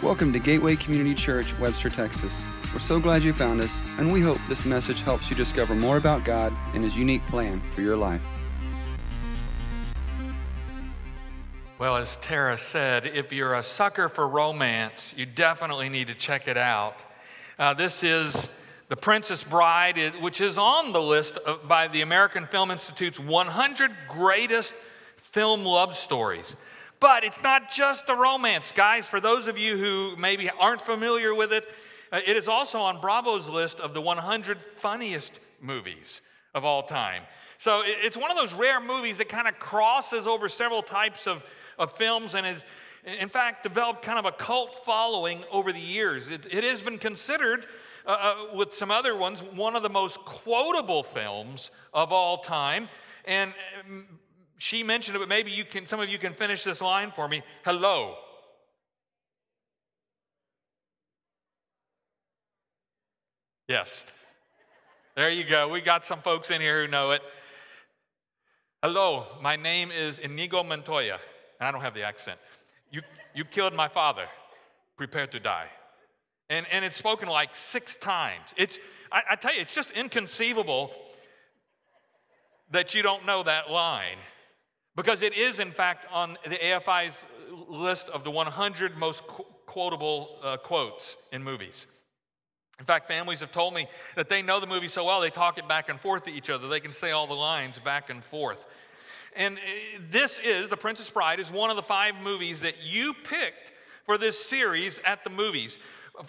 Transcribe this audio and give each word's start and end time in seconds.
Welcome 0.00 0.32
to 0.32 0.38
Gateway 0.38 0.76
Community 0.76 1.12
Church, 1.12 1.58
Webster, 1.58 1.90
Texas. 1.90 2.44
We're 2.72 2.78
so 2.78 3.00
glad 3.00 3.24
you 3.24 3.32
found 3.32 3.60
us, 3.60 3.82
and 3.98 4.12
we 4.12 4.20
hope 4.20 4.38
this 4.48 4.64
message 4.64 5.02
helps 5.02 5.28
you 5.28 5.34
discover 5.34 5.74
more 5.74 5.96
about 5.96 6.24
God 6.24 6.52
and 6.72 6.84
His 6.84 6.96
unique 6.96 7.20
plan 7.22 7.58
for 7.58 7.80
your 7.80 7.96
life. 7.96 8.22
Well, 11.80 11.96
as 11.96 12.16
Tara 12.18 12.56
said, 12.56 13.06
if 13.06 13.32
you're 13.32 13.56
a 13.56 13.62
sucker 13.64 14.08
for 14.08 14.28
romance, 14.28 15.14
you 15.16 15.26
definitely 15.26 15.88
need 15.88 16.06
to 16.06 16.14
check 16.14 16.46
it 16.46 16.56
out. 16.56 16.94
Uh, 17.58 17.74
this 17.74 18.04
is 18.04 18.48
The 18.86 18.96
Princess 18.96 19.42
Bride, 19.42 20.22
which 20.22 20.40
is 20.40 20.58
on 20.58 20.92
the 20.92 21.02
list 21.02 21.38
of, 21.38 21.66
by 21.66 21.88
the 21.88 22.02
American 22.02 22.46
Film 22.46 22.70
Institute's 22.70 23.18
100 23.18 23.90
greatest 24.08 24.74
film 25.16 25.64
love 25.64 25.96
stories. 25.96 26.54
But 27.00 27.24
it's 27.24 27.42
not 27.42 27.70
just 27.70 28.08
a 28.08 28.14
romance, 28.14 28.72
guys. 28.74 29.06
For 29.06 29.20
those 29.20 29.46
of 29.46 29.56
you 29.56 29.76
who 29.76 30.16
maybe 30.16 30.50
aren't 30.50 30.82
familiar 30.82 31.34
with 31.34 31.52
it, 31.52 31.64
uh, 32.10 32.20
it 32.26 32.36
is 32.36 32.48
also 32.48 32.80
on 32.80 33.00
Bravo's 33.00 33.48
list 33.48 33.78
of 33.78 33.94
the 33.94 34.00
100 34.00 34.58
funniest 34.76 35.38
movies 35.60 36.20
of 36.54 36.64
all 36.64 36.82
time. 36.82 37.22
So 37.58 37.82
it's 37.84 38.16
one 38.16 38.30
of 38.30 38.36
those 38.36 38.52
rare 38.52 38.80
movies 38.80 39.18
that 39.18 39.28
kind 39.28 39.48
of 39.48 39.58
crosses 39.58 40.26
over 40.26 40.48
several 40.48 40.82
types 40.82 41.26
of, 41.26 41.44
of 41.78 41.92
films 41.96 42.34
and 42.34 42.46
has, 42.46 42.64
in 43.04 43.28
fact, 43.28 43.64
developed 43.64 44.02
kind 44.02 44.18
of 44.18 44.24
a 44.24 44.32
cult 44.32 44.84
following 44.84 45.44
over 45.50 45.72
the 45.72 45.80
years. 45.80 46.28
It, 46.28 46.46
it 46.50 46.64
has 46.64 46.82
been 46.82 46.98
considered, 46.98 47.66
uh, 48.06 48.10
uh, 48.10 48.56
with 48.56 48.74
some 48.74 48.90
other 48.90 49.16
ones, 49.16 49.40
one 49.40 49.74
of 49.74 49.82
the 49.82 49.88
most 49.88 50.18
quotable 50.18 51.02
films 51.02 51.70
of 51.92 52.12
all 52.12 52.38
time. 52.38 52.88
And 53.24 53.52
um, 53.84 54.06
she 54.58 54.82
mentioned 54.82 55.16
it, 55.16 55.20
but 55.20 55.28
maybe 55.28 55.50
you 55.50 55.64
can, 55.64 55.86
some 55.86 56.00
of 56.00 56.08
you 56.08 56.18
can 56.18 56.34
finish 56.34 56.64
this 56.64 56.80
line 56.80 57.12
for 57.12 57.28
me. 57.28 57.42
Hello. 57.64 58.16
Yes. 63.68 63.88
There 65.14 65.30
you 65.30 65.44
go. 65.44 65.68
We 65.68 65.80
got 65.80 66.04
some 66.04 66.22
folks 66.22 66.50
in 66.50 66.60
here 66.60 66.84
who 66.84 66.90
know 66.90 67.12
it. 67.12 67.22
Hello, 68.82 69.26
my 69.42 69.56
name 69.56 69.90
is 69.90 70.18
Inigo 70.18 70.62
Montoya, 70.62 71.18
and 71.58 71.68
I 71.68 71.72
don't 71.72 71.80
have 71.80 71.94
the 71.94 72.04
accent. 72.04 72.38
You, 72.90 73.02
you 73.34 73.44
killed 73.44 73.74
my 73.74 73.88
father. 73.88 74.26
Prepare 74.96 75.26
to 75.28 75.40
die. 75.40 75.66
And, 76.48 76.66
and 76.72 76.84
it's 76.84 76.96
spoken 76.96 77.28
like 77.28 77.54
six 77.54 77.96
times. 77.96 78.46
It's, 78.56 78.78
I, 79.12 79.22
I 79.32 79.36
tell 79.36 79.54
you, 79.54 79.60
it's 79.60 79.74
just 79.74 79.90
inconceivable 79.90 80.90
that 82.70 82.94
you 82.94 83.02
don't 83.02 83.26
know 83.26 83.42
that 83.42 83.70
line. 83.70 84.18
Because 84.98 85.22
it 85.22 85.38
is, 85.38 85.60
in 85.60 85.70
fact, 85.70 86.06
on 86.10 86.36
the 86.44 86.56
AFI's 86.56 87.14
list 87.68 88.08
of 88.08 88.24
the 88.24 88.32
100 88.32 88.96
most 88.96 89.24
qu- 89.28 89.44
quotable 89.64 90.40
uh, 90.42 90.56
quotes 90.56 91.16
in 91.30 91.44
movies. 91.44 91.86
In 92.80 92.84
fact, 92.84 93.06
families 93.06 93.38
have 93.38 93.52
told 93.52 93.74
me 93.74 93.86
that 94.16 94.28
they 94.28 94.42
know 94.42 94.58
the 94.58 94.66
movie 94.66 94.88
so 94.88 95.04
well, 95.04 95.20
they 95.20 95.30
talk 95.30 95.56
it 95.56 95.68
back 95.68 95.88
and 95.88 96.00
forth 96.00 96.24
to 96.24 96.32
each 96.32 96.50
other. 96.50 96.66
They 96.66 96.80
can 96.80 96.92
say 96.92 97.12
all 97.12 97.28
the 97.28 97.34
lines 97.34 97.78
back 97.78 98.10
and 98.10 98.24
forth. 98.24 98.66
And 99.36 99.58
uh, 99.58 99.60
this 100.10 100.36
is, 100.42 100.68
The 100.68 100.76
Princess 100.76 101.08
Bride, 101.08 101.38
is 101.38 101.48
one 101.48 101.70
of 101.70 101.76
the 101.76 101.82
five 101.82 102.16
movies 102.20 102.62
that 102.62 102.82
you 102.82 103.14
picked 103.14 103.70
for 104.04 104.18
this 104.18 104.44
series 104.46 104.98
at 105.04 105.22
the 105.22 105.30
movies, 105.30 105.78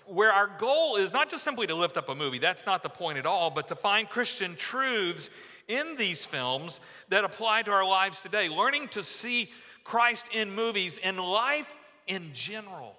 where 0.05 0.31
our 0.31 0.51
goal 0.59 0.97
is 0.97 1.11
not 1.11 1.31
just 1.31 1.43
simply 1.43 1.65
to 1.65 1.73
lift 1.73 1.97
up 1.97 2.07
a 2.07 2.13
movie, 2.13 2.37
that's 2.37 2.67
not 2.67 2.83
the 2.83 2.89
point 2.89 3.17
at 3.17 3.25
all, 3.25 3.49
but 3.49 3.67
to 3.69 3.75
find 3.75 4.07
Christian 4.07 4.55
truths 4.55 5.31
in 5.69 5.95
these 5.95 6.25
films 6.25 6.81
that 7.07 7.23
apply 7.23 7.61
to 7.61 7.71
our 7.71 7.85
lives 7.85 8.19
today. 8.19 8.49
Learning 8.49 8.89
to 8.89 9.03
see 9.03 9.49
Christ 9.85 10.25
in 10.33 10.53
movies, 10.53 10.97
in 10.97 11.15
life 11.17 11.73
in 12.07 12.31
general, 12.33 12.95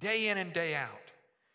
day 0.00 0.28
in 0.28 0.38
and 0.38 0.52
day 0.52 0.74
out, 0.74 0.90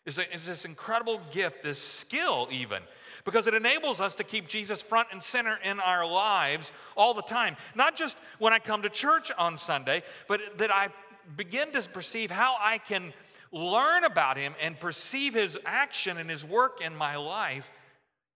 is, 0.06 0.16
a, 0.16 0.34
is 0.34 0.46
this 0.46 0.64
incredible 0.64 1.20
gift, 1.30 1.62
this 1.62 1.78
skill, 1.78 2.48
even 2.50 2.80
because 3.24 3.46
it 3.46 3.54
enables 3.54 4.00
us 4.00 4.14
to 4.14 4.24
keep 4.24 4.48
Jesus 4.48 4.82
front 4.82 5.08
and 5.10 5.22
center 5.22 5.58
in 5.64 5.80
our 5.80 6.06
lives 6.06 6.70
all 6.96 7.14
the 7.14 7.22
time. 7.22 7.56
Not 7.74 7.96
just 7.96 8.16
when 8.38 8.52
I 8.52 8.58
come 8.58 8.82
to 8.82 8.90
church 8.90 9.30
on 9.36 9.56
Sunday, 9.56 10.02
but 10.28 10.40
that 10.58 10.70
I 10.70 10.88
begin 11.36 11.72
to 11.72 11.82
perceive 11.82 12.30
how 12.30 12.56
I 12.60 12.78
can 12.78 13.12
learn 13.50 14.04
about 14.04 14.36
Him 14.36 14.54
and 14.60 14.78
perceive 14.78 15.34
His 15.34 15.56
action 15.64 16.18
and 16.18 16.28
His 16.28 16.44
work 16.44 16.80
in 16.82 16.94
my 16.94 17.16
life 17.16 17.68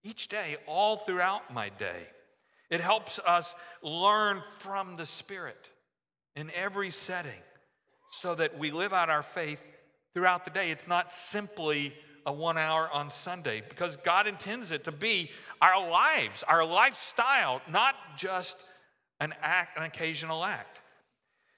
each 0.09 0.29
day, 0.29 0.57
all 0.67 0.99
throughout 0.99 1.53
my 1.53 1.69
day. 1.69 2.07
It 2.71 2.81
helps 2.81 3.19
us 3.19 3.55
learn 3.83 4.43
from 4.59 4.97
the 4.97 5.07
Spirit 5.07 5.69
in 6.35 6.51
every 6.55 6.91
setting 6.91 7.43
so 8.11 8.35
that 8.35 8.59
we 8.59 8.71
live 8.71 8.93
out 8.93 9.11
our 9.11 9.23
faith 9.23 9.61
throughout 10.15 10.45
the 10.45 10.51
day. 10.51 10.71
It's 10.71 10.87
not 10.87 11.13
simply 11.13 11.95
a 12.27 12.33
one 12.33 12.59
hour 12.59 12.91
on 12.93 13.11
Sunday 13.11 13.63
because 13.69 13.97
God 13.99 14.27
intends 14.27 14.71
it 14.71 14.85
to 14.85 14.93
be 14.93 15.31
our 15.61 15.91
lives, 15.91 16.43
our 16.47 16.65
lifestyle, 16.65 17.61
not 17.71 17.95
just 18.17 18.57
an 19.21 19.35
act, 19.43 19.77
an 19.77 19.85
occasional 19.85 20.45
act. 20.45 20.81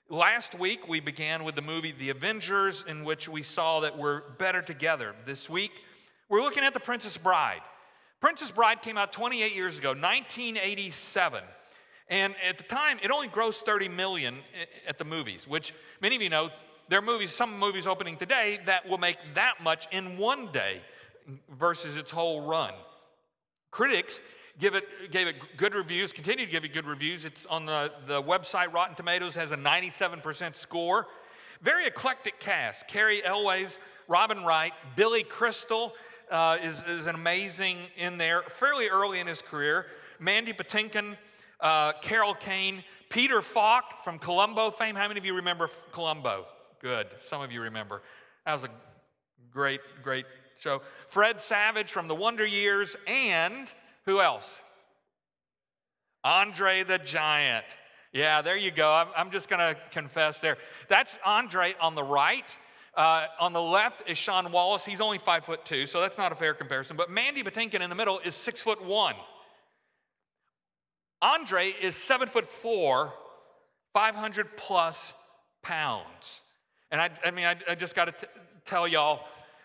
Last 0.09 0.59
week, 0.59 0.89
we 0.89 0.99
began 0.99 1.45
with 1.45 1.55
the 1.55 1.63
movie 1.63 1.93
The 1.93 2.11
Avengers, 2.11 2.85
in 2.89 3.05
which 3.05 3.29
we 3.29 3.45
saw 3.45 3.81
that 3.81 3.97
we're 3.97 4.23
better 4.39 4.61
together. 4.61 5.15
This 5.25 5.49
week, 5.49 5.71
we're 6.29 6.43
looking 6.43 6.65
at 6.65 6.75
The 6.75 6.81
Princess 6.81 7.17
Bride. 7.17 7.61
Princess 8.21 8.51
Bride 8.51 8.83
came 8.83 8.99
out 8.99 9.13
28 9.13 9.55
years 9.55 9.79
ago, 9.79 9.91
1987. 9.91 11.43
And 12.09 12.35
at 12.47 12.59
the 12.59 12.65
time, 12.65 12.99
it 13.03 13.11
only 13.11 13.29
grossed 13.29 13.63
30 13.65 13.89
million 13.89 14.37
at 14.87 14.99
the 14.99 15.05
movies, 15.05 15.49
which 15.49 15.73
many 16.03 16.17
of 16.17 16.23
you 16.23 16.29
know, 16.29 16.51
there 16.89 16.99
are 16.99 17.03
movies, 17.03 17.31
some 17.35 17.59
movies 17.59 17.87
opening 17.87 18.17
today 18.17 18.59
that 18.67 18.87
will 18.87 18.99
make 18.99 19.17
that 19.35 19.63
much 19.63 19.87
in 19.93 20.19
one 20.19 20.51
day 20.53 20.83
versus 21.59 21.97
its 21.97 22.11
whole 22.11 22.47
run. 22.47 22.75
Critics 23.71 24.21
give 24.59 24.75
it, 24.75 24.85
gave 25.11 25.29
it 25.29 25.37
good 25.57 25.75
reviews, 25.75 26.13
continue 26.13 26.45
to 26.45 26.51
give 26.51 26.65
it 26.65 26.75
good 26.75 26.87
reviews. 26.87 27.25
It's 27.25 27.47
on 27.47 27.65
the, 27.65 27.93
the 28.07 28.23
website, 28.23 28.73
Rotten 28.73 28.97
Tomatoes 28.97 29.35
has 29.35 29.53
a 29.53 29.57
97% 29.57 30.55
score. 30.57 31.07
Very 31.63 31.87
eclectic 31.87 32.41
cast. 32.41 32.89
Cary 32.89 33.25
Elwes, 33.25 33.79
Robin 34.09 34.45
Wright, 34.45 34.73
Billy 34.97 35.23
Crystal, 35.23 35.93
uh, 36.31 36.59
is, 36.63 36.83
is 36.89 37.07
an 37.07 37.15
amazing 37.15 37.77
in 37.97 38.19
there 38.19 38.43
fairly 38.43 38.89
early 38.89 39.21
in 39.21 39.27
his 39.27 39.43
career. 39.43 39.87
Mandy 40.19 40.53
Patinkin, 40.53 41.17
uh, 41.61 41.93
Carol 42.01 42.35
Kane, 42.35 42.85
Peter 43.09 43.43
Falk 43.43 44.05
from 44.05 44.19
Columbo 44.19 44.71
fame. 44.71 44.95
How 44.95 45.09
many 45.09 45.19
of 45.19 45.27
you 45.27 45.35
remember 45.35 45.69
Columbo? 45.93 46.47
Good. 46.81 47.09
Some 47.27 47.43
of 47.43 47.53
you 47.53 47.63
remember. 47.63 48.03
That 48.47 48.55
was 48.55 48.65
a 48.65 48.71
great, 49.53 49.81
great 50.03 50.27
show. 50.59 50.83
Fred 51.09 51.41
Savage 51.41 51.91
from 51.91 52.09
The 52.09 52.15
Wonder 52.15 52.47
Years, 52.47 52.97
and 53.07 53.69
who 54.07 54.21
else? 54.21 54.61
Andre 56.23 56.85
the 56.85 56.99
Giant. 56.99 57.65
Yeah, 58.13 58.43
there 58.43 58.57
you 58.57 58.71
go. 58.71 58.93
I'm, 58.93 59.09
I'm 59.17 59.31
just 59.31 59.49
going 59.49 59.61
to 59.61 59.81
confess 59.93 60.39
there. 60.39 60.59
That's 60.89 61.15
Andre 61.25 61.75
on 61.81 61.95
the 61.95 62.03
right. 62.03 62.45
Uh, 62.95 63.27
on 63.39 63.53
the 63.53 63.63
left 63.63 64.03
is 64.09 64.19
Sean 64.19 64.51
Wallace. 64.51 64.85
He's 64.85 65.01
only 65.01 65.19
five 65.19 65.45
foot 65.45 65.65
two, 65.65 65.87
so 65.87 66.01
that's 66.01 66.19
not 66.19 66.33
a 66.33 66.35
fair 66.35 66.55
comparison. 66.55 66.97
But 66.97 67.11
Mandy 67.11 67.43
Patinkin 67.43 67.81
in 67.81 67.89
the 67.89 67.97
middle 67.97 68.19
is 68.21 68.35
six 68.35 68.61
foot 68.61 68.85
one. 68.85 69.15
Andre 71.23 71.75
is 71.81 71.97
seven 71.97 72.29
foot 72.29 72.49
four, 72.49 73.13
500 73.93 74.57
plus 74.57 75.13
pounds. 75.63 76.41
And 76.91 77.01
I, 77.01 77.11
I 77.25 77.31
mean, 77.31 77.45
I, 77.45 77.57
I 77.69 77.75
just 77.75 77.95
got 77.95 78.07
to 78.07 78.29
tell 78.65 78.89
y'all, 78.89 79.21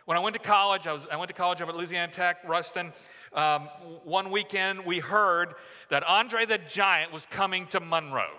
when 0.05 0.17
I 0.17 0.19
went 0.19 0.33
to 0.33 0.39
college, 0.39 0.85
I, 0.85 0.93
was, 0.93 1.01
I 1.11 1.15
went 1.15 1.29
to 1.29 1.33
college 1.33 1.61
up 1.61 1.69
at 1.69 1.75
Louisiana 1.75 2.11
Tech, 2.11 2.37
Ruston. 2.47 2.93
Um, 3.33 3.63
one 4.03 4.29
weekend, 4.29 4.85
we 4.85 4.99
heard 4.99 5.55
that 5.89 6.03
Andre 6.03 6.45
the 6.45 6.59
Giant 6.59 7.11
was 7.11 7.25
coming 7.31 7.65
to 7.67 7.79
Monroe. 7.79 8.29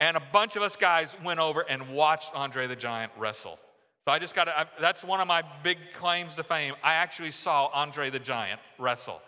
And 0.00 0.16
a 0.16 0.22
bunch 0.32 0.56
of 0.56 0.62
us 0.62 0.76
guys 0.76 1.08
went 1.22 1.40
over 1.40 1.60
and 1.60 1.90
watched 1.90 2.30
Andre 2.34 2.66
the 2.66 2.76
Giant 2.76 3.12
wrestle. 3.18 3.58
So 4.06 4.12
I 4.12 4.18
just 4.18 4.34
got 4.34 4.44
to, 4.44 4.68
that's 4.80 5.04
one 5.04 5.20
of 5.20 5.28
my 5.28 5.42
big 5.62 5.76
claims 5.98 6.34
to 6.36 6.42
fame. 6.42 6.74
I 6.82 6.94
actually 6.94 7.32
saw 7.32 7.66
Andre 7.66 8.08
the 8.08 8.18
Giant 8.18 8.60
wrestle. 8.78 9.20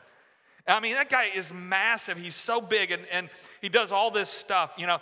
I 0.66 0.80
mean, 0.80 0.94
that 0.94 1.08
guy 1.08 1.28
is 1.34 1.52
massive. 1.52 2.16
He's 2.16 2.36
so 2.36 2.60
big 2.60 2.92
and, 2.92 3.02
and 3.10 3.28
he 3.60 3.68
does 3.68 3.90
all 3.90 4.10
this 4.10 4.30
stuff. 4.30 4.70
You 4.78 4.86
know, 4.86 4.98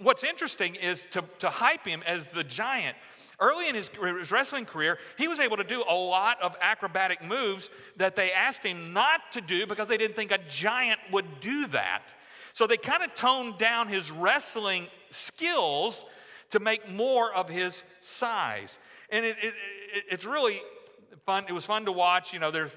what's 0.00 0.24
interesting 0.24 0.74
is 0.74 1.04
to, 1.12 1.24
to 1.38 1.48
hype 1.48 1.86
him 1.86 2.02
as 2.06 2.26
the 2.34 2.42
giant. 2.42 2.96
Early 3.40 3.68
in 3.68 3.74
his, 3.74 3.88
his 4.18 4.30
wrestling 4.30 4.64
career, 4.64 4.98
he 5.16 5.28
was 5.28 5.38
able 5.38 5.56
to 5.56 5.64
do 5.64 5.84
a 5.88 5.94
lot 5.94 6.42
of 6.42 6.56
acrobatic 6.60 7.24
moves 7.24 7.70
that 7.96 8.16
they 8.16 8.32
asked 8.32 8.64
him 8.64 8.92
not 8.92 9.20
to 9.32 9.40
do 9.40 9.66
because 9.66 9.88
they 9.88 9.96
didn't 9.96 10.16
think 10.16 10.32
a 10.32 10.38
giant 10.48 11.00
would 11.12 11.40
do 11.40 11.68
that. 11.68 12.02
So 12.54 12.66
they 12.66 12.76
kind 12.76 13.02
of 13.02 13.14
toned 13.14 13.58
down 13.58 13.88
his 13.88 14.10
wrestling 14.10 14.86
skills 15.10 16.04
to 16.50 16.60
make 16.60 16.88
more 16.90 17.32
of 17.32 17.48
his 17.48 17.82
size. 18.00 18.78
And 19.10 19.26
it, 19.26 19.36
it, 19.42 19.54
it, 19.94 20.04
it's 20.10 20.24
really 20.24 20.62
fun. 21.26 21.44
It 21.48 21.52
was 21.52 21.64
fun 21.64 21.84
to 21.84 21.92
watch. 21.92 22.32
You 22.32 22.38
know, 22.38 22.50
there's, 22.50 22.70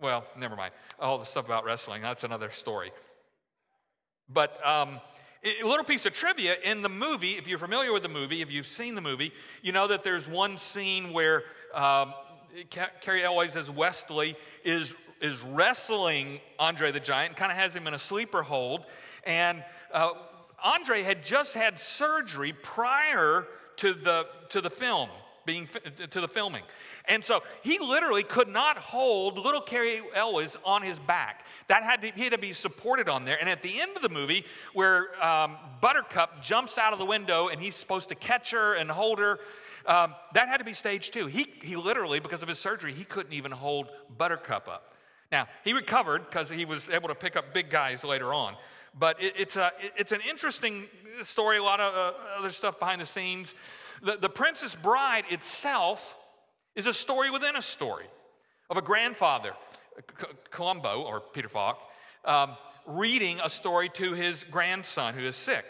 well, 0.00 0.24
never 0.36 0.56
mind. 0.56 0.74
All 1.00 1.18
the 1.18 1.24
stuff 1.24 1.44
about 1.44 1.64
wrestling, 1.64 2.02
that's 2.02 2.24
another 2.24 2.50
story. 2.50 2.90
But 4.28 4.58
um, 4.66 5.00
a 5.44 5.64
little 5.64 5.84
piece 5.84 6.04
of 6.04 6.12
trivia 6.12 6.56
in 6.64 6.82
the 6.82 6.88
movie, 6.88 7.32
if 7.32 7.46
you're 7.46 7.60
familiar 7.60 7.92
with 7.92 8.02
the 8.02 8.08
movie, 8.08 8.42
if 8.42 8.50
you've 8.50 8.66
seen 8.66 8.96
the 8.96 9.00
movie, 9.00 9.32
you 9.62 9.70
know 9.70 9.86
that 9.86 10.02
there's 10.02 10.26
one 10.26 10.58
scene 10.58 11.12
where 11.12 11.44
um, 11.74 12.12
Cary 13.00 13.22
Elwes 13.22 13.54
as 13.54 13.70
Wesley 13.70 14.36
is, 14.64 14.92
is 15.26 15.42
wrestling 15.42 16.40
Andre 16.58 16.92
the 16.92 17.00
Giant, 17.00 17.36
kind 17.36 17.52
of 17.52 17.58
has 17.58 17.74
him 17.74 17.86
in 17.86 17.94
a 17.94 17.98
sleeper 17.98 18.42
hold. 18.42 18.86
And 19.24 19.62
uh, 19.92 20.10
Andre 20.62 21.02
had 21.02 21.24
just 21.24 21.52
had 21.52 21.78
surgery 21.78 22.52
prior 22.52 23.46
to 23.78 23.92
the, 23.92 24.26
to 24.50 24.60
the 24.60 24.70
film 24.70 25.10
being 25.46 25.68
to 26.10 26.20
the 26.20 26.28
filming. 26.28 26.64
And 27.08 27.22
so 27.22 27.42
he 27.62 27.78
literally 27.78 28.24
could 28.24 28.48
not 28.48 28.76
hold 28.76 29.38
little 29.38 29.60
Cary 29.60 30.02
Elwes 30.14 30.56
on 30.64 30.82
his 30.82 30.98
back. 30.98 31.46
That 31.68 31.84
had 31.84 32.02
to, 32.02 32.10
he 32.10 32.24
had 32.24 32.32
to 32.32 32.38
be 32.38 32.52
supported 32.52 33.08
on 33.08 33.24
there. 33.24 33.38
And 33.38 33.48
at 33.48 33.62
the 33.62 33.80
end 33.80 33.96
of 33.96 34.02
the 34.02 34.08
movie, 34.08 34.44
where 34.74 35.24
um, 35.24 35.56
Buttercup 35.80 36.42
jumps 36.42 36.76
out 36.78 36.92
of 36.92 36.98
the 36.98 37.06
window 37.06 37.48
and 37.48 37.60
he's 37.60 37.76
supposed 37.76 38.08
to 38.08 38.16
catch 38.16 38.50
her 38.50 38.74
and 38.74 38.90
hold 38.90 39.20
her, 39.20 39.38
um, 39.86 40.14
that 40.34 40.48
had 40.48 40.56
to 40.58 40.64
be 40.64 40.74
staged 40.74 41.12
too. 41.12 41.26
He, 41.26 41.46
he 41.62 41.76
literally, 41.76 42.18
because 42.18 42.42
of 42.42 42.48
his 42.48 42.58
surgery, 42.58 42.92
he 42.92 43.04
couldn't 43.04 43.32
even 43.32 43.52
hold 43.52 43.88
Buttercup 44.18 44.66
up. 44.66 44.95
Now, 45.32 45.48
he 45.64 45.72
recovered 45.72 46.26
because 46.26 46.48
he 46.48 46.64
was 46.64 46.88
able 46.88 47.08
to 47.08 47.14
pick 47.14 47.36
up 47.36 47.52
big 47.52 47.70
guys 47.70 48.04
later 48.04 48.32
on. 48.32 48.54
But 48.98 49.22
it, 49.22 49.34
it's, 49.36 49.56
a, 49.56 49.72
it, 49.80 49.92
it's 49.96 50.12
an 50.12 50.20
interesting 50.28 50.84
story, 51.22 51.58
a 51.58 51.62
lot 51.62 51.80
of 51.80 51.94
uh, 51.94 52.12
other 52.38 52.52
stuff 52.52 52.78
behind 52.78 53.00
the 53.00 53.06
scenes. 53.06 53.54
The, 54.02 54.16
the 54.16 54.28
Princess 54.28 54.74
Bride 54.74 55.24
itself 55.30 56.16
is 56.74 56.86
a 56.86 56.92
story 56.92 57.30
within 57.30 57.56
a 57.56 57.62
story 57.62 58.06
of 58.70 58.76
a 58.76 58.82
grandfather, 58.82 59.52
Columbo, 60.50 61.02
or 61.02 61.20
Peter 61.20 61.48
Falk, 61.48 61.78
um, 62.24 62.56
reading 62.86 63.40
a 63.42 63.50
story 63.50 63.88
to 63.90 64.12
his 64.12 64.44
grandson 64.44 65.14
who 65.14 65.26
is 65.26 65.36
sick. 65.36 65.64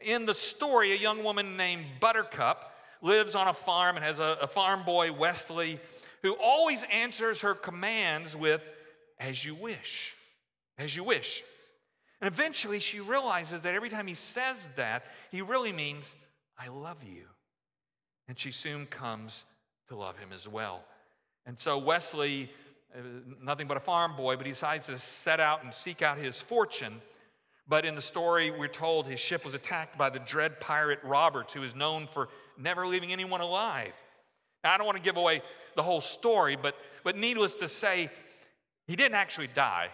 In 0.00 0.26
the 0.26 0.34
story, 0.34 0.92
a 0.92 0.96
young 0.96 1.24
woman 1.24 1.56
named 1.56 1.86
Buttercup 2.00 2.72
lives 3.00 3.34
on 3.34 3.48
a 3.48 3.54
farm 3.54 3.96
and 3.96 4.04
has 4.04 4.18
a, 4.18 4.38
a 4.42 4.46
farm 4.46 4.84
boy, 4.84 5.12
Wesley, 5.12 5.80
who 6.22 6.32
always 6.34 6.80
answers 6.92 7.40
her 7.40 7.54
commands 7.54 8.36
with, 8.36 8.62
as 9.22 9.44
you 9.44 9.54
wish, 9.54 10.14
as 10.78 10.94
you 10.94 11.04
wish. 11.04 11.42
And 12.20 12.32
eventually 12.32 12.80
she 12.80 13.00
realizes 13.00 13.62
that 13.62 13.74
every 13.74 13.88
time 13.88 14.06
he 14.06 14.14
says 14.14 14.56
that, 14.76 15.04
he 15.30 15.42
really 15.42 15.72
means, 15.72 16.14
I 16.58 16.68
love 16.68 16.98
you. 17.02 17.24
And 18.28 18.38
she 18.38 18.52
soon 18.52 18.86
comes 18.86 19.44
to 19.88 19.96
love 19.96 20.18
him 20.18 20.30
as 20.32 20.48
well. 20.48 20.82
And 21.46 21.58
so 21.58 21.78
Wesley, 21.78 22.50
uh, 22.94 23.00
nothing 23.42 23.66
but 23.66 23.76
a 23.76 23.80
farm 23.80 24.16
boy, 24.16 24.36
but 24.36 24.46
he 24.46 24.52
decides 24.52 24.86
to 24.86 24.98
set 24.98 25.40
out 25.40 25.64
and 25.64 25.72
seek 25.72 26.02
out 26.02 26.18
his 26.18 26.36
fortune. 26.36 27.00
But 27.68 27.84
in 27.84 27.94
the 27.94 28.02
story, 28.02 28.50
we're 28.50 28.68
told 28.68 29.06
his 29.06 29.20
ship 29.20 29.44
was 29.44 29.54
attacked 29.54 29.96
by 29.96 30.10
the 30.10 30.18
dread 30.18 30.60
pirate 30.60 31.00
Roberts, 31.02 31.52
who 31.52 31.62
is 31.62 31.74
known 31.74 32.08
for 32.12 32.28
never 32.58 32.86
leaving 32.86 33.12
anyone 33.12 33.40
alive. 33.40 33.92
Now, 34.62 34.74
I 34.74 34.78
don't 34.78 34.86
want 34.86 34.98
to 34.98 35.02
give 35.02 35.16
away 35.16 35.42
the 35.74 35.82
whole 35.82 36.00
story, 36.00 36.56
but, 36.56 36.74
but 37.02 37.16
needless 37.16 37.54
to 37.56 37.68
say, 37.68 38.10
he 38.86 38.96
didn't 38.96 39.14
actually 39.14 39.48
die. 39.48 39.88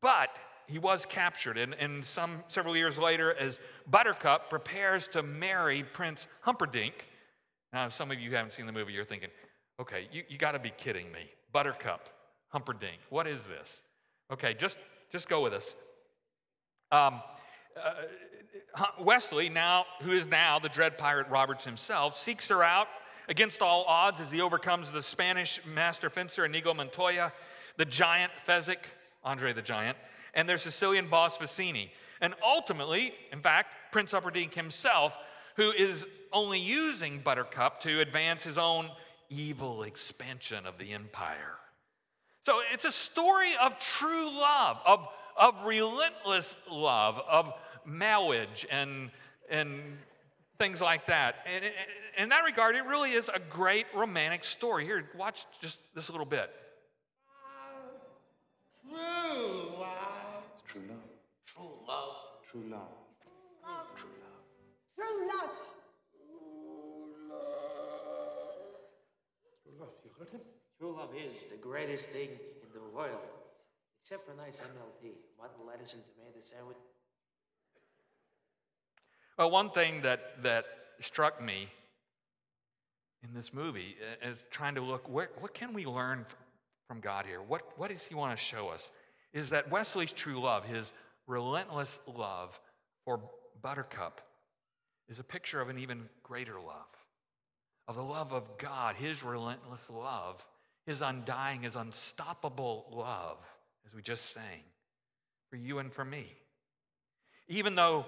But 0.00 0.30
he 0.66 0.78
was 0.78 1.04
captured, 1.04 1.58
and, 1.58 1.74
and 1.74 2.04
some 2.04 2.44
several 2.48 2.76
years 2.76 2.96
later, 2.96 3.34
as 3.34 3.60
Buttercup 3.88 4.48
prepares 4.50 5.08
to 5.08 5.22
marry 5.22 5.82
Prince 5.82 6.26
Humperdinck. 6.42 7.06
Now, 7.72 7.88
some 7.88 8.10
of 8.10 8.20
you 8.20 8.34
haven't 8.34 8.52
seen 8.52 8.66
the 8.66 8.72
movie, 8.72 8.92
you're 8.92 9.04
thinking, 9.04 9.30
okay, 9.80 10.08
you, 10.12 10.22
you 10.28 10.38
got 10.38 10.52
to 10.52 10.58
be 10.58 10.70
kidding 10.70 11.10
me. 11.12 11.30
Buttercup, 11.52 12.08
Humperdinck, 12.48 13.00
what 13.10 13.26
is 13.26 13.44
this? 13.44 13.82
Okay, 14.32 14.54
just, 14.54 14.78
just 15.10 15.28
go 15.28 15.42
with 15.42 15.52
us. 15.52 15.74
Um, 16.92 17.20
uh, 17.76 17.94
Wesley, 19.00 19.48
now 19.48 19.86
who 20.02 20.12
is 20.12 20.26
now 20.26 20.58
the 20.58 20.68
dread 20.68 20.98
pirate 20.98 21.28
Roberts 21.28 21.64
himself, 21.64 22.18
seeks 22.18 22.48
her 22.48 22.62
out 22.62 22.88
against 23.28 23.62
all 23.62 23.84
odds 23.84 24.20
as 24.20 24.30
he 24.30 24.40
overcomes 24.40 24.90
the 24.90 25.02
Spanish 25.02 25.60
master 25.64 26.10
fencer 26.10 26.44
Inigo 26.44 26.74
Montoya, 26.74 27.32
the 27.80 27.86
giant 27.86 28.30
Fezzik, 28.46 28.84
Andre 29.24 29.54
the 29.54 29.62
Giant, 29.62 29.96
and 30.34 30.46
their 30.46 30.58
Sicilian 30.58 31.08
boss 31.08 31.38
Vizzini. 31.38 31.88
And 32.20 32.34
ultimately, 32.44 33.14
in 33.32 33.40
fact, 33.40 33.72
Prince 33.90 34.10
Humperdinck 34.10 34.54
himself, 34.54 35.16
who 35.56 35.72
is 35.72 36.04
only 36.30 36.60
using 36.60 37.20
Buttercup 37.20 37.80
to 37.80 38.00
advance 38.00 38.42
his 38.42 38.58
own 38.58 38.90
evil 39.30 39.84
expansion 39.84 40.66
of 40.66 40.76
the 40.76 40.92
empire. 40.92 41.54
So 42.44 42.60
it's 42.70 42.84
a 42.84 42.92
story 42.92 43.52
of 43.58 43.78
true 43.78 44.28
love, 44.28 44.76
of, 44.84 45.08
of 45.38 45.64
relentless 45.64 46.54
love, 46.70 47.18
of 47.30 47.50
marriage 47.86 48.66
and, 48.70 49.10
and 49.48 49.80
things 50.58 50.82
like 50.82 51.06
that. 51.06 51.36
And 51.46 51.64
in 52.18 52.28
that 52.28 52.44
regard, 52.44 52.76
it 52.76 52.84
really 52.84 53.12
is 53.12 53.30
a 53.30 53.40
great 53.40 53.86
romantic 53.96 54.44
story. 54.44 54.84
Here, 54.84 55.08
watch 55.16 55.46
just 55.62 55.80
this 55.94 56.10
little 56.10 56.26
bit. 56.26 56.50
True 58.90 58.98
love. 59.78 60.44
True 60.66 60.82
love. 60.88 60.98
True 61.46 61.70
love. 61.86 62.16
True 62.50 62.64
love. 62.70 62.88
True 63.96 64.10
love. 64.22 64.40
True 64.96 65.28
love. 65.28 65.50
True 69.62 69.74
love. 69.78 69.94
You 70.04 70.10
heard 70.18 70.30
him? 70.30 70.40
True 70.78 70.96
love 70.96 71.10
is 71.24 71.44
the 71.44 71.56
greatest 71.56 72.10
thing 72.10 72.28
in 72.28 72.68
the 72.74 72.80
world. 72.96 73.20
Except 74.02 74.26
for 74.26 74.34
nice 74.34 74.60
MLT, 74.60 75.12
mutton, 75.38 75.66
lettuce, 75.66 75.94
and 75.94 76.02
tomato 76.04 76.40
sandwich. 76.40 76.78
Well, 79.38 79.50
one 79.50 79.70
thing 79.70 80.02
that, 80.02 80.42
that 80.42 80.64
struck 81.00 81.40
me 81.42 81.68
in 83.22 83.34
this 83.34 83.52
movie 83.52 83.96
is 84.22 84.42
trying 84.50 84.74
to 84.74 84.80
look 84.80 85.08
where, 85.08 85.30
what 85.38 85.54
can 85.54 85.72
we 85.72 85.86
learn 85.86 86.26
from 86.90 87.00
God 87.00 87.24
here? 87.24 87.40
What, 87.40 87.62
what 87.76 87.90
does 87.90 88.04
He 88.04 88.16
want 88.16 88.36
to 88.36 88.44
show 88.44 88.68
us? 88.68 88.90
is 89.32 89.50
that 89.50 89.70
Wesley's 89.70 90.12
true 90.12 90.40
love, 90.40 90.64
his 90.64 90.92
relentless 91.26 91.98
love 92.06 92.58
for 93.04 93.20
Buttercup, 93.62 94.20
is 95.08 95.18
a 95.18 95.24
picture 95.24 95.60
of 95.60 95.68
an 95.68 95.78
even 95.78 96.08
greater 96.22 96.54
love, 96.54 96.88
of 97.88 97.96
the 97.96 98.02
love 98.02 98.32
of 98.32 98.58
God, 98.58 98.96
his 98.96 99.22
relentless 99.22 99.80
love, 99.88 100.44
his 100.86 101.02
undying, 101.02 101.62
his 101.62 101.76
unstoppable 101.76 102.86
love, 102.90 103.38
as 103.86 103.94
we 103.94 104.02
just 104.02 104.32
sang, 104.32 104.62
for 105.48 105.56
you 105.56 105.78
and 105.78 105.92
for 105.92 106.04
me. 106.04 106.26
Even 107.48 107.74
though 107.74 108.06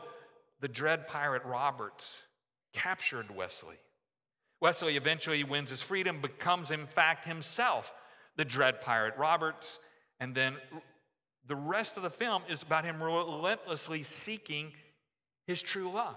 the 0.60 0.68
dread 0.68 1.08
pirate 1.08 1.44
Roberts 1.44 2.18
captured 2.72 3.34
Wesley, 3.34 3.76
Wesley 4.60 4.96
eventually 4.96 5.42
wins 5.42 5.70
his 5.70 5.82
freedom, 5.82 6.20
becomes, 6.20 6.70
in 6.70 6.86
fact, 6.86 7.24
himself 7.24 7.92
the 8.36 8.44
dread 8.44 8.80
pirate 8.80 9.14
Roberts, 9.16 9.78
and 10.20 10.34
then 10.34 10.56
the 11.46 11.56
rest 11.56 11.96
of 11.96 12.02
the 12.02 12.10
film 12.10 12.42
is 12.48 12.62
about 12.62 12.84
him 12.84 13.02
relentlessly 13.02 14.02
seeking 14.02 14.72
his 15.46 15.60
true 15.60 15.90
love. 15.90 16.16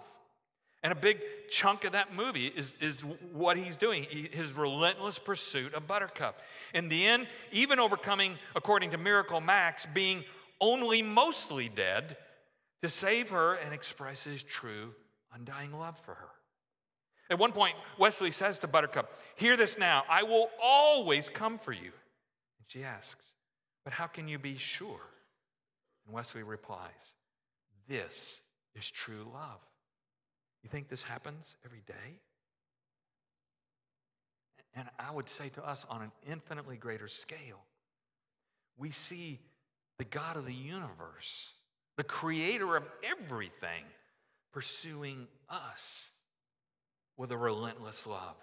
And 0.84 0.94
a 0.94 0.96
big 0.96 1.20
chunk 1.50 1.84
of 1.84 1.94
that 1.94 2.16
movie 2.16 2.46
is, 2.46 2.76
is 2.80 3.00
what 3.34 3.58
he's 3.58 3.76
doing, 3.76 4.06
his 4.32 4.54
relentless 4.54 5.18
pursuit 5.18 5.74
of 5.74 5.88
Buttercup. 5.88 6.42
In 6.76 6.90
the 6.90 7.08
end, 7.08 7.28
even 7.52 7.80
overcoming, 7.80 8.38
according 8.56 8.92
to 8.92 8.98
Miracle 9.00 9.42
Max, 9.42 9.88
being 9.96 10.24
only 10.62 11.02
mostly 11.02 11.70
dead 11.70 12.18
to 12.84 12.90
save 12.90 13.32
her 13.32 13.56
and 13.56 13.74
express 13.74 14.24
his 14.24 14.44
true, 14.44 14.94
undying 15.34 15.72
love 15.72 15.98
for 16.06 16.14
her. 16.14 16.30
At 17.32 17.40
one 17.40 17.52
point, 17.52 17.76
Wesley 17.98 18.30
says 18.30 18.60
to 18.60 18.68
Buttercup, 18.68 19.12
Hear 19.38 19.58
this 19.58 19.80
now, 19.80 20.04
I 20.08 20.22
will 20.22 20.50
always 20.62 21.30
come 21.30 21.58
for 21.58 21.72
you. 21.74 21.92
And 22.66 22.72
she 22.72 22.84
asks, 22.84 23.26
But 23.84 23.94
how 23.94 24.08
can 24.08 24.28
you 24.28 24.40
be 24.40 24.58
sure? 24.58 25.10
And 26.06 26.14
Wesley 26.14 26.44
replies, 26.44 26.92
This 27.88 28.42
is 28.76 28.90
true 28.90 29.28
love. 29.34 29.60
You 30.64 30.70
think 30.70 30.90
this 30.90 31.04
happens 31.04 31.56
every 31.64 31.84
day? 31.86 32.20
And 34.74 34.90
I 35.00 35.12
would 35.12 35.30
say 35.30 35.50
to 35.50 35.66
us 35.66 35.86
on 35.90 36.02
an 36.02 36.12
infinitely 36.30 36.76
greater 36.76 37.08
scale, 37.08 37.62
we 38.78 38.92
see 38.92 39.40
the 39.98 40.04
God 40.04 40.36
of 40.36 40.46
the 40.46 40.54
universe, 40.54 41.54
the 41.96 42.04
creator 42.04 42.76
of 42.76 42.84
everything, 43.04 43.86
pursuing 44.52 45.28
us 45.50 46.10
with 47.16 47.32
a 47.32 47.38
relentless 47.38 48.06
love 48.06 48.36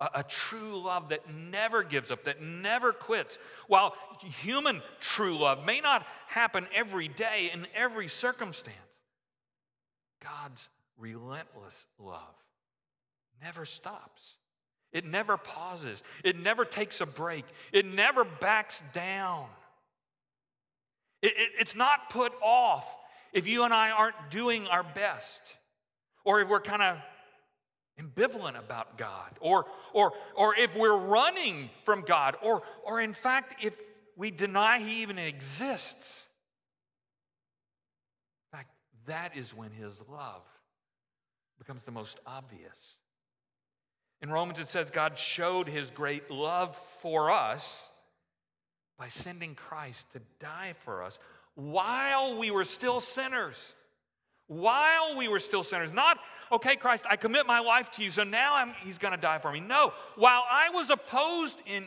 a, 0.00 0.08
a 0.16 0.22
true 0.22 0.80
love 0.82 1.10
that 1.10 1.32
never 1.32 1.82
gives 1.82 2.10
up, 2.10 2.24
that 2.24 2.40
never 2.40 2.92
quits. 2.92 3.38
While 3.66 3.94
human 4.42 4.82
true 5.00 5.36
love 5.38 5.64
may 5.64 5.80
not 5.80 6.06
happen 6.26 6.66
every 6.74 7.08
day 7.08 7.50
in 7.52 7.66
every 7.74 8.08
circumstance, 8.08 8.76
God's 10.22 10.68
relentless 10.98 11.86
love 11.98 12.34
never 13.42 13.64
stops. 13.64 14.36
It 14.92 15.04
never 15.04 15.36
pauses. 15.36 16.02
It 16.24 16.38
never 16.38 16.64
takes 16.64 17.00
a 17.00 17.06
break. 17.06 17.44
It 17.72 17.84
never 17.84 18.24
backs 18.24 18.82
down. 18.92 19.46
It, 21.22 21.32
it, 21.36 21.50
it's 21.60 21.76
not 21.76 22.10
put 22.10 22.32
off. 22.42 22.86
if 23.32 23.46
you 23.46 23.64
and 23.64 23.74
I 23.74 23.90
aren't 23.90 24.30
doing 24.30 24.66
our 24.66 24.82
best, 24.82 25.40
or 26.24 26.40
if 26.40 26.48
we're 26.48 26.60
kind 26.60 26.82
of 26.82 26.96
ambivalent 28.00 28.58
about 28.58 28.96
God, 28.96 29.30
or, 29.40 29.66
or, 29.92 30.12
or 30.36 30.54
if 30.56 30.74
we're 30.76 30.96
running 30.96 31.70
from 31.84 32.02
God, 32.02 32.36
or, 32.42 32.62
or 32.84 33.00
in 33.00 33.12
fact, 33.12 33.64
if 33.64 33.74
we 34.16 34.30
deny 34.30 34.78
He 34.78 35.02
even 35.02 35.18
exists. 35.18 36.26
In 38.52 38.58
fact, 38.58 38.70
that 39.06 39.36
is 39.36 39.54
when 39.54 39.70
His 39.70 39.92
love 40.10 40.42
becomes 41.58 41.82
the 41.84 41.92
most 41.92 42.18
obvious. 42.26 42.96
In 44.20 44.30
Romans, 44.30 44.58
it 44.58 44.68
says 44.68 44.90
God 44.90 45.18
showed 45.18 45.68
His 45.68 45.90
great 45.90 46.30
love 46.30 46.76
for 47.00 47.30
us 47.30 47.90
by 48.98 49.08
sending 49.08 49.54
Christ 49.54 50.06
to 50.12 50.20
die 50.40 50.74
for 50.84 51.02
us 51.02 51.18
while 51.54 52.38
we 52.38 52.50
were 52.50 52.64
still 52.64 53.00
sinners. 53.00 53.56
While 54.46 55.16
we 55.16 55.28
were 55.28 55.40
still 55.40 55.62
sinners. 55.62 55.92
Not, 55.92 56.18
okay, 56.52 56.76
Christ, 56.76 57.04
I 57.08 57.16
commit 57.16 57.46
my 57.46 57.60
life 57.60 57.90
to 57.92 58.02
you, 58.02 58.10
so 58.10 58.24
now 58.24 58.54
I'm, 58.54 58.72
he's 58.82 58.98
going 58.98 59.14
to 59.14 59.20
die 59.20 59.38
for 59.38 59.52
me. 59.52 59.60
No, 59.60 59.92
while 60.16 60.44
I 60.50 60.70
was 60.70 60.90
opposed 60.90 61.58
in, 61.66 61.86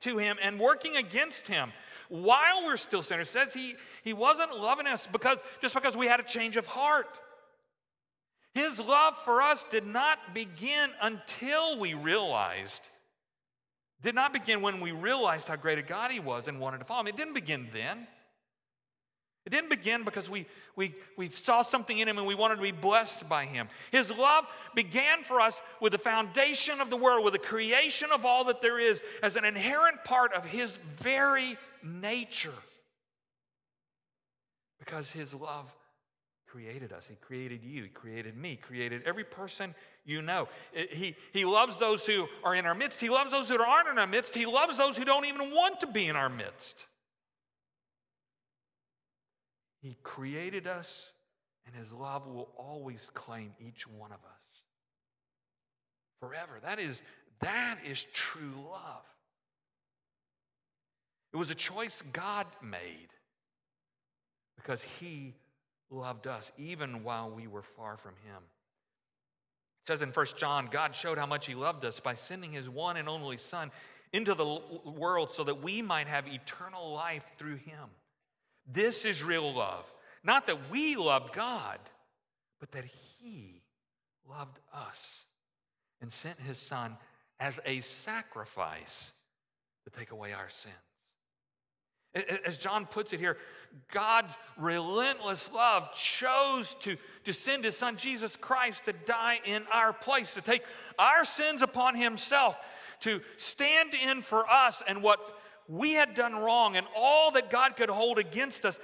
to 0.00 0.18
him 0.18 0.36
and 0.42 0.58
working 0.58 0.96
against 0.96 1.46
him, 1.46 1.72
while 2.08 2.64
we're 2.64 2.76
still 2.76 3.02
sinners, 3.02 3.30
says 3.30 3.54
he, 3.54 3.74
he 4.04 4.12
wasn't 4.12 4.58
loving 4.58 4.86
us 4.86 5.08
because 5.10 5.38
just 5.62 5.74
because 5.74 5.96
we 5.96 6.06
had 6.06 6.20
a 6.20 6.24
change 6.24 6.56
of 6.56 6.66
heart. 6.66 7.18
His 8.54 8.78
love 8.78 9.14
for 9.24 9.40
us 9.40 9.64
did 9.70 9.86
not 9.86 10.34
begin 10.34 10.90
until 11.00 11.78
we 11.78 11.94
realized, 11.94 12.82
did 14.02 14.14
not 14.14 14.34
begin 14.34 14.60
when 14.60 14.80
we 14.80 14.92
realized 14.92 15.48
how 15.48 15.56
great 15.56 15.78
a 15.78 15.82
God 15.82 16.10
He 16.10 16.20
was 16.20 16.48
and 16.48 16.60
wanted 16.60 16.78
to 16.78 16.84
follow 16.84 17.00
Him. 17.00 17.06
It 17.06 17.16
didn't 17.16 17.32
begin 17.32 17.68
then. 17.72 18.06
It 19.44 19.50
didn't 19.50 19.70
begin 19.70 20.04
because 20.04 20.30
we, 20.30 20.46
we, 20.76 20.94
we 21.16 21.28
saw 21.28 21.62
something 21.62 21.98
in 21.98 22.06
him 22.06 22.18
and 22.18 22.26
we 22.26 22.36
wanted 22.36 22.56
to 22.56 22.62
be 22.62 22.70
blessed 22.70 23.28
by 23.28 23.44
him. 23.44 23.68
His 23.90 24.08
love 24.10 24.46
began 24.74 25.24
for 25.24 25.40
us 25.40 25.60
with 25.80 25.92
the 25.92 25.98
foundation 25.98 26.80
of 26.80 26.90
the 26.90 26.96
world, 26.96 27.24
with 27.24 27.32
the 27.32 27.40
creation 27.40 28.10
of 28.12 28.24
all 28.24 28.44
that 28.44 28.62
there 28.62 28.78
is, 28.78 29.02
as 29.22 29.34
an 29.34 29.44
inherent 29.44 30.04
part 30.04 30.32
of 30.32 30.44
his 30.44 30.70
very 30.98 31.58
nature. 31.82 32.54
Because 34.78 35.10
his 35.10 35.34
love 35.34 35.72
created 36.46 36.92
us. 36.92 37.02
He 37.08 37.16
created 37.16 37.64
you. 37.64 37.84
He 37.84 37.88
created 37.88 38.36
me. 38.36 38.56
created 38.56 39.02
every 39.06 39.24
person 39.24 39.74
you 40.04 40.22
know. 40.22 40.48
He, 40.72 41.16
he 41.32 41.44
loves 41.44 41.78
those 41.78 42.04
who 42.04 42.28
are 42.44 42.54
in 42.54 42.66
our 42.66 42.74
midst. 42.74 43.00
He 43.00 43.08
loves 43.08 43.32
those 43.32 43.48
who 43.48 43.60
aren't 43.60 43.88
in 43.88 43.98
our 43.98 44.06
midst. 44.06 44.34
He 44.34 44.46
loves 44.46 44.76
those 44.76 44.96
who 44.96 45.04
don't 45.04 45.24
even 45.24 45.50
want 45.50 45.80
to 45.80 45.86
be 45.88 46.06
in 46.06 46.14
our 46.14 46.28
midst. 46.28 46.84
He 49.82 49.98
created 50.02 50.66
us, 50.66 51.12
and 51.66 51.74
His 51.74 51.92
love 51.92 52.26
will 52.26 52.48
always 52.56 53.00
claim 53.14 53.52
each 53.60 53.86
one 53.86 54.12
of 54.12 54.18
us 54.18 54.62
forever. 56.20 56.60
That 56.62 56.78
is, 56.78 57.02
that 57.40 57.78
is 57.84 58.06
true 58.14 58.54
love. 58.70 59.04
It 61.32 61.36
was 61.36 61.50
a 61.50 61.54
choice 61.54 62.02
God 62.12 62.46
made 62.62 63.08
because 64.56 64.82
He 64.82 65.34
loved 65.92 66.26
us 66.26 66.50
even 66.56 67.04
while 67.04 67.30
we 67.30 67.46
were 67.46 67.62
far 67.62 67.96
from 67.96 68.14
him. 68.24 68.42
It 69.82 69.88
says 69.88 70.02
in 70.02 70.10
1 70.10 70.26
John, 70.38 70.68
God 70.70 70.94
showed 70.96 71.18
how 71.18 71.26
much 71.26 71.46
he 71.46 71.54
loved 71.54 71.84
us 71.84 72.00
by 72.00 72.14
sending 72.14 72.52
his 72.52 72.68
one 72.68 72.96
and 72.96 73.08
only 73.08 73.36
Son 73.36 73.70
into 74.12 74.34
the 74.34 74.60
world 74.84 75.32
so 75.32 75.44
that 75.44 75.62
we 75.62 75.82
might 75.82 76.06
have 76.06 76.26
eternal 76.26 76.92
life 76.92 77.24
through 77.36 77.56
him. 77.56 77.88
This 78.66 79.04
is 79.04 79.22
real 79.22 79.52
love. 79.52 79.84
Not 80.24 80.46
that 80.46 80.70
we 80.70 80.96
loved 80.96 81.34
God, 81.34 81.78
but 82.60 82.70
that 82.72 82.84
he 82.84 83.62
loved 84.28 84.58
us 84.72 85.24
and 86.00 86.12
sent 86.12 86.38
his 86.40 86.58
Son 86.58 86.96
as 87.40 87.58
a 87.66 87.80
sacrifice 87.80 89.12
to 89.84 89.90
take 89.90 90.12
away 90.12 90.32
our 90.32 90.48
sins. 90.48 90.74
As 92.46 92.58
John 92.58 92.84
puts 92.84 93.12
it 93.12 93.20
here, 93.20 93.38
God's 93.90 94.34
relentless 94.58 95.50
love 95.52 95.94
chose 95.94 96.76
to, 96.80 96.96
to 97.24 97.32
send 97.32 97.64
his 97.64 97.76
son 97.76 97.96
Jesus 97.96 98.36
Christ 98.36 98.84
to 98.84 98.92
die 98.92 99.40
in 99.46 99.64
our 99.72 99.94
place, 99.94 100.34
to 100.34 100.42
take 100.42 100.62
our 100.98 101.24
sins 101.24 101.62
upon 101.62 101.94
himself, 101.94 102.56
to 103.00 103.20
stand 103.38 103.94
in 103.94 104.20
for 104.20 104.48
us 104.48 104.82
and 104.86 105.02
what 105.02 105.38
we 105.72 105.92
had 105.92 106.12
done 106.14 106.34
wrong 106.34 106.76
and 106.76 106.86
all 106.94 107.30
that 107.30 107.48
God 107.48 107.76
could 107.76 107.88
hold 107.88 108.18
against 108.18 108.66
us. 108.66 108.78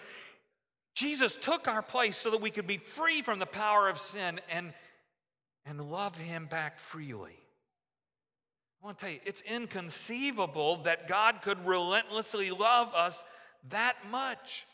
Jesus 0.95 1.37
took 1.37 1.69
our 1.69 1.83
place 1.83 2.17
so 2.17 2.31
that 2.31 2.41
we 2.41 2.51
could 2.51 2.67
be 2.67 2.79
free 2.79 3.21
from 3.21 3.39
the 3.39 3.47
power 3.47 3.91
of 3.91 3.99
sin 3.99 4.41
and, 4.51 4.73
and 5.67 5.91
love 5.91 6.17
him 6.17 6.47
back 6.47 6.79
freely. 6.79 7.37
I 8.83 8.87
want 8.87 8.99
to 8.99 9.05
tell 9.05 9.13
you, 9.13 9.21
it's 9.27 9.43
inconceivable 9.43 10.79
that 10.85 11.09
God 11.09 11.43
could 11.43 11.67
relentlessly 11.67 12.51
love 12.51 12.95
us 12.95 13.23
that 13.69 13.97
much. 14.11 14.67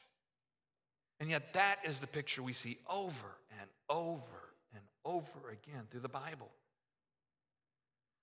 And 1.19 1.31
yet, 1.31 1.53
that 1.55 1.79
is 1.85 1.99
the 1.99 2.07
picture 2.07 2.45
we 2.45 2.53
see 2.53 2.79
over 2.89 3.39
and 3.61 3.69
over 3.89 4.53
and 4.73 4.83
over 5.05 5.51
again 5.51 5.83
through 5.91 6.01
the 6.01 6.09
Bible. 6.09 6.51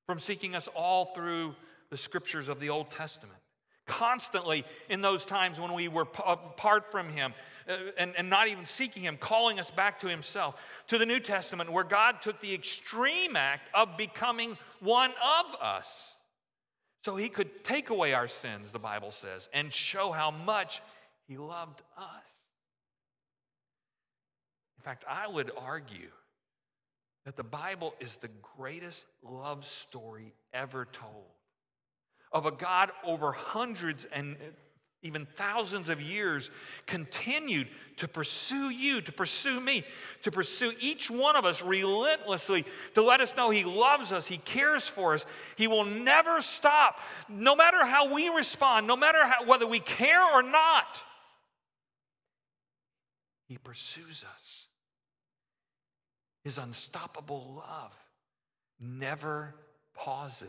From 0.08 0.20
seeking 0.20 0.56
us 0.56 0.70
all 0.74 1.14
through 1.14 1.56
the 1.90 1.98
scriptures 1.98 2.48
of 2.48 2.62
the 2.62 2.70
Old 2.70 2.90
Testament, 2.90 3.40
constantly 3.86 4.64
in 4.90 5.02
those 5.02 5.26
times 5.26 5.60
when 5.60 5.74
we 5.74 5.88
were 5.88 6.08
apart 6.26 6.92
from 6.92 7.10
Him, 7.10 7.34
uh, 7.68 7.76
and, 7.98 8.14
and 8.18 8.30
not 8.30 8.48
even 8.48 8.66
seeking 8.66 9.04
Him, 9.04 9.18
calling 9.18 9.60
us 9.60 9.70
back 9.72 10.00
to 10.00 10.08
Himself. 10.08 10.56
To 10.88 10.98
the 10.98 11.06
New 11.06 11.20
Testament, 11.20 11.72
where 11.72 11.84
God 11.84 12.22
took 12.22 12.40
the 12.42 12.54
extreme 12.54 13.36
act 13.36 13.70
of 13.74 13.98
becoming 13.98 14.58
one 14.80 15.12
of 15.12 15.62
us 15.62 16.16
so 17.04 17.16
He 17.16 17.30
could 17.30 17.64
take 17.64 17.90
away 17.90 18.14
our 18.14 18.28
sins, 18.28 18.72
the 18.72 18.80
Bible 18.80 19.12
says, 19.12 19.50
and 19.54 19.74
show 19.74 20.12
how 20.12 20.32
much 20.32 20.82
He 21.28 21.38
loved 21.38 21.82
us. 21.98 22.24
In 24.78 24.84
fact, 24.84 25.06
I 25.08 25.28
would 25.28 25.52
argue 25.56 26.10
that 27.26 27.36
the 27.36 27.44
Bible 27.44 27.94
is 28.00 28.16
the 28.16 28.32
greatest 28.58 29.06
love 29.24 29.66
story 29.66 30.34
ever 30.54 30.86
told 30.92 31.26
of 32.32 32.46
a 32.46 32.52
God 32.52 32.92
over 33.04 33.32
hundreds 33.32 34.06
and 34.14 34.38
even 35.04 35.26
thousands 35.36 35.90
of 35.90 36.00
years, 36.00 36.52
continued 36.86 37.68
to 37.98 38.08
pursue 38.08 38.70
you, 38.70 39.02
to 39.02 39.12
pursue 39.12 39.60
me, 39.60 39.84
to 40.22 40.32
pursue 40.32 40.72
each 40.80 41.10
one 41.10 41.36
of 41.36 41.44
us 41.44 41.62
relentlessly, 41.64 42.66
to 42.94 43.02
let 43.02 43.20
us 43.20 43.34
know 43.36 43.50
He 43.50 43.64
loves 43.64 44.12
us, 44.12 44.28
He 44.28 44.38
cares 44.38 44.88
for 44.88 45.16
us. 45.16 45.26
He 45.56 45.68
will 45.68 45.86
never 45.86 46.40
stop, 46.42 47.00
no 47.28 47.56
matter 47.56 47.84
how 47.84 48.14
we 48.14 48.30
respond, 48.30 48.86
no 48.86 48.96
matter 48.96 49.26
how, 49.26 49.46
whether 49.46 49.68
we 49.68 49.80
care 49.80 50.24
or 50.24 50.44
not. 50.44 51.02
He 53.48 53.58
pursues 53.58 54.24
us. 54.24 54.68
His 56.44 56.60
unstoppable 56.60 57.56
love 57.58 57.94
never 58.80 59.56
pauses. 59.96 60.48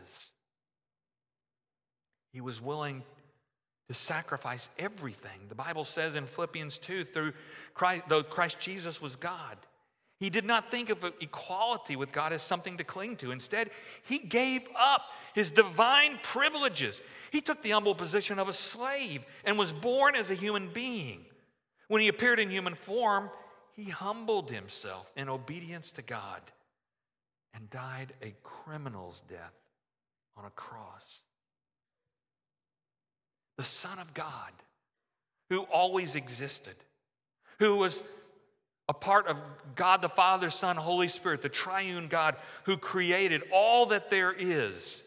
He 2.32 2.40
was 2.40 2.60
willing 2.60 3.02
to 3.88 3.94
sacrifice 3.94 4.68
everything. 4.78 5.48
The 5.48 5.54
Bible 5.54 5.84
says 5.84 6.14
in 6.14 6.26
Philippians 6.26 6.78
2 6.78 7.04
through 7.04 7.32
Christ, 7.74 8.04
though 8.08 8.22
Christ 8.22 8.58
Jesus 8.58 9.00
was 9.00 9.16
God, 9.16 9.58
he 10.18 10.30
did 10.30 10.44
not 10.44 10.70
think 10.70 10.88
of 10.88 11.04
equality 11.20 11.96
with 11.96 12.12
God 12.12 12.32
as 12.32 12.42
something 12.42 12.76
to 12.76 12.84
cling 12.84 13.16
to. 13.16 13.32
Instead, 13.32 13.70
he 14.04 14.18
gave 14.18 14.62
up 14.78 15.02
his 15.34 15.50
divine 15.50 16.18
privileges. 16.22 17.00
He 17.32 17.40
took 17.40 17.60
the 17.60 17.70
humble 17.70 17.94
position 17.94 18.38
of 18.38 18.48
a 18.48 18.52
slave 18.52 19.24
and 19.44 19.58
was 19.58 19.72
born 19.72 20.14
as 20.14 20.30
a 20.30 20.34
human 20.34 20.68
being. 20.68 21.24
When 21.88 22.00
he 22.00 22.08
appeared 22.08 22.38
in 22.38 22.50
human 22.50 22.76
form, 22.76 23.30
he 23.72 23.84
humbled 23.90 24.48
himself 24.48 25.10
in 25.16 25.28
obedience 25.28 25.90
to 25.92 26.02
God 26.02 26.40
and 27.52 27.68
died 27.68 28.14
a 28.22 28.32
criminal's 28.44 29.22
death 29.28 29.54
on 30.36 30.44
a 30.44 30.50
cross 30.50 31.22
the 33.62 33.68
Son 33.68 34.00
of 34.00 34.12
God, 34.12 34.50
who 35.48 35.60
always 35.60 36.16
existed, 36.16 36.74
who 37.60 37.76
was 37.76 38.02
a 38.88 38.92
part 38.92 39.28
of 39.28 39.36
God 39.76 40.02
the 40.02 40.08
Father, 40.08 40.50
Son, 40.50 40.74
Holy 40.74 41.06
Spirit, 41.06 41.42
the 41.42 41.48
triune 41.48 42.08
God 42.08 42.34
who 42.64 42.76
created 42.76 43.44
all 43.52 43.86
that 43.86 44.10
there 44.10 44.34
is, 44.36 45.00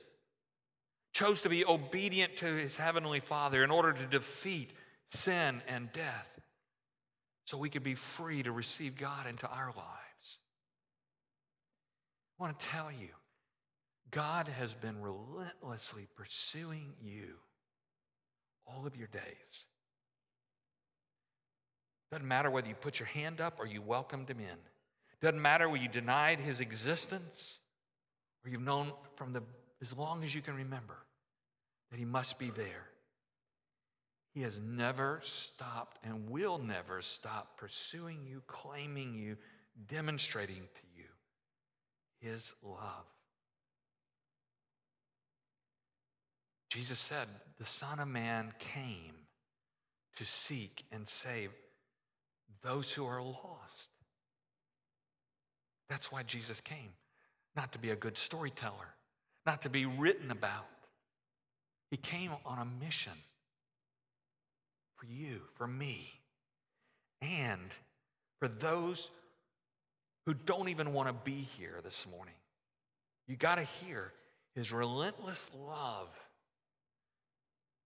chose 1.12 1.42
to 1.42 1.50
be 1.50 1.66
obedient 1.66 2.38
to 2.38 2.46
his 2.46 2.78
heavenly 2.78 3.20
Father 3.20 3.62
in 3.62 3.72
order 3.72 3.92
to 3.92 4.06
defeat 4.06 4.72
sin 5.10 5.62
and 5.68 5.92
death 5.92 6.40
so 7.48 7.58
we 7.58 7.70
could 7.70 7.84
be 7.84 7.96
free 7.96 8.42
to 8.42 8.54
receive 8.54 8.96
God 8.96 9.28
into 9.28 9.50
our 9.50 9.74
lives. 9.76 10.40
I 12.40 12.44
want 12.44 12.58
to 12.58 12.66
tell 12.68 12.90
you, 12.90 13.10
God 14.12 14.48
has 14.48 14.74
been 14.74 15.02
relentlessly 15.02 16.08
pursuing 16.16 16.94
you 17.02 17.34
all 18.68 18.86
of 18.86 18.96
your 18.96 19.08
days. 19.08 19.66
Doesn't 22.12 22.28
matter 22.28 22.50
whether 22.50 22.68
you 22.68 22.76
put 22.76 23.00
your 23.00 23.08
hand 23.08 23.42
up 23.42 23.60
or 23.60 23.66
you 23.66 23.82
welcomed 23.82 24.30
him 24.30 24.40
in. 24.40 24.58
Doesn't 25.22 25.42
matter 25.42 25.68
whether 25.68 25.82
you 25.82 25.90
denied 25.90 26.40
his 26.40 26.60
existence 26.60 27.60
or 28.44 28.50
you've 28.50 28.62
known 28.62 28.92
from 29.16 29.34
the 29.34 29.42
as 29.82 29.96
long 29.98 30.24
as 30.24 30.34
you 30.34 30.42
can 30.42 30.56
remember 30.56 30.96
that 31.92 32.00
he 32.00 32.06
must 32.06 32.40
be 32.40 32.50
there. 32.52 32.88
He 34.34 34.42
has 34.42 34.60
never 34.60 35.22
stopped 35.24 35.98
and 36.04 36.30
will 36.30 36.58
never 36.58 37.02
stop 37.02 37.58
pursuing 37.58 38.26
you, 38.26 38.42
claiming 38.48 39.14
you, 39.14 39.38
demonstrating 39.88 40.58
to 40.58 40.82
you 40.98 41.06
his 42.20 42.52
love. 42.64 43.06
Jesus 46.76 47.00
said, 47.00 47.30
The 47.58 47.66
Son 47.66 48.02
of 48.02 48.10
Man 48.10 48.52
came 48.60 49.14
to 50.18 50.26
seek 50.26 50.84
and 50.92 51.08
save 51.08 51.52
those 52.64 52.92
who 52.92 53.06
are 53.06 53.22
lost. 53.22 53.90
That's 55.90 56.12
why 56.12 56.24
Jesus 56.24 56.60
came, 56.60 56.92
not 57.56 57.72
to 57.72 57.80
be 57.80 57.92
a 57.92 57.96
good 57.96 58.18
storyteller, 58.18 58.94
not 59.46 59.62
to 59.62 59.70
be 59.70 59.86
written 59.86 60.32
about. 60.32 60.66
He 61.92 61.98
came 61.98 62.32
on 62.46 62.60
a 62.60 62.84
mission 62.84 63.14
for 64.98 65.06
you, 65.06 65.40
for 65.54 65.68
me, 65.68 66.12
and 67.22 67.72
for 68.40 68.50
those 68.50 69.10
who 70.26 70.34
don't 70.34 70.68
even 70.68 70.92
want 70.92 71.08
to 71.08 71.14
be 71.14 71.48
here 71.58 71.80
this 71.86 72.06
morning. 72.12 72.36
You 73.30 73.38
got 73.38 73.56
to 73.56 73.64
hear 73.64 74.12
his 74.56 74.74
relentless 74.74 75.50
love 75.70 76.10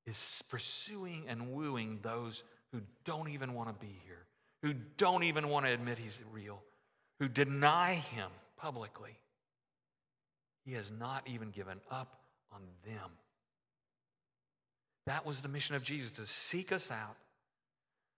is 0.09 0.43
pursuing 0.49 1.25
and 1.27 1.53
wooing 1.53 1.99
those 2.01 2.43
who 2.71 2.81
don't 3.05 3.29
even 3.29 3.53
want 3.53 3.69
to 3.69 3.85
be 3.85 3.99
here, 4.05 4.25
who 4.61 4.73
don't 4.97 5.23
even 5.23 5.49
want 5.49 5.65
to 5.65 5.71
admit 5.71 5.97
he's 5.97 6.19
real, 6.31 6.61
who 7.19 7.27
deny 7.27 7.95
him 7.95 8.29
publicly. 8.57 9.17
He 10.65 10.73
has 10.73 10.91
not 10.91 11.23
even 11.27 11.51
given 11.51 11.79
up 11.89 12.19
on 12.51 12.61
them. 12.85 13.09
That 15.05 15.25
was 15.25 15.41
the 15.41 15.47
mission 15.47 15.75
of 15.75 15.83
Jesus 15.83 16.11
to 16.11 16.27
seek 16.27 16.71
us 16.71 16.91
out 16.91 17.15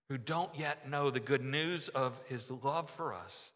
who 0.09 0.17
don't 0.17 0.53
yet 0.57 0.89
know 0.89 1.09
the 1.09 1.21
good 1.21 1.43
news 1.43 1.87
of 1.89 2.19
his 2.27 2.49
love 2.63 2.89
for 2.89 3.13
us. 3.13 3.51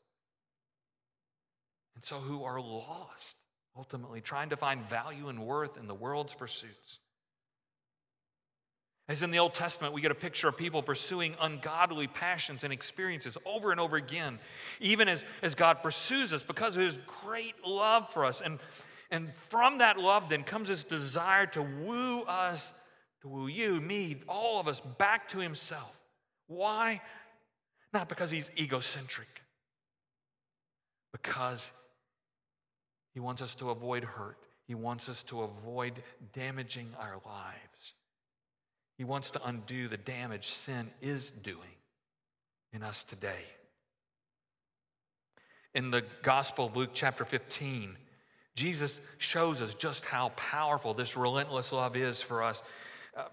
And 1.96 2.06
so 2.06 2.20
who 2.20 2.44
are 2.46 2.62
lost, 2.62 3.36
ultimately, 3.76 4.22
trying 4.22 4.50
to 4.50 4.58
find 4.58 4.88
value 4.88 5.28
and 5.28 5.46
worth 5.46 5.78
in 5.78 5.88
the 5.88 5.94
world's 5.94 6.34
pursuits. 6.34 7.00
As 9.08 9.22
in 9.22 9.30
the 9.30 9.38
Old 9.38 9.54
Testament, 9.54 9.94
we 9.94 10.02
get 10.02 10.12
a 10.12 10.16
picture 10.16 10.48
of 10.48 10.58
people 10.58 10.82
pursuing 10.82 11.36
ungodly 11.40 12.08
passions 12.08 12.64
and 12.64 12.74
experiences 12.74 13.38
over 13.46 13.72
and 13.72 13.80
over 13.80 13.98
again, 13.98 14.40
even 14.80 15.08
as, 15.08 15.24
as 15.44 15.54
God 15.54 15.84
pursues 15.84 16.34
us 16.34 16.42
because 16.42 16.76
of 16.76 16.82
his 16.82 16.98
great 17.24 17.54
love 17.64 18.12
for 18.12 18.26
us. 18.26 18.42
And, 18.42 18.58
and 19.12 19.32
from 19.50 19.78
that 19.78 20.00
love, 20.00 20.28
then, 20.30 20.44
comes 20.44 20.70
his 20.70 20.84
desire 20.84 21.46
to 21.48 21.62
woo 21.62 22.24
us, 22.24 22.74
to 23.22 23.28
woo 23.28 23.46
you, 23.46 23.80
me, 23.80 24.22
all 24.28 24.60
of 24.60 24.68
us 24.68 24.82
back 24.98 25.30
to 25.30 25.38
himself. 25.38 25.92
Why? 26.48 27.00
Not 27.94 28.10
because 28.10 28.32
he's 28.32 28.50
egocentric, 28.58 29.28
because 31.12 31.70
he 33.14 33.20
wants 33.20 33.44
us 33.44 33.54
to 33.56 33.70
avoid 33.70 34.04
hurt, 34.04 34.38
he 34.68 34.74
wants 34.74 35.10
us 35.10 35.22
to 35.26 35.44
avoid 35.44 36.02
damaging 36.34 36.90
our 37.00 37.22
lives. 37.24 37.94
He 38.98 39.04
wants 39.04 39.32
to 39.32 39.46
undo 39.46 39.88
the 39.88 39.98
damage 39.98 40.50
sin 40.50 40.90
is 41.02 41.32
doing 41.44 41.60
in 42.74 42.84
us 42.84 43.04
today. 43.04 43.44
In 45.74 45.92
the 45.92 46.04
Gospel 46.24 46.68
of 46.68 46.78
Luke, 46.78 46.92
chapter 46.94 47.26
15, 47.26 47.98
Jesus 48.56 49.00
shows 49.18 49.62
us 49.62 49.74
just 49.74 50.06
how 50.06 50.30
powerful 50.30 50.94
this 50.94 51.18
relentless 51.18 51.74
love 51.74 51.98
is 51.98 52.22
for 52.22 52.42
us, 52.42 52.64
uh, 53.18 53.26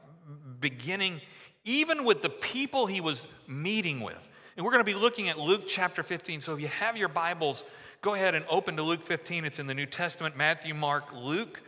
beginning 0.59 1.21
even 1.65 2.05
with 2.05 2.23
the 2.23 2.29
people 2.29 2.87
he 2.87 3.01
was 3.01 3.27
meeting 3.47 4.01
with. 4.01 4.29
And 4.57 4.65
we're 4.65 4.73
going 4.73 4.85
to 4.85 4.91
be 4.91 4.99
looking 4.99 5.29
at 5.29 5.39
Luke 5.39 5.63
chapter 5.67 6.03
15. 6.03 6.41
So 6.41 6.55
if 6.55 6.61
you 6.61 6.69
have 6.69 6.97
your 6.97 7.09
Bibles, 7.09 7.65
go 8.01 8.15
ahead 8.15 8.35
and 8.35 8.45
open 8.51 8.77
to 8.77 8.83
Luke 8.83 9.03
15. 9.03 9.45
It's 9.45 9.59
in 9.59 9.67
the 9.67 9.75
New 9.75 9.87
Testament 9.87 10.37
Matthew, 10.37 10.75
Mark, 10.75 11.05
Luke. 11.15 11.61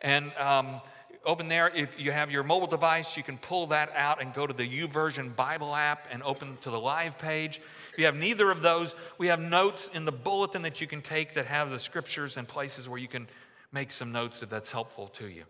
And 0.00 0.32
um, 0.34 0.80
open 1.24 1.48
there. 1.48 1.68
If 1.74 1.98
you 1.98 2.12
have 2.12 2.30
your 2.30 2.42
mobile 2.42 2.66
device, 2.66 3.16
you 3.16 3.22
can 3.22 3.38
pull 3.38 3.66
that 3.68 3.92
out 3.94 4.22
and 4.22 4.32
go 4.32 4.46
to 4.46 4.54
the 4.54 4.68
YouVersion 4.68 5.34
Bible 5.36 5.74
app 5.74 6.08
and 6.10 6.22
open 6.22 6.56
to 6.62 6.70
the 6.70 6.80
live 6.80 7.18
page. 7.18 7.60
If 7.92 7.98
you 7.98 8.06
have 8.06 8.16
neither 8.16 8.50
of 8.50 8.62
those, 8.62 8.94
we 9.18 9.26
have 9.26 9.40
notes 9.40 9.90
in 9.92 10.04
the 10.04 10.12
bulletin 10.12 10.62
that 10.62 10.80
you 10.80 10.86
can 10.86 11.02
take 11.02 11.34
that 11.34 11.46
have 11.46 11.70
the 11.70 11.78
scriptures 11.78 12.36
and 12.36 12.46
places 12.48 12.88
where 12.88 12.98
you 12.98 13.08
can 13.08 13.28
make 13.72 13.92
some 13.92 14.12
notes 14.12 14.42
if 14.42 14.48
that's 14.48 14.72
helpful 14.72 15.08
to 15.08 15.26
you. 15.28 15.44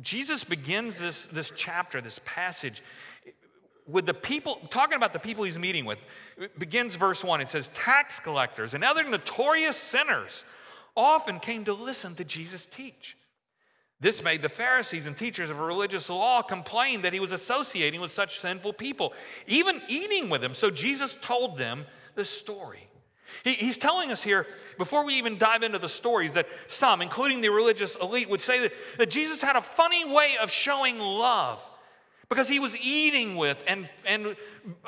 Jesus 0.00 0.44
begins 0.44 0.98
this, 0.98 1.26
this 1.30 1.52
chapter, 1.54 2.00
this 2.00 2.20
passage, 2.24 2.82
with 3.86 4.06
the 4.06 4.14
people, 4.14 4.60
talking 4.70 4.96
about 4.96 5.12
the 5.12 5.18
people 5.18 5.44
he's 5.44 5.58
meeting 5.58 5.84
with. 5.84 5.98
It 6.38 6.58
begins 6.58 6.94
verse 6.94 7.22
1. 7.22 7.40
It 7.40 7.48
says, 7.48 7.68
Tax 7.74 8.20
collectors 8.20 8.74
and 8.74 8.82
other 8.84 9.04
notorious 9.04 9.76
sinners 9.76 10.44
often 10.96 11.40
came 11.40 11.64
to 11.64 11.74
listen 11.74 12.14
to 12.14 12.24
Jesus 12.24 12.66
teach. 12.70 13.16
This 14.02 14.20
made 14.20 14.42
the 14.42 14.48
Pharisees 14.48 15.06
and 15.06 15.16
teachers 15.16 15.48
of 15.48 15.60
religious 15.60 16.08
law 16.08 16.42
complain 16.42 17.02
that 17.02 17.12
he 17.12 17.20
was 17.20 17.30
associating 17.30 18.00
with 18.00 18.12
such 18.12 18.40
sinful 18.40 18.72
people, 18.72 19.12
even 19.46 19.80
eating 19.86 20.28
with 20.28 20.40
them. 20.40 20.54
So 20.54 20.70
Jesus 20.70 21.16
told 21.22 21.56
them 21.56 21.86
the 22.16 22.24
story. 22.24 22.88
He, 23.44 23.52
he's 23.52 23.78
telling 23.78 24.10
us 24.10 24.20
here, 24.20 24.48
before 24.76 25.04
we 25.04 25.14
even 25.14 25.38
dive 25.38 25.62
into 25.62 25.78
the 25.78 25.88
stories, 25.88 26.32
that 26.32 26.48
some, 26.66 27.00
including 27.00 27.42
the 27.42 27.50
religious 27.50 27.94
elite, 28.02 28.28
would 28.28 28.42
say 28.42 28.62
that, 28.62 28.72
that 28.98 29.08
Jesus 29.08 29.40
had 29.40 29.54
a 29.54 29.60
funny 29.60 30.04
way 30.04 30.36
of 30.42 30.50
showing 30.50 30.98
love 30.98 31.62
because 32.32 32.48
he 32.48 32.58
was 32.58 32.74
eating 32.76 33.36
with 33.36 33.62
and, 33.66 33.86
and 34.06 34.34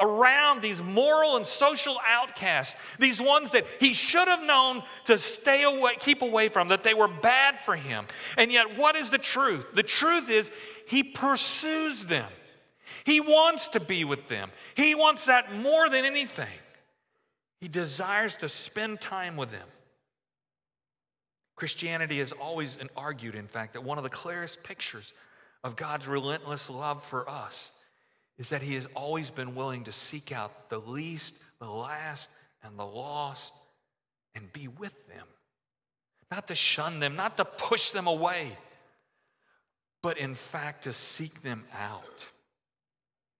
around 0.00 0.62
these 0.62 0.80
moral 0.80 1.36
and 1.36 1.46
social 1.46 2.00
outcasts, 2.08 2.74
these 2.98 3.20
ones 3.20 3.50
that 3.50 3.66
he 3.80 3.92
should 3.92 4.26
have 4.28 4.42
known 4.42 4.82
to 5.04 5.18
stay 5.18 5.62
away, 5.62 5.92
keep 6.00 6.22
away 6.22 6.48
from, 6.48 6.68
that 6.68 6.82
they 6.82 6.94
were 6.94 7.06
bad 7.06 7.60
for 7.60 7.76
him. 7.76 8.06
And 8.38 8.50
yet, 8.50 8.78
what 8.78 8.96
is 8.96 9.10
the 9.10 9.18
truth? 9.18 9.66
The 9.74 9.82
truth 9.82 10.30
is, 10.30 10.50
he 10.86 11.02
pursues 11.02 12.02
them. 12.04 12.30
He 13.04 13.20
wants 13.20 13.68
to 13.68 13.80
be 13.80 14.04
with 14.04 14.26
them. 14.26 14.50
He 14.74 14.94
wants 14.94 15.26
that 15.26 15.52
more 15.52 15.90
than 15.90 16.06
anything. 16.06 16.48
He 17.60 17.68
desires 17.68 18.34
to 18.36 18.48
spend 18.48 19.02
time 19.02 19.36
with 19.36 19.50
them. 19.50 19.68
Christianity 21.56 22.20
has 22.20 22.32
always 22.32 22.78
argued, 22.96 23.34
in 23.34 23.48
fact, 23.48 23.74
that 23.74 23.84
one 23.84 23.98
of 23.98 24.04
the 24.04 24.08
clearest 24.08 24.62
pictures 24.62 25.12
of 25.64 25.76
God's 25.76 26.06
relentless 26.06 26.68
love 26.68 27.02
for 27.04 27.28
us 27.28 27.72
is 28.36 28.50
that 28.50 28.62
He 28.62 28.74
has 28.74 28.86
always 28.94 29.30
been 29.30 29.54
willing 29.54 29.84
to 29.84 29.92
seek 29.92 30.30
out 30.30 30.68
the 30.68 30.78
least, 30.78 31.34
the 31.58 31.68
last, 31.68 32.28
and 32.62 32.78
the 32.78 32.84
lost 32.84 33.54
and 34.34 34.52
be 34.52 34.68
with 34.68 34.94
them. 35.08 35.26
Not 36.30 36.48
to 36.48 36.54
shun 36.54 37.00
them, 37.00 37.16
not 37.16 37.38
to 37.38 37.44
push 37.44 37.90
them 37.90 38.06
away, 38.06 38.56
but 40.02 40.18
in 40.18 40.34
fact 40.34 40.84
to 40.84 40.92
seek 40.92 41.42
them 41.42 41.64
out, 41.72 42.26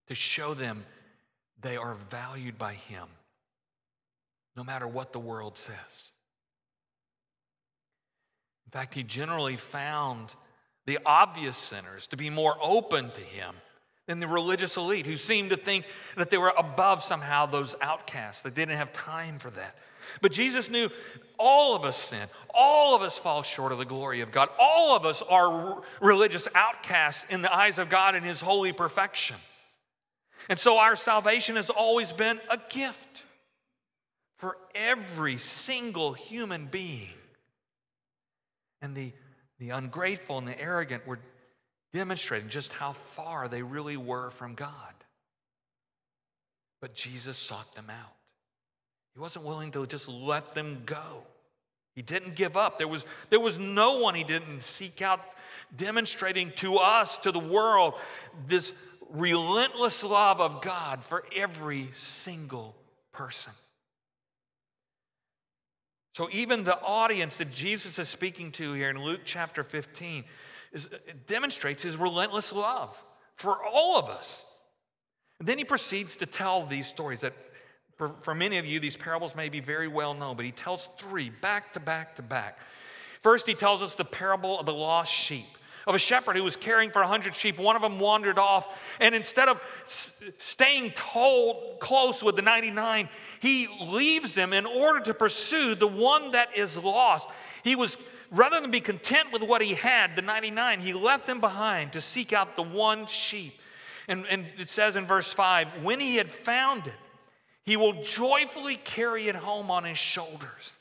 to 0.09 0.15
show 0.15 0.55
them 0.55 0.85
they 1.61 1.77
are 1.77 1.95
valued 2.09 2.57
by 2.57 2.75
Him, 2.75 3.07
no 4.57 4.65
matter 4.65 4.89
what 4.89 5.13
the 5.13 5.19
world 5.19 5.59
says. 5.59 6.13
In 8.67 8.71
fact, 8.71 8.95
He 8.95 9.03
generally 9.03 9.57
found 9.57 10.29
the 10.87 10.99
obvious 11.07 11.57
sinners, 11.57 12.07
to 12.09 12.17
be 12.17 12.31
more 12.31 12.57
open 12.61 13.11
to 13.11 13.21
him 13.21 13.55
than 14.07 14.21
the 14.21 14.29
religious 14.29 14.77
elite 14.77 15.07
who 15.07 15.17
seemed 15.17 15.51
to 15.51 15.57
think 15.57 15.87
that 16.17 16.31
they 16.31 16.37
were 16.37 16.53
above 16.57 17.03
somehow 17.03 17.47
those 17.47 17.75
outcasts 17.81 18.43
that 18.43 18.55
didn't 18.55 18.77
have 18.77 18.93
time 18.93 19.39
for 19.39 19.51
that. 19.51 19.77
But 20.21 20.33
Jesus 20.33 20.69
knew 20.69 20.91
all 21.39 21.75
of 21.75 21.85
us 21.85 21.97
sin. 21.97 22.29
All 22.53 22.95
of 22.95 23.03
us 23.03 23.19
fall 23.19 23.43
short 23.43 23.73
of 23.73 23.79
the 23.79 23.85
glory 23.85 24.21
of 24.21 24.31
God. 24.31 24.51
All 24.59 24.95
of 24.95 25.07
us 25.07 25.23
are 25.23 25.83
religious 26.01 26.47
outcasts 26.55 27.25
in 27.31 27.43
the 27.43 27.55
eyes 27.55 27.79
of 27.79 27.89
God 27.89 28.15
and 28.15 28.25
His 28.25 28.41
holy 28.41 28.73
perfection. 28.73 29.37
And 30.49 30.59
so 30.59 30.77
our 30.77 30.97
salvation 30.97 31.57
has 31.57 31.71
always 31.71 32.13
been 32.13 32.39
a 32.51 32.59
gift 32.69 33.23
for 34.37 34.59
every 34.75 35.39
single 35.39 36.13
human 36.13 36.67
being. 36.67 37.15
And 38.83 38.95
the 38.95 39.13
the 39.59 39.71
ungrateful 39.71 40.39
and 40.39 40.49
the 40.49 40.61
arrogant 40.61 41.07
were 41.07 41.19
demonstrating 41.93 42.49
just 42.49 42.73
how 42.73 42.93
far 42.93 43.49
they 43.49 43.63
really 43.63 43.97
were 43.97 44.31
from 44.31 44.55
God. 44.55 44.95
But 46.81 46.95
Jesus 46.95 47.39
sought 47.39 47.75
them 47.75 47.89
out. 47.89 48.15
He 49.15 49.21
wasn't 49.21 49.45
willing 49.45 49.71
to 49.73 49.87
just 49.87 50.09
let 50.09 50.55
them 50.55 50.83
go. 50.85 51.23
He 51.95 52.03
didn't 52.03 52.35
give 52.35 52.57
up. 52.57 52.79
There 52.79 52.89
was, 52.89 53.05
there 53.31 53.41
was 53.41 53.59
no 53.59 54.01
one 54.01 54.17
he 54.17 54.25
didn't 54.25 54.63
seek 54.63 55.01
out, 55.01 55.21
demonstrating 55.77 56.53
to 56.57 56.79
us, 56.79 57.17
to 57.19 57.31
the 57.31 57.39
world, 57.39 57.95
this 58.49 58.73
relentless 59.11 60.03
love 60.03 60.41
of 60.41 60.61
God 60.61 61.05
for 61.05 61.25
every 61.35 61.91
single 61.97 62.75
person. 63.13 63.53
So, 66.15 66.29
even 66.31 66.63
the 66.63 66.81
audience 66.81 67.39
that 67.39 67.51
Jesus 67.51 67.99
is 67.99 68.09
speaking 68.09 68.53
to 68.53 68.73
here 68.73 68.89
in 68.89 69.03
Luke 69.03 69.23
chapter 69.25 69.65
15 69.65 70.23
is, 70.73 70.87
uh, 70.87 70.99
demonstrates 71.27 71.83
his 71.83 71.97
relentless 71.97 72.53
love 72.53 72.97
for 73.35 73.59
all 73.65 73.99
of 73.99 74.09
us. 74.09 74.45
And 75.41 75.49
then 75.49 75.59
he 75.59 75.65
proceeds 75.65 76.15
to 76.19 76.27
tell 76.27 76.67
these 76.67 76.87
stories 76.87 77.21
that, 77.23 77.35
for, 77.97 78.13
for 78.23 78.33
many 78.33 78.59
of 78.59 78.65
you, 78.65 78.79
these 78.79 78.97
parables 78.97 79.35
may 79.35 79.49
be 79.49 79.59
very 79.59 79.89
well 79.89 80.15
known, 80.15 80.37
but 80.37 80.45
he 80.45 80.53
tells 80.53 80.89
three 81.01 81.31
back 81.31 81.73
to 81.73 81.81
back 81.81 82.15
to 82.15 82.23
back. 82.23 82.61
First, 83.21 83.45
he 83.45 83.55
tells 83.55 83.83
us 83.83 83.97
the 83.97 84.05
parable 84.05 84.61
of 84.61 84.67
the 84.67 84.73
lost 84.73 85.11
sheep 85.11 85.59
of 85.87 85.95
a 85.95 85.99
shepherd 85.99 86.37
who 86.37 86.43
was 86.43 86.57
caring 86.57 86.91
for 86.91 87.01
a 87.01 87.07
100 87.07 87.35
sheep. 87.35 87.59
One 87.59 87.77
of 87.77 87.83
them 87.83 87.99
wandered 87.99 88.39
off, 88.39 88.69
and 89.01 89.15
instead 89.15 89.49
of 89.49 89.61
s- 89.85 90.13
staying 90.39 90.93
told, 90.93 91.81
close 91.81 92.23
with 92.23 92.37
the 92.37 92.43
99, 92.43 93.09
he 93.41 93.69
leaves 93.83 94.35
them 94.35 94.53
in 94.53 94.67
order 94.67 95.01
to 95.01 95.15
pursue 95.15 95.75
the 95.75 95.87
one 95.87 96.33
that 96.33 96.57
is 96.57 96.77
lost. 96.77 97.29
He 97.63 97.77
was, 97.77 97.97
rather 98.31 98.61
than 98.61 98.71
be 98.71 98.81
content 98.81 99.33
with 99.33 99.43
what 99.43 99.63
he 99.63 99.75
had, 99.75 100.17
the 100.17 100.23
99, 100.23 100.81
he 100.81 100.93
left 100.93 101.27
them 101.27 101.41
behind 101.41 101.93
to 101.93 102.01
seek 102.01 102.33
out 102.33 102.57
the 102.57 102.63
one 102.63 103.07
sheep. 103.07 103.59
And, 104.09 104.27
and 104.27 104.47
it 104.59 104.69
says 104.69 104.97
in 104.97 105.07
verse 105.07 105.33
5 105.33 105.83
when 105.83 106.01
he 106.01 106.17
had 106.17 106.33
found 106.33 106.87
it, 106.87 106.95
he 107.65 107.77
will 107.77 108.03
joyfully 108.03 108.77
carry 108.77 109.29
it 109.29 109.35
home 109.35 109.71
on 109.71 109.85
his 109.85 109.99
shoulders. 109.99 110.77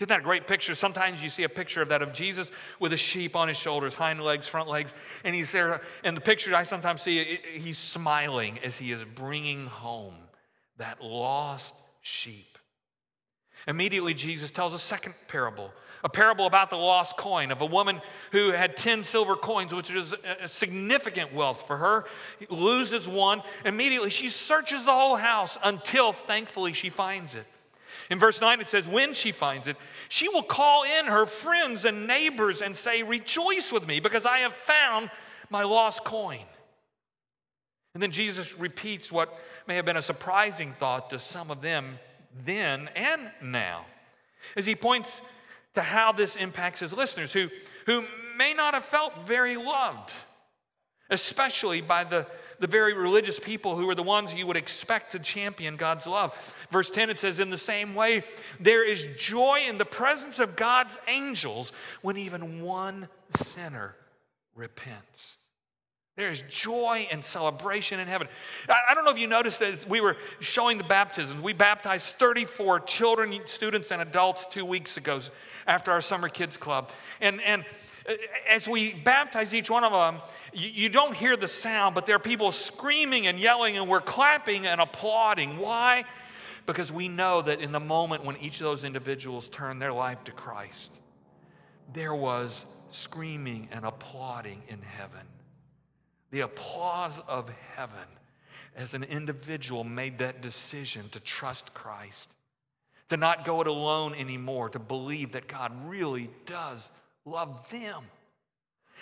Isn't 0.00 0.08
that 0.08 0.20
a 0.20 0.22
great 0.22 0.46
picture? 0.46 0.74
Sometimes 0.74 1.22
you 1.22 1.28
see 1.28 1.42
a 1.42 1.48
picture 1.50 1.82
of 1.82 1.90
that 1.90 2.00
of 2.00 2.14
Jesus 2.14 2.50
with 2.78 2.94
a 2.94 2.96
sheep 2.96 3.36
on 3.36 3.48
his 3.48 3.58
shoulders, 3.58 3.92
hind 3.92 4.18
legs, 4.22 4.48
front 4.48 4.66
legs, 4.66 4.94
and 5.24 5.34
he's 5.34 5.52
there. 5.52 5.82
And 6.02 6.16
the 6.16 6.22
picture 6.22 6.54
I 6.56 6.64
sometimes 6.64 7.02
see, 7.02 7.38
he's 7.52 7.76
smiling 7.76 8.58
as 8.64 8.78
he 8.78 8.92
is 8.92 9.04
bringing 9.04 9.66
home 9.66 10.14
that 10.78 11.02
lost 11.02 11.74
sheep. 12.00 12.56
Immediately, 13.68 14.14
Jesus 14.14 14.50
tells 14.50 14.72
a 14.72 14.78
second 14.78 15.14
parable, 15.28 15.70
a 16.02 16.08
parable 16.08 16.46
about 16.46 16.70
the 16.70 16.76
lost 16.76 17.18
coin 17.18 17.50
of 17.50 17.60
a 17.60 17.66
woman 17.66 18.00
who 18.32 18.52
had 18.52 18.78
10 18.78 19.04
silver 19.04 19.36
coins, 19.36 19.74
which 19.74 19.90
is 19.90 20.14
significant 20.46 21.34
wealth 21.34 21.66
for 21.66 21.76
her, 21.76 22.06
loses 22.48 23.06
one. 23.06 23.42
Immediately, 23.66 24.08
she 24.08 24.30
searches 24.30 24.82
the 24.82 24.94
whole 24.94 25.16
house 25.16 25.58
until 25.62 26.14
thankfully 26.14 26.72
she 26.72 26.88
finds 26.88 27.34
it. 27.34 27.44
In 28.10 28.18
verse 28.18 28.40
9, 28.40 28.60
it 28.60 28.68
says, 28.68 28.86
When 28.86 29.14
she 29.14 29.32
finds 29.32 29.66
it, 29.66 29.76
she 30.08 30.28
will 30.28 30.42
call 30.42 30.84
in 30.84 31.06
her 31.06 31.26
friends 31.26 31.84
and 31.84 32.06
neighbors 32.06 32.62
and 32.62 32.76
say, 32.76 33.02
Rejoice 33.02 33.70
with 33.72 33.86
me, 33.86 34.00
because 34.00 34.26
I 34.26 34.38
have 34.38 34.52
found 34.52 35.10
my 35.50 35.62
lost 35.62 36.04
coin. 36.04 36.44
And 37.94 38.02
then 38.02 38.12
Jesus 38.12 38.56
repeats 38.58 39.10
what 39.10 39.36
may 39.66 39.76
have 39.76 39.84
been 39.84 39.96
a 39.96 40.02
surprising 40.02 40.74
thought 40.78 41.10
to 41.10 41.18
some 41.18 41.50
of 41.50 41.60
them 41.60 41.98
then 42.44 42.88
and 42.94 43.30
now, 43.42 43.86
as 44.56 44.66
he 44.66 44.76
points 44.76 45.20
to 45.74 45.82
how 45.82 46.12
this 46.12 46.36
impacts 46.36 46.80
his 46.80 46.92
listeners 46.92 47.32
who, 47.32 47.48
who 47.86 48.04
may 48.36 48.54
not 48.54 48.74
have 48.74 48.84
felt 48.84 49.26
very 49.26 49.56
loved, 49.56 50.10
especially 51.10 51.80
by 51.80 52.04
the 52.04 52.26
the 52.60 52.66
very 52.66 52.94
religious 52.94 53.38
people 53.38 53.76
who 53.76 53.88
are 53.90 53.94
the 53.94 54.02
ones 54.02 54.32
you 54.32 54.46
would 54.46 54.56
expect 54.56 55.12
to 55.12 55.18
champion 55.18 55.76
God's 55.76 56.06
love. 56.06 56.34
Verse 56.70 56.90
10, 56.90 57.10
it 57.10 57.18
says, 57.18 57.38
In 57.38 57.50
the 57.50 57.58
same 57.58 57.94
way, 57.94 58.22
there 58.60 58.84
is 58.84 59.04
joy 59.18 59.64
in 59.68 59.78
the 59.78 59.84
presence 59.84 60.38
of 60.38 60.56
God's 60.56 60.96
angels 61.08 61.72
when 62.02 62.16
even 62.16 62.62
one 62.62 63.08
sinner 63.42 63.96
repents. 64.54 65.36
There's 66.16 66.42
joy 66.50 67.08
and 67.10 67.24
celebration 67.24 67.98
in 67.98 68.06
heaven. 68.06 68.28
I 68.68 68.94
don't 68.94 69.06
know 69.06 69.10
if 69.10 69.18
you 69.18 69.26
noticed 69.26 69.62
as 69.62 69.86
we 69.86 70.02
were 70.02 70.18
showing 70.40 70.76
the 70.76 70.84
baptisms, 70.84 71.40
we 71.40 71.54
baptized 71.54 72.18
34 72.18 72.80
children, 72.80 73.40
students, 73.46 73.90
and 73.90 74.02
adults 74.02 74.44
two 74.50 74.66
weeks 74.66 74.98
ago 74.98 75.20
after 75.66 75.90
our 75.90 76.02
summer 76.02 76.28
kids 76.28 76.58
club. 76.58 76.90
And, 77.22 77.40
and 77.40 77.64
as 78.48 78.66
we 78.66 78.94
baptize 78.94 79.54
each 79.54 79.70
one 79.70 79.84
of 79.84 79.92
them, 79.92 80.22
you, 80.52 80.88
don't 80.88 81.14
hear 81.14 81.36
the 81.36 81.48
sound, 81.48 81.94
but 81.94 82.06
there 82.06 82.16
are 82.16 82.20
people 82.20 82.52
screaming 82.52 83.26
and 83.26 83.38
yelling, 83.38 83.76
and 83.76 83.88
we're 83.88 84.00
clapping 84.00 84.66
and 84.66 84.80
applauding. 84.80 85.58
Why? 85.58 86.04
Because 86.66 86.90
we 86.92 87.08
know 87.08 87.42
that 87.42 87.60
in 87.60 87.72
the 87.72 87.80
moment 87.80 88.24
when 88.24 88.36
each 88.38 88.60
of 88.60 88.64
those 88.64 88.84
individuals 88.84 89.48
turned 89.48 89.80
their 89.80 89.92
life 89.92 90.22
to 90.24 90.32
Christ, 90.32 90.92
there 91.92 92.14
was 92.14 92.64
screaming 92.90 93.68
and 93.72 93.84
applauding 93.84 94.62
in 94.68 94.80
heaven. 94.82 95.26
The 96.30 96.40
applause 96.40 97.20
of 97.26 97.50
heaven 97.74 98.06
as 98.76 98.94
an 98.94 99.04
individual 99.04 99.84
made 99.84 100.18
that 100.18 100.40
decision 100.40 101.08
to 101.10 101.20
trust 101.20 101.74
Christ, 101.74 102.30
to 103.08 103.16
not 103.16 103.44
go 103.44 103.60
it 103.60 103.66
alone 103.66 104.14
anymore, 104.14 104.68
to 104.70 104.78
believe 104.78 105.32
that 105.32 105.48
God 105.48 105.72
really 105.88 106.30
does 106.46 106.88
love 107.24 107.68
them. 107.70 108.04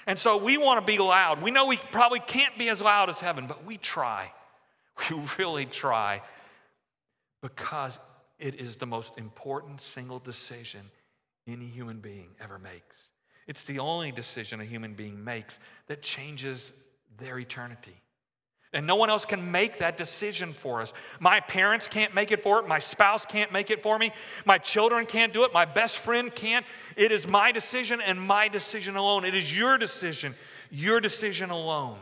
And 0.07 0.19
so 0.19 0.37
we 0.37 0.57
want 0.57 0.81
to 0.81 0.87
be 0.87 0.99
loud. 0.99 1.43
We 1.43 1.51
know 1.51 1.67
we 1.67 1.77
probably 1.77 2.21
can't 2.21 2.57
be 2.59 2.69
as 2.69 2.81
loud 2.81 3.11
as 3.11 3.19
heaven, 3.19 3.47
but 3.47 3.65
we 3.65 3.77
try. 3.77 4.33
We 5.11 5.23
really 5.39 5.65
try 5.65 6.23
because 7.41 7.99
it 8.41 8.57
is 8.57 8.77
the 8.77 8.87
most 8.87 9.17
important 9.17 9.81
single 9.81 10.19
decision 10.19 10.91
any 11.47 11.67
human 11.67 12.01
being 12.01 12.31
ever 12.41 12.59
makes. 12.59 13.11
It's 13.47 13.65
the 13.65 13.79
only 13.79 14.13
decision 14.13 14.61
a 14.61 14.65
human 14.65 14.95
being 14.95 15.25
makes 15.25 15.59
that 15.87 16.03
changes 16.03 16.73
their 17.17 17.39
eternity. 17.39 17.95
And 18.73 18.87
no 18.87 18.97
one 18.97 19.09
else 19.09 19.25
can 19.25 19.51
make 19.51 19.79
that 19.79 19.97
decision 19.97 20.53
for 20.53 20.83
us. 20.83 20.93
My 21.21 21.41
parents 21.41 21.89
can't 21.89 22.15
make 22.15 22.33
it 22.33 22.43
for 22.43 22.59
it. 22.59 22.69
My 22.69 22.79
spouse 22.79 23.25
can't 23.25 23.51
make 23.51 23.71
it 23.71 23.83
for 23.83 23.99
me. 23.99 24.13
My 24.45 24.59
children 24.59 25.07
can't 25.07 25.33
do 25.33 25.45
it. 25.45 25.55
My 25.55 25.65
best 25.65 25.99
friend 25.99 26.35
can't. 26.35 26.67
It 26.95 27.11
is 27.11 27.27
my 27.27 27.51
decision 27.51 28.01
and 28.03 28.21
my 28.21 28.49
decision 28.49 28.97
alone. 28.97 29.25
It 29.25 29.35
is 29.35 29.57
your 29.57 29.79
decision, 29.79 30.35
your 30.71 31.01
decision 31.01 31.49
alone. 31.49 31.99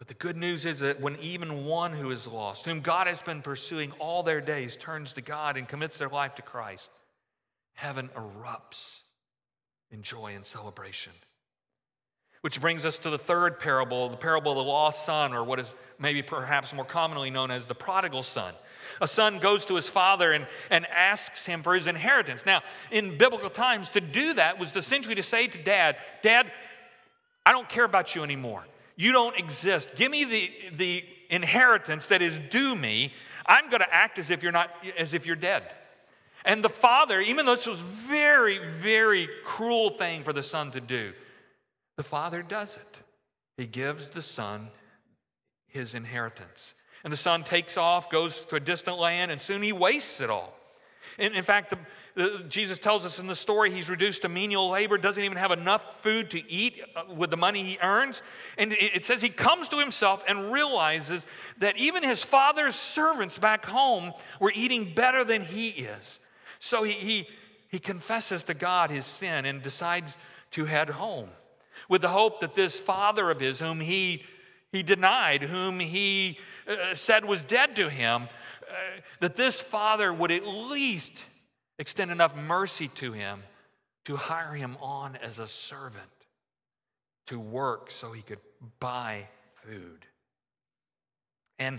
But 0.00 0.08
the 0.08 0.14
good 0.14 0.36
news 0.36 0.64
is 0.64 0.80
that 0.80 1.00
when 1.00 1.16
even 1.20 1.64
one 1.64 1.92
who 1.92 2.10
is 2.10 2.26
lost, 2.26 2.64
whom 2.64 2.80
God 2.80 3.06
has 3.06 3.20
been 3.20 3.40
pursuing 3.40 3.92
all 4.00 4.24
their 4.24 4.40
days, 4.40 4.76
turns 4.76 5.12
to 5.12 5.20
God 5.20 5.56
and 5.56 5.68
commits 5.68 5.96
their 5.96 6.08
life 6.08 6.34
to 6.34 6.42
Christ, 6.42 6.90
heaven 7.74 8.10
erupts 8.16 9.02
in 9.92 10.02
joy 10.02 10.34
and 10.34 10.44
celebration. 10.44 11.12
Which 12.42 12.60
brings 12.60 12.84
us 12.84 12.98
to 13.00 13.10
the 13.10 13.18
third 13.18 13.58
parable, 13.58 14.08
the 14.08 14.16
parable 14.16 14.52
of 14.52 14.58
the 14.58 14.64
lost 14.64 15.06
son, 15.06 15.32
or 15.32 15.44
what 15.44 15.58
is 15.60 15.72
maybe 15.98 16.22
perhaps 16.22 16.72
more 16.72 16.84
commonly 16.84 17.30
known 17.30 17.50
as 17.50 17.66
the 17.66 17.74
prodigal 17.74 18.22
son. 18.22 18.52
A 19.00 19.06
son 19.08 19.38
goes 19.38 19.64
to 19.66 19.76
his 19.76 19.88
father 19.88 20.32
and, 20.32 20.46
and 20.68 20.86
asks 20.88 21.46
him 21.46 21.62
for 21.62 21.74
his 21.74 21.86
inheritance. 21.86 22.44
Now, 22.44 22.62
in 22.90 23.16
biblical 23.16 23.48
times, 23.48 23.88
to 23.90 24.00
do 24.00 24.34
that 24.34 24.58
was 24.58 24.74
essentially 24.76 25.14
to 25.14 25.22
say 25.22 25.46
to 25.46 25.58
dad, 25.62 25.96
Dad, 26.22 26.50
I 27.46 27.52
don't 27.52 27.68
care 27.68 27.84
about 27.84 28.14
you 28.14 28.22
anymore. 28.22 28.64
You 28.96 29.12
don't 29.12 29.36
exist. 29.36 29.90
Give 29.94 30.10
me 30.10 30.24
the, 30.24 30.50
the 30.76 31.04
inheritance 31.30 32.08
that 32.08 32.22
is 32.22 32.38
due 32.50 32.74
me. 32.74 33.12
I'm 33.46 33.70
going 33.70 33.80
to 33.80 33.94
act 33.94 34.18
as 34.18 34.30
if 34.30 34.42
you're 34.42 34.52
not 34.52 34.70
as 34.98 35.14
if 35.14 35.26
you're 35.26 35.36
dead. 35.36 35.62
And 36.44 36.62
the 36.62 36.68
father, 36.68 37.20
even 37.20 37.46
though 37.46 37.54
this 37.54 37.66
was 37.66 37.78
very, 37.78 38.58
very 38.80 39.28
cruel 39.44 39.90
thing 39.90 40.24
for 40.24 40.32
the 40.32 40.42
son 40.42 40.72
to 40.72 40.80
do, 40.80 41.12
the 41.96 42.02
Father 42.02 42.42
does 42.42 42.76
it. 42.76 42.98
He 43.56 43.66
gives 43.66 44.08
the 44.08 44.22
Son 44.22 44.70
his 45.72 45.94
inheritance. 45.94 46.74
And 47.02 47.12
the 47.12 47.16
son 47.16 47.42
takes 47.42 47.76
off, 47.76 48.10
goes 48.10 48.40
to 48.46 48.56
a 48.56 48.60
distant 48.60 48.98
land, 48.98 49.30
and 49.32 49.40
soon 49.40 49.62
he 49.62 49.72
wastes 49.72 50.20
it 50.20 50.30
all. 50.30 50.54
In, 51.18 51.34
in 51.34 51.42
fact, 51.42 51.70
the, 51.70 51.78
the, 52.14 52.44
Jesus 52.48 52.78
tells 52.78 53.04
us 53.04 53.18
in 53.18 53.26
the 53.26 53.34
story 53.34 53.72
he's 53.72 53.88
reduced 53.90 54.22
to 54.22 54.28
menial 54.28 54.70
labor, 54.70 54.98
doesn't 54.98 55.22
even 55.22 55.36
have 55.36 55.50
enough 55.50 55.84
food 56.02 56.30
to 56.30 56.50
eat 56.50 56.80
uh, 56.94 57.12
with 57.12 57.30
the 57.30 57.36
money 57.36 57.64
he 57.64 57.78
earns. 57.82 58.22
And 58.56 58.72
it, 58.72 58.96
it 58.96 59.04
says 59.04 59.20
he 59.20 59.30
comes 59.30 59.68
to 59.70 59.78
himself 59.78 60.22
and 60.28 60.52
realizes 60.52 61.26
that 61.58 61.76
even 61.76 62.04
his 62.04 62.22
father's 62.22 62.76
servants 62.76 63.36
back 63.36 63.64
home 63.64 64.12
were 64.38 64.52
eating 64.54 64.94
better 64.94 65.24
than 65.24 65.42
he 65.42 65.70
is. 65.70 66.20
So 66.60 66.84
he, 66.84 66.92
he, 66.92 67.28
he 67.68 67.78
confesses 67.80 68.44
to 68.44 68.54
God 68.54 68.90
his 68.90 69.06
sin 69.06 69.44
and 69.44 69.60
decides 69.60 70.16
to 70.52 70.66
head 70.66 70.88
home 70.88 71.30
with 71.92 72.00
the 72.00 72.08
hope 72.08 72.40
that 72.40 72.54
this 72.54 72.80
father 72.80 73.30
of 73.30 73.38
his, 73.38 73.58
whom 73.58 73.78
he, 73.78 74.24
he 74.72 74.82
denied, 74.82 75.42
whom 75.42 75.78
he 75.78 76.38
uh, 76.66 76.94
said 76.94 77.22
was 77.22 77.42
dead 77.42 77.76
to 77.76 77.90
him, 77.90 78.22
uh, 78.22 78.74
that 79.20 79.36
this 79.36 79.60
father 79.60 80.10
would 80.10 80.30
at 80.30 80.46
least 80.46 81.12
extend 81.78 82.10
enough 82.10 82.34
mercy 82.34 82.88
to 82.88 83.12
him 83.12 83.42
to 84.06 84.16
hire 84.16 84.54
him 84.54 84.78
on 84.80 85.16
as 85.16 85.38
a 85.38 85.46
servant 85.46 86.08
to 87.26 87.38
work 87.38 87.90
so 87.90 88.10
he 88.10 88.22
could 88.22 88.40
buy 88.80 89.28
food. 89.56 90.06
And 91.58 91.78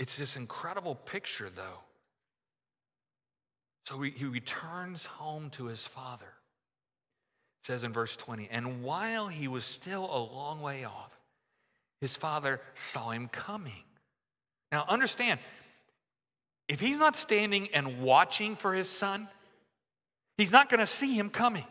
it's 0.00 0.16
this 0.16 0.34
incredible 0.34 0.96
picture, 0.96 1.50
though. 1.54 1.78
So 3.86 4.00
he, 4.00 4.10
he 4.10 4.24
returns 4.24 5.04
home 5.04 5.50
to 5.50 5.66
his 5.66 5.86
father 5.86 6.35
says 7.66 7.82
in 7.82 7.92
verse 7.92 8.14
20, 8.14 8.48
and 8.52 8.84
while 8.84 9.26
he 9.26 9.48
was 9.48 9.64
still 9.64 10.04
a 10.04 10.22
long 10.32 10.62
way 10.62 10.84
off, 10.84 11.10
his 12.00 12.14
father 12.14 12.60
saw 12.74 13.10
him 13.10 13.26
coming. 13.26 13.82
Now, 14.70 14.84
understand, 14.88 15.40
if 16.68 16.78
he's 16.78 16.98
not 16.98 17.16
standing 17.16 17.68
and 17.74 18.02
watching 18.02 18.54
for 18.54 18.72
his 18.72 18.88
son, 18.88 19.26
he's 20.38 20.52
not 20.52 20.68
going 20.68 20.78
to 20.78 20.86
see 20.86 21.18
him 21.18 21.28
coming. 21.28 21.64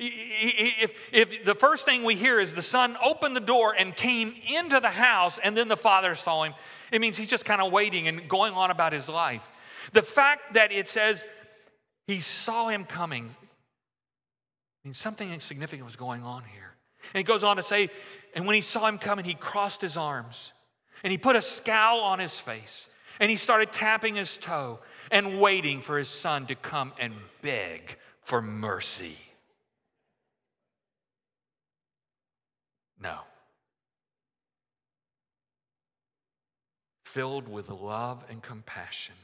If, 0.00 0.92
if 1.12 1.44
the 1.44 1.54
first 1.54 1.84
thing 1.84 2.02
we 2.02 2.16
hear 2.16 2.40
is 2.40 2.52
the 2.52 2.62
son 2.62 2.96
opened 3.04 3.36
the 3.36 3.40
door 3.40 3.74
and 3.78 3.94
came 3.94 4.34
into 4.52 4.80
the 4.80 4.90
house, 4.90 5.38
and 5.42 5.56
then 5.56 5.68
the 5.68 5.76
father 5.76 6.16
saw 6.16 6.42
him, 6.42 6.54
it 6.90 7.00
means 7.00 7.16
he's 7.16 7.28
just 7.28 7.44
kind 7.44 7.62
of 7.62 7.70
waiting 7.70 8.08
and 8.08 8.28
going 8.28 8.54
on 8.54 8.72
about 8.72 8.92
his 8.92 9.08
life. 9.08 9.48
The 9.92 10.02
fact 10.02 10.54
that 10.54 10.72
it 10.72 10.88
says 10.88 11.24
he 12.08 12.20
saw 12.20 12.68
him 12.68 12.84
coming 12.84 13.34
means 14.84 14.98
something 14.98 15.38
significant 15.40 15.84
was 15.84 15.96
going 15.96 16.22
on 16.22 16.42
here. 16.44 16.74
And 17.14 17.20
it 17.20 17.24
goes 17.24 17.44
on 17.44 17.56
to 17.56 17.62
say, 17.62 17.90
and 18.34 18.46
when 18.46 18.54
he 18.54 18.62
saw 18.62 18.86
him 18.86 18.98
coming, 18.98 19.24
he 19.24 19.34
crossed 19.34 19.80
his 19.80 19.96
arms 19.96 20.52
and 21.02 21.10
he 21.10 21.18
put 21.18 21.36
a 21.36 21.42
scowl 21.42 22.00
on 22.00 22.18
his 22.18 22.38
face 22.38 22.88
and 23.20 23.30
he 23.30 23.36
started 23.36 23.72
tapping 23.72 24.14
his 24.14 24.36
toe 24.38 24.78
and 25.10 25.40
waiting 25.40 25.80
for 25.80 25.98
his 25.98 26.08
son 26.08 26.46
to 26.46 26.54
come 26.54 26.92
and 26.98 27.14
beg 27.42 27.96
for 28.22 28.40
mercy. 28.40 29.16
No. 33.00 33.18
Filled 37.04 37.48
with 37.48 37.68
love 37.68 38.24
and 38.30 38.42
compassion, 38.42 39.14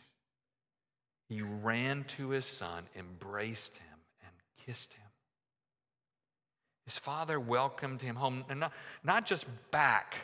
he 1.28 1.42
ran 1.42 2.04
to 2.16 2.30
his 2.30 2.44
son, 2.44 2.84
embraced 2.96 3.76
him, 3.78 3.98
and 4.22 4.32
kissed 4.66 4.92
him. 4.92 5.07
His 6.88 6.98
father 6.98 7.38
welcomed 7.38 8.00
him 8.00 8.16
home, 8.16 8.44
and 8.48 8.60
not, 8.60 8.72
not 9.04 9.26
just 9.26 9.44
back, 9.70 10.16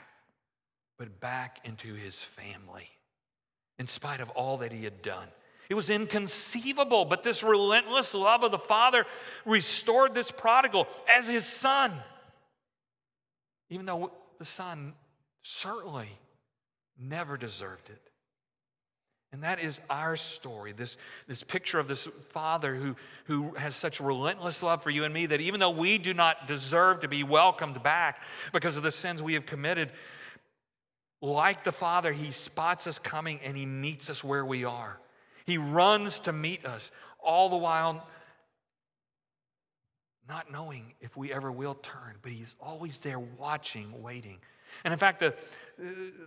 but 0.99 1.21
back 1.21 1.61
into 1.65 1.95
his 1.95 2.17
family, 2.17 2.89
in 3.79 3.87
spite 3.87 4.21
of 4.21 4.31
all 4.31 4.59
that 4.59 4.73
he 4.73 4.85
had 4.85 5.03
done. 5.03 5.29
It 5.69 5.75
was 5.75 5.91
inconceivable, 5.91 7.05
but 7.05 7.23
this 7.23 7.43
relentless 7.43 8.15
love 8.15 8.43
of 8.43 8.51
the 8.51 8.59
father 8.59 9.05
restored 9.45 10.15
this 10.15 10.31
prodigal 10.31 10.87
as 11.15 11.27
his 11.27 11.47
son 11.47 11.93
even 13.75 13.87
though 13.87 14.13
the 14.39 14.45
son 14.45 14.95
certainly 15.43 16.09
never 16.99 17.37
deserved 17.37 17.91
it. 17.91 18.01
And 19.35 19.43
that 19.43 19.59
is 19.59 19.81
our 19.91 20.17
story, 20.17 20.71
this, 20.71 20.97
this 21.27 21.43
picture 21.43 21.81
of 21.81 21.89
this 21.89 22.07
father 22.29 22.73
who, 22.73 22.95
who 23.25 23.53
has 23.55 23.75
such 23.75 23.99
relentless 23.99 24.63
love 24.63 24.85
for 24.85 24.91
you 24.91 25.03
and 25.03 25.13
me 25.13 25.27
that 25.27 25.41
even 25.41 25.59
though 25.59 25.73
we 25.73 25.99
do 25.99 26.15
not 26.15 26.47
deserve 26.47 27.01
to 27.01 27.09
be 27.09 27.25
welcomed 27.25 27.83
back 27.83 28.23
because 28.53 28.77
of 28.77 28.85
the 28.85 28.93
sins 28.93 29.21
we 29.21 29.35
have 29.35 29.45
committed, 29.45 29.91
like 31.21 31.65
the 31.65 31.73
father, 31.73 32.13
he 32.13 32.31
spots 32.31 32.87
us 32.87 33.01
coming 33.01 33.41
and 33.43 33.57
he 33.57 33.67
meets 33.67 34.09
us 34.09 34.23
where 34.23 34.45
we 34.45 34.65
are. 34.65 35.01
He 35.47 35.59
runs 35.59 36.21
to 36.21 36.33
meet 36.33 36.65
us, 36.65 36.93
all 37.19 37.49
the 37.49 37.57
while 37.57 38.07
not 40.29 40.53
knowing 40.53 40.95
if 41.01 41.17
we 41.17 41.33
ever 41.33 41.51
will 41.51 41.75
turn, 41.75 42.15
but 42.23 42.31
he's 42.31 42.55
always 42.61 42.99
there 42.99 43.19
watching, 43.19 44.01
waiting. 44.01 44.39
And 44.83 44.93
in 44.93 44.99
fact, 44.99 45.21
the, 45.21 45.35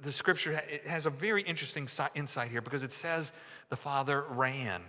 the 0.02 0.12
scripture 0.12 0.62
has 0.86 1.06
a 1.06 1.10
very 1.10 1.44
interesting 1.44 1.88
insight 2.16 2.52
here 2.52 2.62
because 2.62 2.84
it 2.84 2.92
says 2.94 3.32
the 3.70 3.76
father 3.76 4.26
ran. 4.30 4.82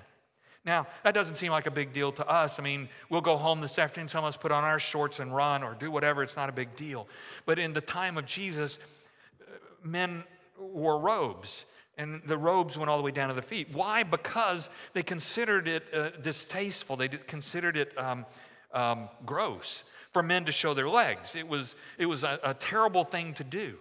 Now, 0.64 0.86
that 1.04 1.14
doesn't 1.14 1.36
seem 1.36 1.52
like 1.52 1.66
a 1.66 1.70
big 1.70 1.92
deal 1.92 2.12
to 2.12 2.28
us. 2.28 2.58
I 2.58 2.62
mean, 2.62 2.88
we'll 3.08 3.20
go 3.20 3.36
home 3.36 3.60
this 3.60 3.78
afternoon, 3.78 4.08
some 4.08 4.24
of 4.24 4.28
us 4.28 4.36
put 4.36 4.52
on 4.52 4.64
our 4.64 4.78
shorts 4.78 5.18
and 5.18 5.34
run 5.34 5.62
or 5.62 5.74
do 5.74 5.90
whatever, 5.90 6.22
it's 6.22 6.36
not 6.36 6.48
a 6.48 6.52
big 6.52 6.76
deal. 6.76 7.08
But 7.46 7.58
in 7.58 7.72
the 7.72 7.80
time 7.80 8.18
of 8.18 8.26
Jesus, 8.26 8.78
men 9.82 10.24
wore 10.58 10.98
robes 10.98 11.64
and 11.96 12.22
the 12.26 12.38
robes 12.38 12.78
went 12.78 12.88
all 12.88 12.96
the 12.96 13.02
way 13.02 13.10
down 13.10 13.28
to 13.28 13.34
the 13.34 13.42
feet. 13.42 13.68
Why? 13.72 14.04
Because 14.04 14.68
they 14.92 15.02
considered 15.02 15.66
it 15.66 15.84
uh, 15.92 16.10
distasteful. 16.22 16.96
They 16.96 17.08
considered 17.08 17.76
it 17.76 17.96
um, 17.98 18.24
um, 18.72 19.08
gross 19.26 19.82
for 20.12 20.22
men 20.22 20.44
to 20.44 20.52
show 20.52 20.74
their 20.74 20.88
legs. 20.88 21.34
It 21.34 21.46
was, 21.46 21.76
it 21.98 22.06
was 22.06 22.24
a, 22.24 22.38
a 22.42 22.54
terrible 22.54 23.04
thing 23.04 23.34
to 23.34 23.44
do. 23.44 23.76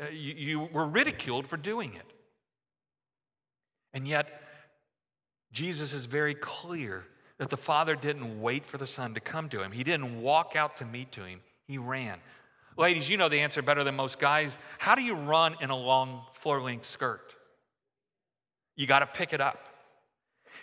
Uh, 0.00 0.08
you, 0.08 0.34
you 0.34 0.60
were 0.60 0.86
ridiculed 0.86 1.46
for 1.46 1.56
doing 1.56 1.94
it. 1.94 2.12
And 3.92 4.06
yet, 4.06 4.42
Jesus 5.52 5.92
is 5.92 6.06
very 6.06 6.34
clear 6.34 7.04
that 7.38 7.50
the 7.50 7.56
Father 7.56 7.96
didn't 7.96 8.40
wait 8.40 8.64
for 8.64 8.78
the 8.78 8.86
Son 8.86 9.14
to 9.14 9.20
come 9.20 9.48
to 9.48 9.62
him. 9.62 9.72
He 9.72 9.82
didn't 9.82 10.20
walk 10.20 10.56
out 10.56 10.76
to 10.78 10.84
meet 10.84 11.12
to 11.12 11.24
him, 11.24 11.40
he 11.66 11.78
ran. 11.78 12.18
Ladies, 12.76 13.08
you 13.08 13.16
know 13.16 13.28
the 13.28 13.40
answer 13.40 13.62
better 13.62 13.84
than 13.84 13.96
most 13.96 14.18
guys. 14.18 14.56
How 14.78 14.94
do 14.94 15.02
you 15.02 15.14
run 15.14 15.54
in 15.60 15.70
a 15.70 15.76
long 15.76 16.22
floor 16.34 16.60
length 16.62 16.86
skirt? 16.86 17.34
You 18.76 18.86
got 18.86 19.00
to 19.00 19.06
pick 19.06 19.32
it 19.32 19.40
up. 19.40 19.58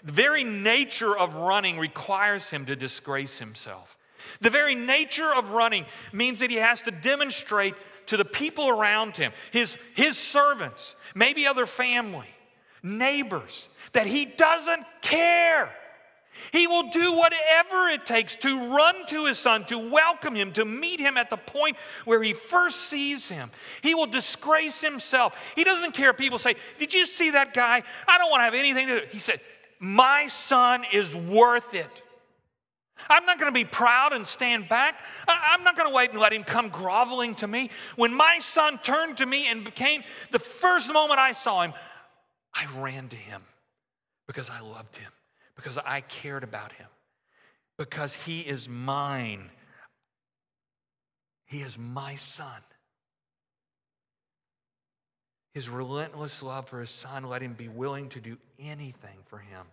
The 0.03 0.13
very 0.13 0.43
nature 0.43 1.15
of 1.15 1.35
running 1.35 1.77
requires 1.77 2.49
him 2.49 2.65
to 2.65 2.75
disgrace 2.75 3.37
himself. 3.37 3.97
The 4.41 4.49
very 4.49 4.75
nature 4.75 5.33
of 5.33 5.51
running 5.51 5.85
means 6.13 6.39
that 6.39 6.49
he 6.49 6.57
has 6.57 6.81
to 6.83 6.91
demonstrate 6.91 7.75
to 8.07 8.17
the 8.17 8.25
people 8.25 8.69
around 8.69 9.17
him, 9.17 9.31
his, 9.51 9.77
his 9.95 10.17
servants, 10.17 10.95
maybe 11.13 11.45
other 11.45 11.65
family, 11.65 12.29
neighbors, 12.81 13.67
that 13.93 14.07
he 14.07 14.25
doesn't 14.25 14.85
care. 15.01 15.69
He 16.51 16.67
will 16.67 16.91
do 16.91 17.13
whatever 17.13 17.89
it 17.89 18.05
takes 18.05 18.35
to 18.37 18.69
run 18.75 19.07
to 19.07 19.25
his 19.25 19.39
son, 19.39 19.65
to 19.65 19.89
welcome 19.89 20.35
him, 20.35 20.53
to 20.53 20.65
meet 20.65 20.99
him 20.99 21.17
at 21.17 21.29
the 21.29 21.37
point 21.37 21.77
where 22.05 22.21
he 22.21 22.33
first 22.33 22.81
sees 22.81 23.27
him. 23.27 23.49
He 23.81 23.95
will 23.95 24.05
disgrace 24.05 24.79
himself. 24.79 25.33
He 25.55 25.63
doesn't 25.63 25.93
care 25.93 26.13
people 26.13 26.37
say, 26.37 26.55
Did 26.77 26.93
you 26.93 27.07
see 27.07 27.31
that 27.31 27.55
guy? 27.55 27.81
I 28.07 28.17
don't 28.19 28.29
want 28.29 28.41
to 28.41 28.45
have 28.45 28.53
anything 28.53 28.87
to 28.87 29.01
do. 29.01 29.07
He 29.11 29.19
said, 29.19 29.41
my 29.79 30.27
son 30.27 30.85
is 30.91 31.13
worth 31.13 31.73
it. 31.73 32.03
I'm 33.09 33.25
not 33.25 33.39
going 33.39 33.51
to 33.51 33.57
be 33.57 33.65
proud 33.65 34.13
and 34.13 34.25
stand 34.25 34.69
back. 34.69 34.99
I'm 35.27 35.63
not 35.63 35.75
going 35.75 35.89
to 35.89 35.95
wait 35.95 36.11
and 36.11 36.19
let 36.19 36.33
him 36.33 36.43
come 36.43 36.69
groveling 36.69 37.35
to 37.35 37.47
me. 37.47 37.69
When 37.95 38.13
my 38.13 38.39
son 38.39 38.79
turned 38.83 39.17
to 39.17 39.25
me 39.25 39.47
and 39.47 39.63
became 39.63 40.03
the 40.31 40.39
first 40.39 40.91
moment 40.91 41.19
I 41.19 41.31
saw 41.31 41.63
him, 41.63 41.73
I 42.53 42.65
ran 42.77 43.07
to 43.09 43.15
him 43.15 43.43
because 44.27 44.49
I 44.49 44.59
loved 44.61 44.97
him, 44.97 45.11
because 45.55 45.77
I 45.77 46.01
cared 46.01 46.43
about 46.43 46.71
him, 46.71 46.87
because 47.77 48.13
he 48.13 48.41
is 48.41 48.67
mine. 48.67 49.49
He 51.45 51.61
is 51.61 51.77
my 51.77 52.15
son. 52.15 52.61
His 55.53 55.69
relentless 55.69 56.43
love 56.43 56.67
for 56.67 56.79
his 56.79 56.89
son 56.89 57.23
let 57.23 57.41
him 57.41 57.53
be 57.53 57.67
willing 57.67 58.09
to 58.09 58.19
do 58.19 58.37
anything 58.59 59.17
for 59.25 59.39
him. 59.39 59.65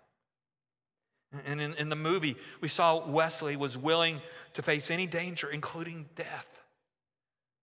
And 1.47 1.61
in, 1.61 1.75
in 1.75 1.89
the 1.89 1.97
movie, 1.97 2.37
we 2.61 2.69
saw 2.69 3.07
Wesley 3.07 3.57
was 3.57 3.77
willing 3.77 4.21
to 4.55 4.63
face 4.63 4.91
any 4.91 5.07
danger, 5.07 5.51
including 5.51 6.09
death, 6.17 6.47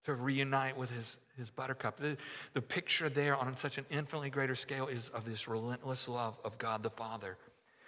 to 0.05 0.13
reunite 0.13 0.77
with 0.77 0.89
his, 0.89 1.17
his 1.37 1.49
buttercup. 1.49 1.97
The, 1.97 2.17
the 2.53 2.61
picture 2.61 3.09
there 3.09 3.35
on 3.35 3.55
such 3.57 3.77
an 3.77 3.85
infinitely 3.89 4.29
greater 4.29 4.55
scale 4.55 4.87
is 4.87 5.09
of 5.09 5.25
this 5.25 5.47
relentless 5.47 6.07
love 6.07 6.37
of 6.43 6.57
God 6.57 6.83
the 6.83 6.89
Father. 6.89 7.37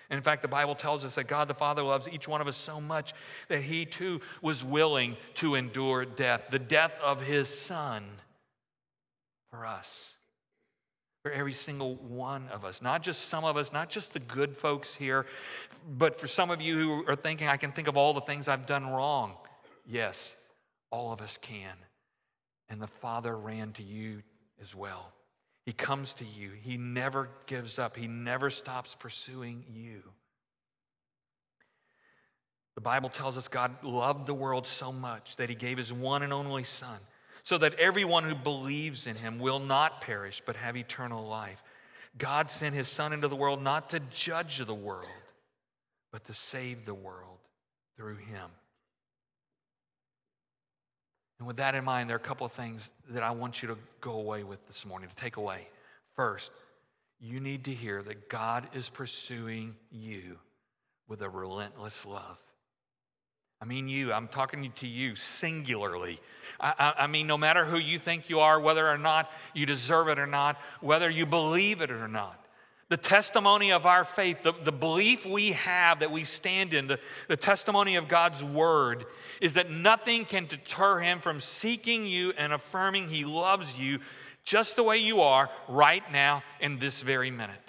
And 0.09 0.17
in 0.17 0.23
fact, 0.23 0.41
the 0.41 0.47
Bible 0.47 0.75
tells 0.75 1.03
us 1.03 1.15
that 1.15 1.27
God 1.27 1.47
the 1.47 1.53
Father 1.53 1.81
loves 1.81 2.07
each 2.07 2.27
one 2.27 2.41
of 2.41 2.47
us 2.47 2.57
so 2.57 2.79
much 2.79 3.13
that 3.47 3.61
he 3.61 3.85
too 3.85 4.21
was 4.41 4.63
willing 4.63 5.17
to 5.35 5.55
endure 5.55 6.05
death, 6.05 6.43
the 6.51 6.59
death 6.59 6.93
of 7.01 7.21
his 7.21 7.47
son 7.47 8.05
for 9.49 9.65
us 9.65 10.12
for 11.23 11.31
every 11.31 11.53
single 11.53 11.95
one 11.95 12.49
of 12.49 12.65
us, 12.65 12.81
not 12.81 13.01
just 13.01 13.29
some 13.29 13.45
of 13.45 13.55
us, 13.55 13.71
not 13.71 13.89
just 13.89 14.11
the 14.11 14.19
good 14.19 14.55
folks 14.55 14.93
here, 14.93 15.25
but 15.97 16.19
for 16.19 16.27
some 16.27 16.51
of 16.51 16.61
you 16.61 16.77
who 16.77 17.07
are 17.07 17.15
thinking, 17.15 17.47
I 17.47 17.55
can 17.55 17.71
think 17.71 17.87
of 17.87 17.95
all 17.95 18.13
the 18.13 18.21
things 18.21 18.49
I've 18.49 18.65
done 18.65 18.87
wrong. 18.87 19.35
Yes, 19.87 20.35
all 20.91 21.13
of 21.13 21.21
us 21.21 21.39
can. 21.41 21.75
And 22.69 22.81
the 22.81 22.87
Father 22.87 23.37
ran 23.37 23.71
to 23.73 23.83
you 23.83 24.21
as 24.61 24.75
well. 24.75 25.13
He 25.65 25.71
comes 25.71 26.13
to 26.15 26.25
you, 26.25 26.51
He 26.61 26.75
never 26.75 27.29
gives 27.45 27.79
up, 27.79 27.95
He 27.95 28.07
never 28.07 28.49
stops 28.49 28.93
pursuing 28.99 29.63
you. 29.71 30.03
The 32.75 32.81
Bible 32.81 33.07
tells 33.07 33.37
us 33.37 33.47
God 33.47 33.81
loved 33.81 34.25
the 34.25 34.33
world 34.33 34.67
so 34.67 34.91
much 34.91 35.37
that 35.37 35.47
He 35.47 35.55
gave 35.55 35.77
His 35.77 35.93
one 35.93 36.21
and 36.21 36.33
only 36.33 36.65
Son 36.65 36.99
so 37.43 37.57
that 37.57 37.73
everyone 37.75 38.23
who 38.23 38.35
believes 38.35 39.05
in 39.05 39.15
him 39.15 39.37
will 39.37 39.59
not 39.59 40.01
perish 40.01 40.41
but 40.45 40.55
have 40.55 40.75
eternal 40.75 41.27
life. 41.27 41.61
God 42.17 42.49
sent 42.49 42.75
his 42.75 42.87
Son 42.87 43.13
into 43.13 43.27
the 43.27 43.35
world 43.35 43.61
not 43.61 43.89
to 43.91 43.99
judge 44.11 44.57
the 44.65 44.73
world, 44.73 45.07
but 46.11 46.25
to 46.25 46.33
save 46.33 46.85
the 46.85 46.93
world 46.93 47.39
through 47.97 48.15
him. 48.15 48.49
And 51.39 51.47
with 51.47 51.57
that 51.57 51.75
in 51.75 51.83
mind, 51.83 52.09
there 52.09 52.15
are 52.15 52.19
a 52.19 52.23
couple 52.23 52.45
of 52.45 52.53
things 52.53 52.89
that 53.09 53.23
I 53.23 53.31
want 53.31 53.61
you 53.61 53.67
to 53.69 53.77
go 53.99 54.13
away 54.13 54.43
with 54.43 54.65
this 54.67 54.85
morning, 54.85 55.09
to 55.09 55.15
take 55.15 55.37
away. 55.37 55.67
First, 56.15 56.51
you 57.19 57.39
need 57.39 57.65
to 57.65 57.73
hear 57.73 58.01
that 58.03 58.29
God 58.29 58.67
is 58.73 58.87
pursuing 58.87 59.75
you 59.91 60.37
with 61.07 61.21
a 61.21 61.29
relentless 61.29 62.05
love. 62.05 62.37
I 63.61 63.65
mean, 63.65 63.87
you. 63.87 64.11
I'm 64.11 64.27
talking 64.27 64.71
to 64.77 64.87
you 64.87 65.15
singularly. 65.15 66.19
I, 66.59 66.73
I, 66.77 67.03
I, 67.03 67.07
mean, 67.07 67.27
no 67.27 67.37
matter 67.37 67.65
who 67.65 67.77
you 67.77 67.97
think 67.97 68.29
you 68.29 68.41
are, 68.41 68.59
whether 68.59 68.87
or 68.87 68.97
not 68.97 69.31
you 69.53 69.65
deserve 69.65 70.09
it 70.09 70.19
or 70.19 70.27
not, 70.27 70.57
whether 70.81 71.09
you 71.09 71.25
believe 71.25 71.81
it 71.81 71.89
or 71.89 72.07
not. 72.07 72.39
The 72.89 72.97
testimony 72.97 73.71
of 73.71 73.85
our 73.85 74.03
faith, 74.03 74.43
the, 74.43 74.53
the 74.63 74.71
belief 74.71 75.25
we 75.25 75.53
have 75.53 76.01
that 76.01 76.11
we 76.11 76.25
stand 76.25 76.73
in, 76.73 76.87
the, 76.87 76.99
the 77.27 77.37
testimony 77.37 77.95
of 77.95 78.07
God's 78.07 78.43
word, 78.43 79.05
is 79.41 79.53
that 79.53 79.71
nothing 79.71 80.25
can 80.25 80.45
deter 80.45 80.99
him 80.99 81.19
from 81.19 81.41
seeking 81.41 82.05
you 82.05 82.33
and 82.37 82.53
affirming 82.53 83.09
he 83.09 83.25
loves 83.25 83.79
you 83.79 83.99
just 84.43 84.75
the 84.75 84.83
way 84.83 84.97
you 84.97 85.21
are 85.21 85.49
right 85.69 86.03
now 86.11 86.43
in 86.59 86.77
this 86.79 87.01
very 87.01 87.31
minute. 87.31 87.62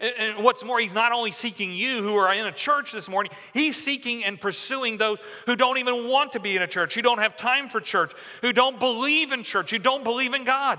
And 0.00 0.42
what's 0.42 0.64
more, 0.64 0.80
he's 0.80 0.94
not 0.94 1.12
only 1.12 1.32
seeking 1.32 1.70
you 1.70 2.02
who 2.02 2.16
are 2.16 2.32
in 2.32 2.46
a 2.46 2.52
church 2.52 2.92
this 2.92 3.08
morning, 3.08 3.30
he's 3.54 3.76
seeking 3.76 4.24
and 4.24 4.40
pursuing 4.40 4.98
those 4.98 5.18
who 5.46 5.54
don't 5.54 5.78
even 5.78 6.08
want 6.08 6.32
to 6.32 6.40
be 6.40 6.56
in 6.56 6.62
a 6.62 6.66
church, 6.66 6.94
who 6.94 7.02
don't 7.02 7.18
have 7.18 7.36
time 7.36 7.68
for 7.68 7.80
church, 7.80 8.12
who 8.40 8.52
don't 8.52 8.80
believe 8.80 9.32
in 9.32 9.44
church, 9.44 9.70
who 9.70 9.78
don't 9.78 10.02
believe 10.02 10.34
in 10.34 10.44
God. 10.44 10.78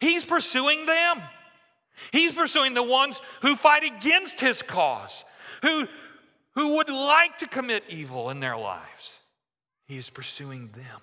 He's 0.00 0.24
pursuing 0.24 0.86
them. 0.86 1.22
He's 2.12 2.32
pursuing 2.32 2.74
the 2.74 2.82
ones 2.82 3.20
who 3.42 3.56
fight 3.56 3.84
against 3.84 4.40
his 4.40 4.62
cause, 4.62 5.24
who, 5.62 5.86
who 6.54 6.76
would 6.76 6.88
like 6.88 7.38
to 7.38 7.46
commit 7.46 7.84
evil 7.88 8.30
in 8.30 8.40
their 8.40 8.56
lives. 8.56 9.12
He 9.86 9.98
is 9.98 10.10
pursuing 10.10 10.70
them. 10.74 11.00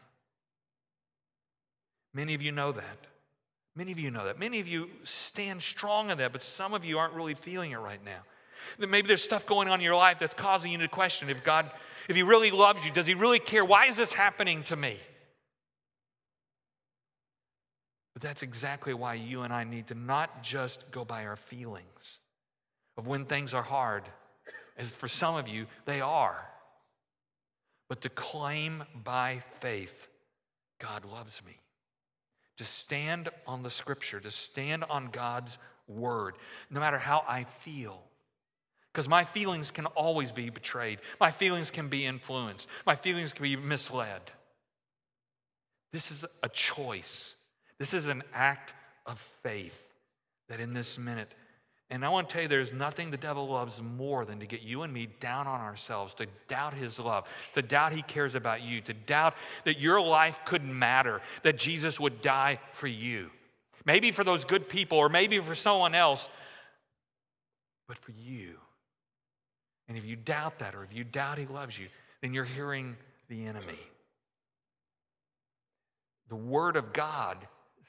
Many 2.13 2.33
of 2.33 2.41
you 2.41 2.51
know 2.51 2.71
that. 2.71 3.07
Many 3.75 3.91
of 3.91 3.99
you 3.99 4.11
know 4.11 4.25
that. 4.25 4.37
Many 4.37 4.59
of 4.59 4.67
you 4.67 4.89
stand 5.03 5.61
strong 5.61 6.09
in 6.09 6.17
that, 6.17 6.31
but 6.31 6.43
some 6.43 6.73
of 6.73 6.83
you 6.83 6.97
aren't 6.97 7.13
really 7.13 7.35
feeling 7.35 7.71
it 7.71 7.77
right 7.77 8.03
now. 8.03 8.19
That 8.79 8.87
maybe 8.87 9.07
there's 9.07 9.23
stuff 9.23 9.45
going 9.45 9.69
on 9.69 9.79
in 9.79 9.83
your 9.83 9.95
life 9.95 10.19
that's 10.19 10.35
causing 10.35 10.71
you 10.71 10.77
to 10.79 10.87
question 10.87 11.29
if 11.29 11.43
God, 11.43 11.71
if 12.09 12.15
He 12.15 12.23
really 12.23 12.51
loves 12.51 12.83
you, 12.83 12.91
does 12.91 13.05
He 13.05 13.13
really 13.13 13.39
care? 13.39 13.63
Why 13.63 13.85
is 13.85 13.95
this 13.95 14.11
happening 14.11 14.63
to 14.63 14.75
me? 14.75 14.97
But 18.13 18.21
that's 18.21 18.43
exactly 18.43 18.93
why 18.93 19.13
you 19.13 19.43
and 19.43 19.53
I 19.53 19.63
need 19.63 19.87
to 19.87 19.95
not 19.95 20.43
just 20.43 20.91
go 20.91 21.05
by 21.05 21.25
our 21.25 21.37
feelings 21.37 22.19
of 22.97 23.07
when 23.07 23.25
things 23.25 23.53
are 23.53 23.63
hard, 23.63 24.03
as 24.77 24.91
for 24.91 25.07
some 25.07 25.35
of 25.35 25.47
you, 25.47 25.65
they 25.85 26.01
are, 26.01 26.45
but 27.87 28.01
to 28.01 28.09
claim 28.09 28.83
by 29.03 29.41
faith, 29.61 30.07
God 30.79 31.05
loves 31.05 31.41
me 31.45 31.57
to 32.57 32.65
stand 32.65 33.29
on 33.47 33.63
the 33.63 33.69
scripture, 33.69 34.19
to 34.19 34.31
stand 34.31 34.83
on 34.89 35.09
God's 35.11 35.57
word, 35.87 36.35
no 36.69 36.79
matter 36.79 36.97
how 36.97 37.23
I 37.27 37.43
feel. 37.43 38.01
Because 38.91 39.07
my 39.07 39.23
feelings 39.23 39.71
can 39.71 39.85
always 39.85 40.31
be 40.31 40.49
betrayed, 40.49 40.99
my 41.19 41.31
feelings 41.31 41.71
can 41.71 41.87
be 41.87 42.05
influenced, 42.05 42.67
my 42.85 42.95
feelings 42.95 43.31
can 43.31 43.43
be 43.43 43.55
misled. 43.55 44.21
This 45.93 46.11
is 46.11 46.25
a 46.43 46.49
choice, 46.49 47.35
this 47.77 47.93
is 47.93 48.07
an 48.07 48.23
act 48.33 48.73
of 49.05 49.19
faith 49.43 49.81
that 50.49 50.59
in 50.59 50.73
this 50.73 50.97
minute 50.97 51.33
and 51.91 52.05
I 52.05 52.09
want 52.09 52.29
to 52.29 52.33
tell 52.33 52.43
you, 52.43 52.47
there's 52.47 52.71
nothing 52.71 53.11
the 53.11 53.17
devil 53.17 53.49
loves 53.49 53.81
more 53.81 54.23
than 54.23 54.39
to 54.39 54.45
get 54.45 54.61
you 54.61 54.83
and 54.83 54.93
me 54.93 55.09
down 55.19 55.45
on 55.45 55.59
ourselves, 55.59 56.13
to 56.15 56.27
doubt 56.47 56.73
his 56.73 56.97
love, 56.97 57.27
to 57.53 57.61
doubt 57.61 57.91
he 57.91 58.01
cares 58.01 58.33
about 58.33 58.61
you, 58.61 58.79
to 58.81 58.93
doubt 58.93 59.33
that 59.65 59.77
your 59.77 59.99
life 59.99 60.39
couldn't 60.45 60.77
matter, 60.77 61.21
that 61.43 61.57
Jesus 61.57 61.99
would 61.99 62.21
die 62.21 62.61
for 62.71 62.87
you. 62.87 63.29
Maybe 63.83 64.11
for 64.11 64.23
those 64.23 64.45
good 64.45 64.69
people, 64.69 64.99
or 64.99 65.09
maybe 65.09 65.37
for 65.39 65.53
someone 65.53 65.93
else, 65.93 66.29
but 67.89 67.97
for 67.97 68.13
you. 68.13 68.55
And 69.89 69.97
if 69.97 70.05
you 70.05 70.15
doubt 70.15 70.59
that, 70.59 70.75
or 70.75 70.85
if 70.85 70.95
you 70.95 71.03
doubt 71.03 71.39
he 71.39 71.45
loves 71.45 71.77
you, 71.77 71.87
then 72.21 72.33
you're 72.33 72.45
hearing 72.45 72.95
the 73.27 73.45
enemy. 73.47 73.79
The 76.29 76.37
Word 76.37 76.77
of 76.77 76.93
God 76.93 77.37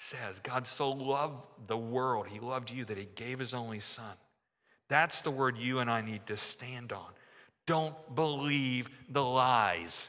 says 0.02 0.38
God 0.42 0.66
so 0.66 0.90
loved 0.90 1.44
the 1.66 1.76
world, 1.76 2.26
He 2.28 2.40
loved 2.40 2.70
you 2.70 2.84
that 2.86 2.98
He 2.98 3.08
gave 3.14 3.38
His 3.38 3.54
only 3.54 3.80
Son. 3.80 4.14
That's 4.88 5.22
the 5.22 5.30
word 5.30 5.56
you 5.56 5.78
and 5.78 5.90
I 5.90 6.02
need 6.02 6.26
to 6.26 6.36
stand 6.36 6.92
on. 6.92 7.06
Don't 7.66 7.94
believe 8.14 8.90
the 9.08 9.22
lies. 9.22 10.08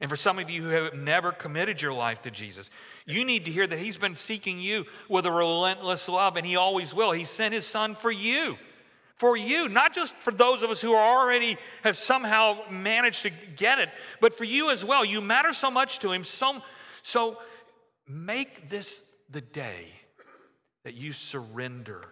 And 0.00 0.08
for 0.08 0.16
some 0.16 0.38
of 0.38 0.48
you 0.48 0.62
who 0.62 0.68
have 0.68 0.94
never 0.94 1.32
committed 1.32 1.82
your 1.82 1.92
life 1.92 2.22
to 2.22 2.30
Jesus, 2.30 2.70
you 3.04 3.24
need 3.24 3.46
to 3.46 3.50
hear 3.50 3.66
that 3.66 3.78
He's 3.78 3.96
been 3.96 4.14
seeking 4.14 4.60
you 4.60 4.84
with 5.08 5.26
a 5.26 5.32
relentless 5.32 6.08
love, 6.08 6.36
and 6.36 6.46
He 6.46 6.56
always 6.56 6.94
will. 6.94 7.10
He 7.10 7.24
sent 7.24 7.54
His 7.54 7.66
Son 7.66 7.94
for 7.96 8.10
you. 8.10 8.56
For 9.16 9.36
you, 9.36 9.68
not 9.68 9.92
just 9.92 10.14
for 10.22 10.30
those 10.30 10.62
of 10.62 10.70
us 10.70 10.80
who 10.80 10.92
are 10.92 11.18
already 11.18 11.56
have 11.82 11.96
somehow 11.96 12.58
managed 12.70 13.22
to 13.22 13.30
get 13.56 13.80
it, 13.80 13.88
but 14.20 14.38
for 14.38 14.44
you 14.44 14.70
as 14.70 14.84
well. 14.84 15.04
You 15.04 15.20
matter 15.20 15.52
so 15.52 15.72
much 15.72 15.98
to 16.00 16.12
Him, 16.12 16.22
so, 16.22 16.62
so 17.02 17.38
Make 18.08 18.70
this 18.70 19.00
the 19.30 19.40
day 19.42 19.92
that 20.84 20.94
you 20.94 21.12
surrender 21.12 22.02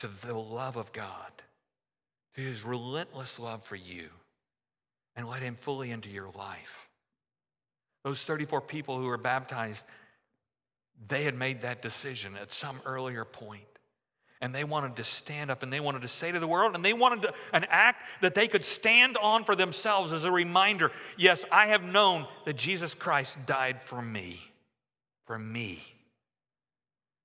to 0.00 0.08
the 0.26 0.34
love 0.34 0.76
of 0.76 0.92
God, 0.92 1.30
to 2.34 2.40
his 2.40 2.64
relentless 2.64 3.38
love 3.38 3.62
for 3.62 3.76
you, 3.76 4.08
and 5.14 5.28
let 5.28 5.42
him 5.42 5.54
fully 5.54 5.90
into 5.90 6.08
your 6.08 6.30
life. 6.34 6.88
Those 8.02 8.20
34 8.22 8.62
people 8.62 8.98
who 8.98 9.06
were 9.06 9.18
baptized, 9.18 9.84
they 11.06 11.22
had 11.22 11.36
made 11.36 11.60
that 11.60 11.82
decision 11.82 12.36
at 12.36 12.52
some 12.52 12.80
earlier 12.84 13.24
point. 13.24 13.69
And 14.40 14.54
they 14.54 14.64
wanted 14.64 14.96
to 14.96 15.04
stand 15.04 15.50
up 15.50 15.62
and 15.62 15.72
they 15.72 15.80
wanted 15.80 16.02
to 16.02 16.08
say 16.08 16.32
to 16.32 16.38
the 16.38 16.46
world, 16.46 16.74
and 16.74 16.84
they 16.84 16.94
wanted 16.94 17.22
to, 17.22 17.34
an 17.52 17.66
act 17.68 18.08
that 18.22 18.34
they 18.34 18.48
could 18.48 18.64
stand 18.64 19.18
on 19.18 19.44
for 19.44 19.54
themselves 19.54 20.12
as 20.12 20.24
a 20.24 20.30
reminder 20.30 20.90
yes, 21.18 21.44
I 21.52 21.66
have 21.66 21.82
known 21.82 22.26
that 22.46 22.56
Jesus 22.56 22.94
Christ 22.94 23.36
died 23.46 23.82
for 23.82 24.00
me, 24.00 24.40
for 25.26 25.38
me. 25.38 25.82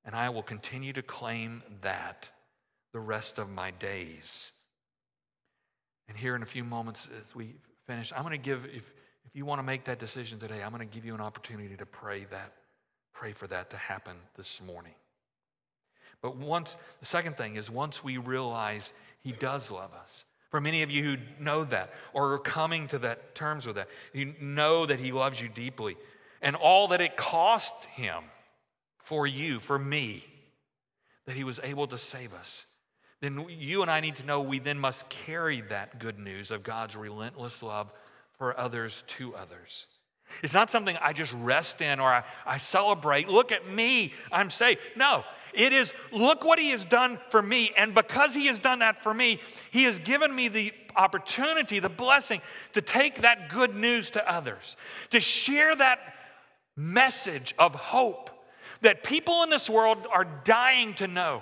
And 0.04 0.13
I 0.13 0.30
will 0.30 0.43
continue 0.43 0.93
to 0.93 1.01
claim 1.01 1.63
that 1.82 2.30
the 2.93 2.99
rest 2.99 3.39
of 3.39 3.49
my 3.49 3.71
days. 3.71 4.51
And 6.08 6.17
here 6.17 6.36
in 6.36 6.43
a 6.43 6.45
few 6.45 6.63
moments, 6.63 7.08
as 7.28 7.36
we 7.36 7.56
finish, 7.88 8.13
I'm 8.15 8.21
going 8.21 8.32
to 8.32 8.38
give, 8.38 8.65
if, 8.65 8.84
if 9.25 9.36
you 9.36 9.45
want 9.45 9.60
to 9.60 9.63
make 9.63 9.86
that 9.86 9.99
decision 9.99 10.39
today, 10.39 10.62
I'm 10.62 10.71
going 10.71 10.88
to 10.88 10.93
give 10.93 11.06
you 11.06 11.15
an 11.15 11.21
opportunity 11.21 11.75
to 11.78 11.86
pray 11.86 12.25
that, 12.25 12.54
pray 13.13 13.34
for 13.34 13.47
that 13.47 13.69
to 13.71 13.78
happen 13.78 14.15
this 14.36 14.62
morning. 14.62 14.93
But 16.21 16.38
once, 16.38 16.75
the 16.99 17.06
second 17.06 17.38
thing 17.38 17.56
is 17.56 17.69
once 17.69 18.04
we 18.04 18.17
realize 18.17 18.93
He 19.21 19.32
does 19.32 19.71
love 19.71 19.91
us. 19.93 20.25
For 20.49 20.62
many 20.62 20.84
of 20.84 20.91
you 20.91 21.04
who 21.04 21.17
know 21.43 21.63
that 21.65 21.93
or 22.13 22.34
are 22.34 22.39
coming 22.39 22.88
to 22.89 22.99
that 22.99 23.36
terms 23.36 23.65
with 23.65 23.75
that, 23.75 23.89
you 24.13 24.34
know 24.39 24.86
that 24.86 24.99
He 24.99 25.12
loves 25.12 25.39
you 25.39 25.49
deeply 25.49 25.97
and 26.41 26.56
all 26.56 26.89
that 26.89 27.01
it 27.01 27.17
cost 27.17 27.73
Him 27.86 28.23
for 28.97 29.28
you, 29.28 29.60
for 29.60 29.78
me, 29.78 30.23
that 31.25 31.36
He 31.36 31.43
was 31.43 31.60
able 31.63 31.88
to 31.88 31.97
save 31.97 32.34
us. 32.34 32.65
Then 33.21 33.45
you 33.49 33.82
and 33.82 33.89
I 33.89 33.99
need 33.99 34.17
to 34.17 34.25
know 34.25 34.41
we 34.41 34.60
then 34.60 34.80
must 34.80 35.08
carry 35.10 35.62
that 35.62 35.99
good 35.99 36.19
news 36.19 36.51
of 36.51 36.63
God's 36.63 36.95
relentless 36.95 37.63
love 37.63 37.91
for 38.38 38.58
others 38.60 39.04
to 39.17 39.36
others. 39.36 39.88
It's 40.43 40.54
not 40.54 40.69
something 40.69 40.97
I 41.01 41.13
just 41.13 41.34
rest 41.34 41.82
in 41.82 41.99
or 41.99 42.13
I, 42.13 42.23
I 42.45 42.58
celebrate. 42.58 43.30
Look 43.30 43.51
at 43.51 43.67
me, 43.67 44.13
I'm 44.32 44.49
saved. 44.49 44.80
No, 44.95 45.23
it 45.55 45.73
is, 45.73 45.93
look 46.11 46.43
what 46.43 46.59
he 46.59 46.69
has 46.71 46.85
done 46.85 47.19
for 47.29 47.41
me. 47.41 47.71
And 47.77 47.93
because 47.93 48.33
he 48.33 48.47
has 48.47 48.59
done 48.59 48.79
that 48.79 49.01
for 49.01 49.13
me, 49.13 49.39
he 49.71 49.83
has 49.83 49.97
given 49.99 50.33
me 50.33 50.47
the 50.47 50.73
opportunity, 50.95 51.79
the 51.79 51.89
blessing 51.89 52.41
to 52.73 52.81
take 52.81 53.21
that 53.21 53.49
good 53.49 53.75
news 53.75 54.09
to 54.11 54.31
others, 54.31 54.77
to 55.11 55.19
share 55.19 55.75
that 55.75 55.99
message 56.75 57.55
of 57.57 57.73
hope 57.75 58.29
that 58.81 59.03
people 59.03 59.43
in 59.43 59.49
this 59.49 59.69
world 59.69 60.05
are 60.11 60.25
dying 60.43 60.93
to 60.95 61.07
know 61.07 61.41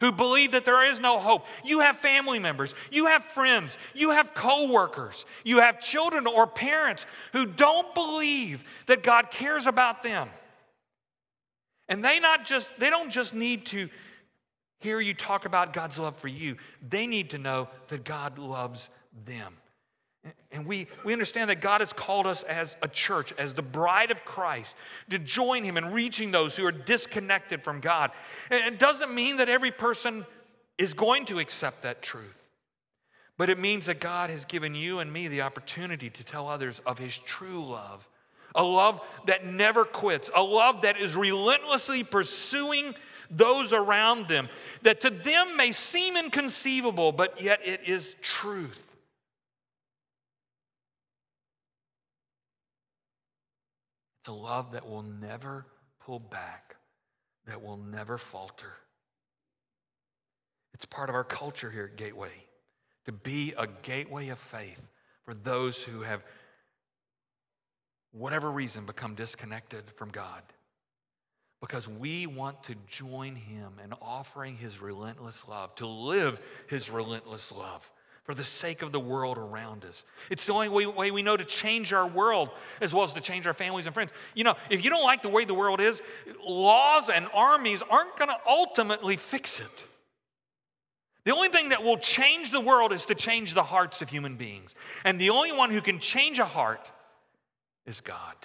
who 0.00 0.12
believe 0.12 0.52
that 0.52 0.64
there 0.64 0.90
is 0.90 1.00
no 1.00 1.18
hope. 1.18 1.44
You 1.64 1.80
have 1.80 1.96
family 1.98 2.38
members, 2.38 2.74
you 2.90 3.06
have 3.06 3.24
friends, 3.24 3.76
you 3.94 4.10
have 4.10 4.34
coworkers, 4.34 5.24
you 5.44 5.60
have 5.60 5.80
children 5.80 6.26
or 6.26 6.46
parents 6.46 7.06
who 7.32 7.46
don't 7.46 7.94
believe 7.94 8.64
that 8.86 9.02
God 9.02 9.30
cares 9.30 9.66
about 9.66 10.02
them. 10.02 10.28
And 11.88 12.04
they 12.04 12.20
not 12.20 12.44
just 12.44 12.68
they 12.78 12.90
don't 12.90 13.10
just 13.10 13.34
need 13.34 13.66
to 13.66 13.88
hear 14.80 15.00
you 15.00 15.14
talk 15.14 15.44
about 15.44 15.72
God's 15.72 15.98
love 15.98 16.16
for 16.16 16.28
you. 16.28 16.56
They 16.88 17.06
need 17.06 17.30
to 17.30 17.38
know 17.38 17.68
that 17.88 18.04
God 18.04 18.38
loves 18.38 18.90
them. 19.24 19.54
And 20.50 20.66
we, 20.66 20.88
we 21.04 21.12
understand 21.12 21.50
that 21.50 21.60
God 21.60 21.80
has 21.80 21.92
called 21.92 22.26
us 22.26 22.42
as 22.42 22.76
a 22.82 22.88
church, 22.88 23.32
as 23.38 23.54
the 23.54 23.62
bride 23.62 24.10
of 24.10 24.24
Christ, 24.24 24.76
to 25.10 25.18
join 25.18 25.64
Him 25.64 25.76
in 25.76 25.92
reaching 25.92 26.30
those 26.30 26.56
who 26.56 26.66
are 26.66 26.72
disconnected 26.72 27.62
from 27.62 27.80
God. 27.80 28.10
And 28.50 28.74
it 28.74 28.78
doesn't 28.78 29.14
mean 29.14 29.38
that 29.38 29.48
every 29.48 29.70
person 29.70 30.26
is 30.76 30.94
going 30.94 31.26
to 31.26 31.38
accept 31.38 31.82
that 31.82 32.02
truth, 32.02 32.36
but 33.36 33.48
it 33.48 33.58
means 33.58 33.86
that 33.86 34.00
God 34.00 34.30
has 34.30 34.44
given 34.44 34.74
you 34.74 35.00
and 35.00 35.12
me 35.12 35.28
the 35.28 35.42
opportunity 35.42 36.10
to 36.10 36.24
tell 36.24 36.48
others 36.48 36.80
of 36.86 36.98
His 36.98 37.16
true 37.16 37.64
love 37.64 38.08
a 38.58 38.64
love 38.64 39.00
that 39.26 39.46
never 39.46 39.84
quits, 39.84 40.30
a 40.34 40.42
love 40.42 40.82
that 40.82 41.00
is 41.00 41.14
relentlessly 41.14 42.02
pursuing 42.02 42.94
those 43.30 43.72
around 43.72 44.28
them, 44.28 44.48
that 44.82 45.00
to 45.02 45.10
them 45.10 45.56
may 45.56 45.70
seem 45.70 46.16
inconceivable, 46.16 47.12
but 47.12 47.40
yet 47.40 47.60
it 47.64 47.88
is 47.88 48.16
truth. 48.20 48.82
It's 54.22 54.28
a 54.28 54.32
love 54.32 54.72
that 54.72 54.88
will 54.88 55.02
never 55.02 55.64
pull 56.04 56.18
back, 56.18 56.74
that 57.46 57.62
will 57.62 57.76
never 57.76 58.18
falter. 58.18 58.72
It's 60.74 60.86
part 60.86 61.08
of 61.08 61.14
our 61.14 61.24
culture 61.24 61.70
here 61.70 61.90
at 61.92 61.96
Gateway 61.96 62.32
to 63.04 63.12
be 63.12 63.54
a 63.56 63.68
gateway 63.82 64.28
of 64.28 64.38
faith 64.38 64.82
for 65.24 65.34
those 65.34 65.82
who 65.82 66.00
have 66.00 66.24
whatever 68.12 68.50
reason, 68.50 68.86
become 68.86 69.14
disconnected 69.14 69.84
from 69.96 70.10
God. 70.10 70.42
Because 71.60 71.88
we 71.88 72.26
want 72.26 72.62
to 72.64 72.76
join 72.86 73.34
Him 73.34 73.72
in 73.82 73.92
offering 74.00 74.56
His 74.56 74.80
relentless 74.80 75.42
love, 75.48 75.74
to 75.76 75.86
live 75.86 76.40
His 76.68 76.90
relentless 76.90 77.50
love 77.50 77.90
for 78.28 78.34
the 78.34 78.44
sake 78.44 78.82
of 78.82 78.92
the 78.92 79.00
world 79.00 79.38
around 79.38 79.86
us. 79.86 80.04
It's 80.30 80.44
the 80.44 80.52
only 80.52 80.68
way, 80.68 81.10
we 81.10 81.22
know 81.22 81.36
to 81.36 81.46
change 81.46 81.94
our 81.94 82.06
world 82.06 82.50
as 82.82 82.92
well 82.92 83.04
as 83.04 83.14
to 83.14 83.22
change 83.22 83.46
our 83.46 83.54
families 83.54 83.86
and 83.86 83.94
friends. 83.94 84.10
You 84.34 84.44
know, 84.44 84.54
if 84.68 84.84
you 84.84 84.90
don't 84.90 85.02
like 85.02 85.22
the 85.22 85.30
way 85.30 85.46
the 85.46 85.54
world 85.54 85.80
is, 85.80 86.02
laws 86.46 87.08
and 87.08 87.26
armies 87.32 87.82
aren't 87.88 88.16
going 88.18 88.28
to 88.28 88.36
ultimately 88.46 89.16
fix 89.16 89.60
it. 89.60 89.84
The 91.24 91.34
only 91.34 91.48
thing 91.48 91.70
that 91.70 91.82
will 91.82 91.96
change 91.96 92.52
the 92.52 92.60
world 92.60 92.92
is 92.92 93.06
to 93.06 93.14
change 93.14 93.54
the 93.54 93.62
hearts 93.62 94.02
of 94.02 94.10
human 94.10 94.36
beings. 94.36 94.74
And 95.04 95.18
the 95.18 95.30
only 95.30 95.52
one 95.52 95.70
who 95.70 95.80
can 95.80 95.98
change 95.98 96.38
a 96.38 96.44
heart 96.44 96.90
is 97.88 98.00
God. 98.00 98.36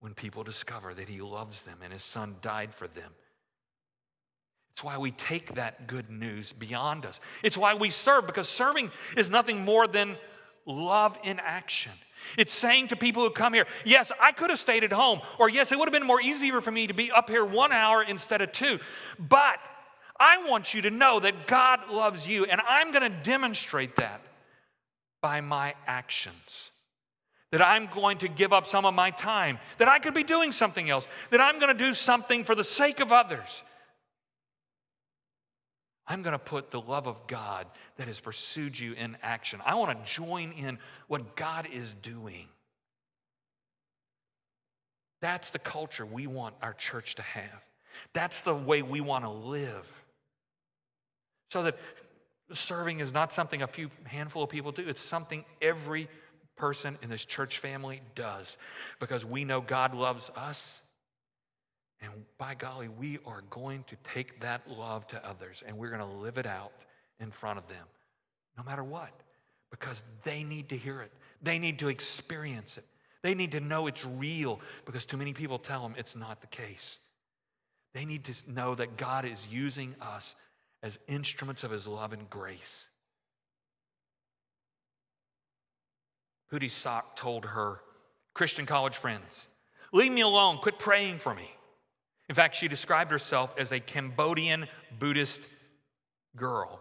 When 0.00 0.14
people 0.14 0.44
discover 0.44 0.94
that 0.94 1.08
He 1.08 1.20
loves 1.20 1.62
them 1.62 1.78
and 1.82 1.92
His 1.92 2.04
Son 2.04 2.36
died 2.40 2.72
for 2.72 2.86
them 2.86 3.12
it's 4.78 4.84
why 4.84 4.96
we 4.96 5.10
take 5.10 5.56
that 5.56 5.88
good 5.88 6.08
news 6.08 6.52
beyond 6.52 7.04
us. 7.04 7.18
It's 7.42 7.58
why 7.58 7.74
we 7.74 7.90
serve, 7.90 8.28
because 8.28 8.48
serving 8.48 8.92
is 9.16 9.28
nothing 9.28 9.64
more 9.64 9.88
than 9.88 10.16
love 10.66 11.18
in 11.24 11.40
action. 11.40 11.90
It's 12.36 12.54
saying 12.54 12.86
to 12.88 12.96
people 12.96 13.24
who 13.24 13.30
come 13.30 13.52
here, 13.52 13.66
yes, 13.84 14.12
I 14.20 14.30
could 14.30 14.50
have 14.50 14.60
stayed 14.60 14.84
at 14.84 14.92
home, 14.92 15.20
or 15.40 15.48
yes, 15.48 15.72
it 15.72 15.78
would 15.80 15.88
have 15.88 15.92
been 15.92 16.06
more 16.06 16.20
easier 16.20 16.60
for 16.60 16.70
me 16.70 16.86
to 16.86 16.94
be 16.94 17.10
up 17.10 17.28
here 17.28 17.44
one 17.44 17.72
hour 17.72 18.04
instead 18.04 18.40
of 18.40 18.52
two. 18.52 18.78
But 19.18 19.58
I 20.20 20.48
want 20.48 20.72
you 20.72 20.82
to 20.82 20.90
know 20.90 21.18
that 21.18 21.48
God 21.48 21.90
loves 21.90 22.28
you, 22.28 22.44
and 22.44 22.60
I'm 22.60 22.92
going 22.92 23.10
to 23.10 23.22
demonstrate 23.24 23.96
that 23.96 24.20
by 25.20 25.40
my 25.40 25.74
actions. 25.88 26.70
That 27.52 27.66
I'm 27.66 27.86
going 27.86 28.18
to 28.18 28.28
give 28.28 28.52
up 28.52 28.66
some 28.66 28.84
of 28.84 28.94
my 28.94 29.10
time, 29.10 29.58
that 29.78 29.88
I 29.88 29.98
could 29.98 30.14
be 30.14 30.22
doing 30.22 30.52
something 30.52 30.90
else, 30.90 31.08
that 31.30 31.40
I'm 31.40 31.58
going 31.58 31.74
to 31.74 31.84
do 31.84 31.94
something 31.94 32.44
for 32.44 32.54
the 32.54 32.64
sake 32.64 33.00
of 33.00 33.10
others. 33.10 33.62
I'm 36.06 36.22
going 36.22 36.32
to 36.32 36.38
put 36.38 36.70
the 36.70 36.80
love 36.80 37.06
of 37.06 37.26
God 37.26 37.66
that 37.96 38.06
has 38.06 38.18
pursued 38.18 38.78
you 38.78 38.94
in 38.94 39.16
action. 39.22 39.60
I 39.64 39.74
want 39.74 40.04
to 40.04 40.10
join 40.10 40.52
in 40.52 40.78
what 41.06 41.36
God 41.36 41.68
is 41.70 41.90
doing. 42.02 42.48
That's 45.20 45.50
the 45.50 45.58
culture 45.58 46.06
we 46.06 46.26
want 46.26 46.54
our 46.62 46.72
church 46.74 47.16
to 47.16 47.22
have. 47.22 47.62
That's 48.14 48.42
the 48.42 48.54
way 48.54 48.82
we 48.82 49.00
want 49.00 49.24
to 49.24 49.30
live. 49.30 49.86
So 51.50 51.62
that 51.64 51.78
serving 52.52 53.00
is 53.00 53.12
not 53.12 53.32
something 53.32 53.62
a 53.62 53.66
few 53.66 53.90
handful 54.04 54.42
of 54.42 54.50
people 54.50 54.72
do, 54.72 54.86
it's 54.86 55.00
something 55.00 55.44
every 55.60 56.08
person 56.58 56.98
in 57.02 57.08
this 57.08 57.24
church 57.24 57.58
family 57.58 58.02
does 58.14 58.56
because 59.00 59.24
we 59.24 59.44
know 59.44 59.60
God 59.60 59.94
loves 59.94 60.30
us 60.36 60.80
and 62.00 62.12
by 62.38 62.54
golly, 62.54 62.88
we 62.88 63.18
are 63.26 63.42
going 63.50 63.84
to 63.88 63.96
take 64.14 64.40
that 64.40 64.68
love 64.70 65.06
to 65.08 65.26
others 65.26 65.62
and 65.66 65.76
we're 65.76 65.88
going 65.88 66.00
to 66.00 66.18
live 66.18 66.38
it 66.38 66.46
out 66.46 66.72
in 67.20 67.30
front 67.30 67.58
of 67.58 67.66
them, 67.66 67.84
no 68.56 68.62
matter 68.62 68.84
what, 68.84 69.10
because 69.70 70.02
they 70.22 70.44
need 70.44 70.68
to 70.68 70.76
hear 70.76 71.00
it. 71.00 71.12
They 71.42 71.58
need 71.58 71.78
to 71.80 71.88
experience 71.88 72.78
it. 72.78 72.84
They 73.22 73.34
need 73.34 73.50
to 73.52 73.60
know 73.60 73.88
it's 73.88 74.04
real 74.04 74.60
because 74.84 75.04
too 75.04 75.16
many 75.16 75.32
people 75.32 75.58
tell 75.58 75.82
them 75.82 75.94
it's 75.98 76.14
not 76.14 76.40
the 76.40 76.46
case. 76.46 77.00
They 77.94 78.04
need 78.04 78.24
to 78.24 78.34
know 78.46 78.76
that 78.76 78.96
God 78.96 79.24
is 79.24 79.44
using 79.50 79.96
us 80.00 80.36
as 80.84 80.98
instruments 81.08 81.64
of 81.64 81.72
his 81.72 81.86
love 81.88 82.12
and 82.12 82.30
grace. 82.30 82.86
Pootie 86.52 86.70
Sock 86.70 87.16
told 87.16 87.44
her 87.44 87.80
Christian 88.34 88.66
college 88.66 88.96
friends, 88.96 89.46
Leave 89.92 90.12
me 90.12 90.20
alone, 90.20 90.58
quit 90.58 90.78
praying 90.78 91.18
for 91.18 91.34
me. 91.34 91.50
In 92.28 92.34
fact, 92.34 92.56
she 92.56 92.68
described 92.68 93.10
herself 93.10 93.54
as 93.58 93.72
a 93.72 93.80
Cambodian 93.80 94.66
Buddhist 94.98 95.46
girl, 96.36 96.80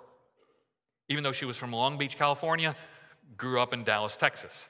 even 1.10 1.24
though 1.24 1.32
she 1.32 1.46
was 1.46 1.56
from 1.56 1.72
Long 1.72 1.98
Beach, 1.98 2.18
California, 2.18 2.76
grew 3.38 3.62
up 3.62 3.74
in 3.74 3.84
Dallas, 3.84 4.18
Texas. 4.18 4.68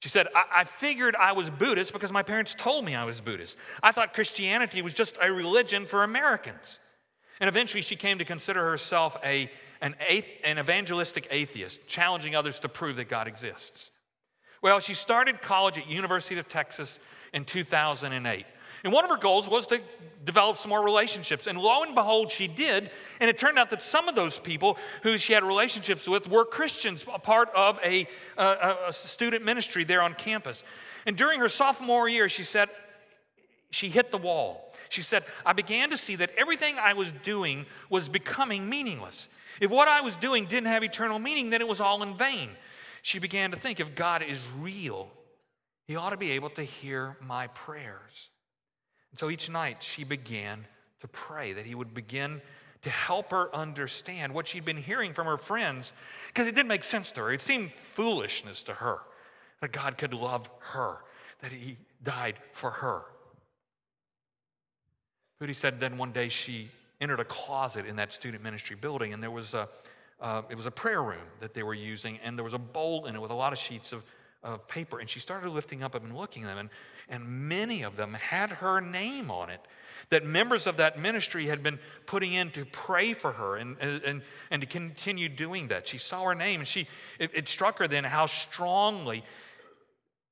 She 0.00 0.08
said, 0.08 0.26
I-, 0.34 0.60
I, 0.60 0.64
figured 0.64 1.16
I 1.16 1.32
was 1.32 1.48
Buddhist 1.48 1.92
because 1.92 2.12
my 2.12 2.22
parents 2.22 2.54
told 2.56 2.84
me 2.84 2.94
I 2.94 3.04
was 3.04 3.20
Buddhist. 3.20 3.56
I 3.82 3.92
thought 3.92 4.14
Christianity 4.14 4.82
was 4.82 4.94
just 4.94 5.16
a 5.20 5.32
religion 5.32 5.86
for 5.86 6.04
Americans. 6.04 6.78
And 7.40 7.48
eventually 7.48 7.82
she 7.82 7.96
came 7.96 8.18
to 8.18 8.24
consider 8.24 8.68
herself 8.68 9.16
a, 9.24 9.50
an, 9.80 9.94
an 10.44 10.58
evangelistic 10.58 11.28
atheist, 11.30 11.86
challenging 11.86 12.34
others 12.34 12.60
to 12.60 12.68
prove 12.68 12.96
that 12.96 13.08
God 13.08 13.28
exists. 13.28 13.90
Well, 14.62 14.80
she 14.80 14.94
started 14.94 15.40
college 15.40 15.78
at 15.78 15.88
University 15.88 16.38
of 16.38 16.48
Texas 16.48 16.98
in 17.32 17.44
2008. 17.44 18.46
And 18.84 18.92
one 18.92 19.04
of 19.04 19.10
her 19.10 19.16
goals 19.16 19.48
was 19.48 19.66
to 19.68 19.80
develop 20.24 20.58
some 20.58 20.68
more 20.68 20.82
relationships. 20.82 21.46
And 21.46 21.58
lo 21.58 21.82
and 21.82 21.94
behold, 21.94 22.30
she 22.30 22.46
did. 22.46 22.90
And 23.20 23.28
it 23.28 23.38
turned 23.38 23.58
out 23.58 23.70
that 23.70 23.82
some 23.82 24.08
of 24.08 24.14
those 24.14 24.38
people 24.38 24.78
who 25.02 25.18
she 25.18 25.32
had 25.32 25.44
relationships 25.44 26.06
with 26.06 26.28
were 26.28 26.44
Christians, 26.44 27.04
a 27.12 27.18
part 27.18 27.48
of 27.54 27.80
a, 27.82 28.06
a, 28.36 28.76
a 28.88 28.92
student 28.92 29.44
ministry 29.44 29.84
there 29.84 30.02
on 30.02 30.14
campus. 30.14 30.62
And 31.04 31.16
during 31.16 31.40
her 31.40 31.48
sophomore 31.48 32.08
year, 32.08 32.28
she 32.28 32.42
said, 32.42 32.68
she 33.76 33.90
hit 33.90 34.10
the 34.10 34.16
wall. 34.18 34.72
She 34.88 35.02
said, 35.02 35.24
I 35.44 35.52
began 35.52 35.90
to 35.90 35.98
see 35.98 36.16
that 36.16 36.30
everything 36.38 36.76
I 36.78 36.94
was 36.94 37.12
doing 37.22 37.66
was 37.90 38.08
becoming 38.08 38.70
meaningless. 38.70 39.28
If 39.60 39.70
what 39.70 39.86
I 39.86 40.00
was 40.00 40.16
doing 40.16 40.46
didn't 40.46 40.68
have 40.68 40.82
eternal 40.82 41.18
meaning, 41.18 41.50
then 41.50 41.60
it 41.60 41.68
was 41.68 41.78
all 41.78 42.02
in 42.02 42.16
vain. 42.16 42.48
She 43.02 43.18
began 43.18 43.50
to 43.50 43.58
think 43.58 43.78
if 43.78 43.94
God 43.94 44.22
is 44.22 44.40
real, 44.58 45.10
He 45.86 45.96
ought 45.96 46.10
to 46.10 46.16
be 46.16 46.32
able 46.32 46.48
to 46.50 46.62
hear 46.62 47.18
my 47.20 47.48
prayers. 47.48 48.30
And 49.10 49.20
so 49.20 49.28
each 49.28 49.50
night 49.50 49.82
she 49.82 50.04
began 50.04 50.64
to 51.00 51.08
pray 51.08 51.52
that 51.52 51.66
he 51.66 51.74
would 51.74 51.92
begin 51.92 52.40
to 52.82 52.90
help 52.90 53.30
her 53.32 53.54
understand 53.54 54.32
what 54.32 54.48
she'd 54.48 54.64
been 54.64 54.76
hearing 54.76 55.12
from 55.12 55.26
her 55.26 55.36
friends 55.36 55.92
because 56.28 56.46
it 56.46 56.54
didn't 56.54 56.68
make 56.68 56.84
sense 56.84 57.12
to 57.12 57.20
her. 57.20 57.32
It 57.32 57.42
seemed 57.42 57.72
foolishness 57.94 58.62
to 58.62 58.72
her 58.72 59.00
that 59.60 59.72
God 59.72 59.98
could 59.98 60.14
love 60.14 60.48
her, 60.60 60.98
that 61.40 61.52
he 61.52 61.76
died 62.02 62.36
for 62.52 62.70
her. 62.70 63.02
He 65.44 65.54
said 65.54 65.80
then 65.80 65.98
one 65.98 66.12
day 66.12 66.28
she 66.28 66.70
entered 67.00 67.20
a 67.20 67.24
closet 67.24 67.86
in 67.86 67.96
that 67.96 68.12
student 68.12 68.42
ministry 68.42 68.76
building 68.76 69.12
and 69.12 69.22
there 69.22 69.30
was 69.30 69.54
a 69.54 69.68
uh, 70.18 70.40
it 70.48 70.54
was 70.54 70.64
a 70.64 70.70
prayer 70.70 71.02
room 71.02 71.26
that 71.40 71.52
they 71.52 71.62
were 71.62 71.74
using 71.74 72.18
and 72.24 72.38
there 72.38 72.44
was 72.44 72.54
a 72.54 72.58
bowl 72.58 73.04
in 73.04 73.14
it 73.14 73.20
with 73.20 73.30
a 73.30 73.34
lot 73.34 73.52
of 73.52 73.58
sheets 73.58 73.92
of 73.92 74.02
of 74.42 74.66
paper 74.68 75.00
and 75.00 75.10
she 75.10 75.18
started 75.18 75.50
lifting 75.50 75.82
up 75.82 75.94
and 75.94 76.16
looking 76.16 76.44
at 76.44 76.46
them 76.46 76.58
and, 76.58 76.70
and 77.08 77.26
many 77.26 77.82
of 77.82 77.96
them 77.96 78.14
had 78.14 78.50
her 78.50 78.80
name 78.80 79.30
on 79.30 79.50
it 79.50 79.60
that 80.10 80.24
members 80.24 80.66
of 80.66 80.76
that 80.76 80.98
ministry 80.98 81.46
had 81.46 81.62
been 81.62 81.78
putting 82.06 82.32
in 82.32 82.50
to 82.50 82.64
pray 82.66 83.12
for 83.12 83.32
her 83.32 83.56
and, 83.56 83.76
and, 83.80 84.22
and 84.50 84.60
to 84.60 84.66
continue 84.66 85.28
doing 85.28 85.68
that. 85.68 85.88
She 85.88 85.98
saw 85.98 86.22
her 86.24 86.34
name 86.34 86.60
and 86.60 86.68
she 86.68 86.86
it, 87.18 87.30
it 87.34 87.48
struck 87.48 87.78
her 87.78 87.88
then 87.88 88.04
how 88.04 88.26
strongly 88.26 89.24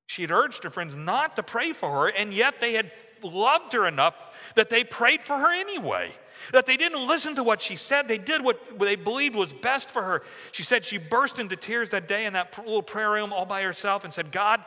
she 0.06 0.22
had 0.22 0.30
urged 0.30 0.62
her 0.62 0.70
friends 0.70 0.94
not 0.94 1.36
to 1.36 1.42
pray 1.42 1.72
for 1.72 1.90
her 1.90 2.08
and 2.08 2.32
yet 2.32 2.60
they 2.60 2.74
had 2.74 2.92
loved 3.22 3.72
her 3.72 3.86
enough 3.86 4.14
that 4.54 4.70
they 4.70 4.84
prayed 4.84 5.22
for 5.22 5.36
her 5.38 5.52
anyway 5.52 6.14
that 6.52 6.66
they 6.66 6.76
didn't 6.76 7.06
listen 7.06 7.36
to 7.36 7.42
what 7.42 7.62
she 7.62 7.76
said. 7.76 8.08
They 8.08 8.18
did 8.18 8.42
what 8.42 8.78
they 8.78 8.96
believed 8.96 9.34
was 9.34 9.52
best 9.52 9.90
for 9.90 10.02
her. 10.02 10.22
She 10.52 10.62
said 10.62 10.84
she 10.84 10.98
burst 10.98 11.38
into 11.38 11.56
tears 11.56 11.90
that 11.90 12.08
day 12.08 12.26
in 12.26 12.32
that 12.34 12.56
little 12.58 12.82
prayer 12.82 13.10
room 13.10 13.32
all 13.32 13.46
by 13.46 13.62
herself 13.62 14.04
and 14.04 14.12
said, 14.12 14.32
God 14.32 14.64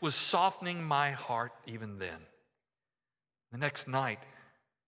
was 0.00 0.14
softening 0.14 0.84
my 0.84 1.10
heart 1.10 1.52
even 1.66 1.98
then. 1.98 2.18
The 3.52 3.58
next 3.58 3.88
night, 3.88 4.20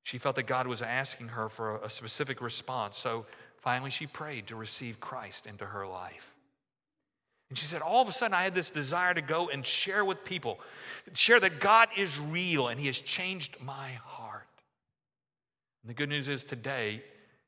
she 0.02 0.18
felt 0.18 0.36
that 0.36 0.44
God 0.44 0.66
was 0.66 0.82
asking 0.82 1.28
her 1.28 1.48
for 1.48 1.76
a 1.78 1.90
specific 1.90 2.40
response. 2.40 2.96
So 2.96 3.26
finally, 3.58 3.90
she 3.90 4.06
prayed 4.06 4.46
to 4.48 4.56
receive 4.56 5.00
Christ 5.00 5.46
into 5.46 5.64
her 5.64 5.86
life. 5.86 6.34
And 7.48 7.58
she 7.58 7.66
said, 7.66 7.82
All 7.82 8.00
of 8.00 8.08
a 8.08 8.12
sudden, 8.12 8.34
I 8.34 8.44
had 8.44 8.54
this 8.54 8.70
desire 8.70 9.12
to 9.12 9.22
go 9.22 9.48
and 9.48 9.66
share 9.66 10.04
with 10.04 10.24
people, 10.24 10.60
share 11.14 11.40
that 11.40 11.58
God 11.58 11.88
is 11.96 12.16
real 12.18 12.68
and 12.68 12.78
He 12.78 12.86
has 12.86 12.98
changed 12.98 13.56
my 13.60 13.92
heart. 14.04 14.29
And 15.82 15.90
the 15.90 15.94
good 15.94 16.08
news 16.08 16.28
is 16.28 16.44
today, 16.44 17.02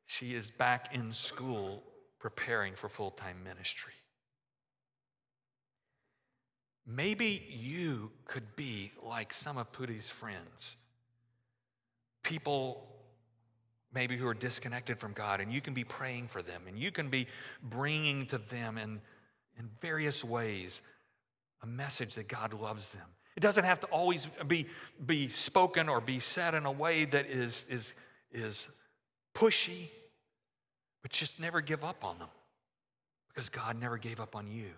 she 0.07 0.35
is 0.35 0.51
back 0.51 0.95
in 0.95 1.12
school 1.12 1.83
preparing 2.18 2.74
for 2.74 2.89
full 2.89 3.11
time 3.11 3.43
ministry. 3.45 3.93
Maybe 6.87 7.45
you 7.49 8.11
could 8.24 8.57
be 8.57 8.93
like 9.03 9.33
some 9.33 9.57
of 9.57 9.70
Pootie's 9.72 10.09
friends. 10.09 10.76
People 12.22 12.89
maybe 13.95 14.16
who 14.16 14.26
are 14.26 14.35
disconnected 14.35 14.99
from 14.99 15.12
God, 15.12 15.41
and 15.41 15.53
you 15.53 15.61
can 15.61 15.74
be 15.74 15.85
praying 15.85 16.28
for 16.28 16.43
them, 16.43 16.62
and 16.66 16.78
you 16.78 16.91
can 16.91 17.09
be 17.09 17.26
bringing 17.62 18.26
to 18.26 18.39
them 18.39 18.78
in, 18.78 19.01
in 19.59 19.68
various 19.80 20.24
ways 20.24 20.83
a 21.62 21.66
message 21.66 22.14
that 22.14 22.26
God 22.26 22.55
loves 22.55 22.89
them. 22.91 23.07
It 23.37 23.41
doesn't 23.41 23.64
have 23.64 23.80
to 23.80 23.87
always 23.89 24.26
be, 24.47 24.66
be 25.07 25.28
spoken 25.28 25.89
or 25.89 26.01
be 26.01 26.20
said 26.20 26.55
in 26.55 26.66
a 26.66 26.72
way 26.72 27.05
that 27.07 27.26
is, 27.26 27.64
is, 27.68 27.95
is 28.33 28.68
pushy, 29.35 29.89
but 31.03 31.11
just 31.11 31.41
never 31.41 31.61
give 31.61 31.85
up 31.85 32.05
on 32.05 32.18
them 32.18 32.28
because 33.28 33.49
God 33.49 33.80
never 33.80 33.99
gave 33.99 34.20
up 34.20 34.37
on 34.37 34.47
you. 34.47 34.70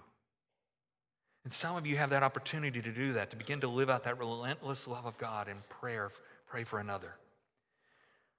And 1.44 1.52
some 1.52 1.76
of 1.76 1.86
you 1.86 1.96
have 1.96 2.10
that 2.10 2.22
opportunity 2.22 2.80
to 2.80 2.92
do 2.92 3.12
that, 3.14 3.30
to 3.30 3.36
begin 3.36 3.60
to 3.60 3.68
live 3.68 3.90
out 3.90 4.04
that 4.04 4.18
relentless 4.18 4.86
love 4.86 5.04
of 5.04 5.18
God 5.18 5.48
in 5.48 5.56
prayer, 5.68 6.10
pray 6.46 6.64
for 6.64 6.78
another. 6.78 7.14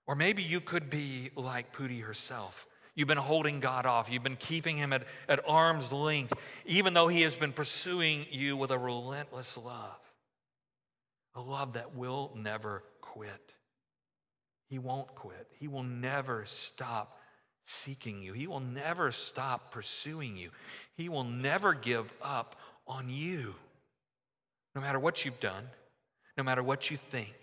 Or 0.07 0.16
maybe 0.16 0.41
you 0.41 0.59
could 0.59 0.89
be 0.89 1.30
like 1.36 1.72
Pooty 1.72 2.01
herself. 2.01 2.68
You've 2.95 3.07
been 3.07 3.18
holding 3.18 3.59
God 3.59 3.86
off. 3.86 4.09
You've 4.09 4.24
been 4.24 4.38
keeping 4.38 4.78
him 4.78 4.93
at, 4.93 5.03
at 5.28 5.41
arm's 5.47 5.91
length, 5.91 6.34
even 6.66 6.93
though 6.93 7.07
he 7.07 7.22
has 7.24 7.36
been 7.36 7.51
pursuing 7.51 8.26
you 8.32 8.55
with 8.55 8.72
a 8.72 8.78
relentless 8.78 9.57
love. 9.57 9.99
A 11.36 11.41
love 11.41 11.74
that 11.74 11.95
will 11.95 12.32
never 12.36 12.84
quit. 13.01 13.54
He 14.70 14.80
won't 14.80 15.13
quit. 15.16 15.47
He 15.59 15.68
will 15.68 15.84
never 15.84 16.45
stop 16.45 17.20
seeking 17.66 18.22
you. 18.22 18.34
He 18.34 18.47
will 18.47 18.59
never 18.59 19.11
stop 19.11 19.72
pursuing 19.72 20.38
you. 20.38 20.51
He 20.95 21.09
will 21.09 21.24
never 21.24 21.74
give 21.74 22.11
up 22.22 22.55
on 22.88 23.09
you. 23.09 23.55
No 24.74 24.82
matter 24.82 24.99
what 24.99 25.24
you've 25.24 25.39
done, 25.39 25.66
no 26.38 26.43
matter 26.43 26.63
what 26.63 26.91
you 26.91 26.97
think, 26.97 27.36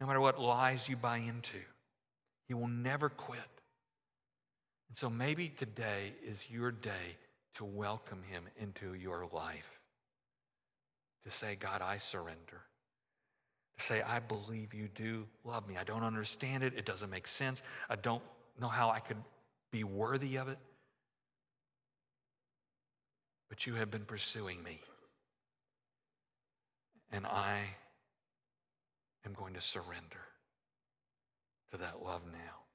no 0.00 0.06
matter 0.06 0.20
what 0.20 0.40
lies 0.40 0.88
you 0.88 0.96
buy 0.96 1.18
into, 1.18 1.58
He 2.46 2.54
will 2.54 2.68
never 2.68 3.08
quit. 3.08 3.40
And 4.88 4.96
so 4.96 5.10
maybe 5.10 5.48
today 5.48 6.14
is 6.26 6.50
your 6.50 6.70
day 6.70 7.16
to 7.56 7.64
welcome 7.64 8.22
Him 8.28 8.44
into 8.58 8.94
your 8.94 9.28
life. 9.32 9.80
To 11.24 11.30
say, 11.30 11.56
God, 11.56 11.82
I 11.82 11.98
surrender. 11.98 12.62
Say, 13.78 14.02
I 14.02 14.18
believe 14.18 14.74
you 14.74 14.88
do 14.94 15.26
love 15.44 15.68
me. 15.68 15.76
I 15.76 15.84
don't 15.84 16.02
understand 16.02 16.62
it. 16.62 16.74
It 16.76 16.84
doesn't 16.84 17.10
make 17.10 17.26
sense. 17.26 17.62
I 17.88 17.96
don't 17.96 18.22
know 18.60 18.68
how 18.68 18.90
I 18.90 19.00
could 19.00 19.18
be 19.70 19.84
worthy 19.84 20.36
of 20.36 20.48
it 20.48 20.58
but 23.48 23.66
you 23.66 23.74
have 23.74 23.90
been 23.90 24.04
pursuing 24.04 24.62
me. 24.62 24.80
And 27.10 27.26
I 27.26 27.62
am 29.24 29.32
going 29.32 29.54
to 29.54 29.60
surrender 29.60 30.20
to 31.72 31.78
that 31.78 32.02
love 32.04 32.22
now. 32.30 32.66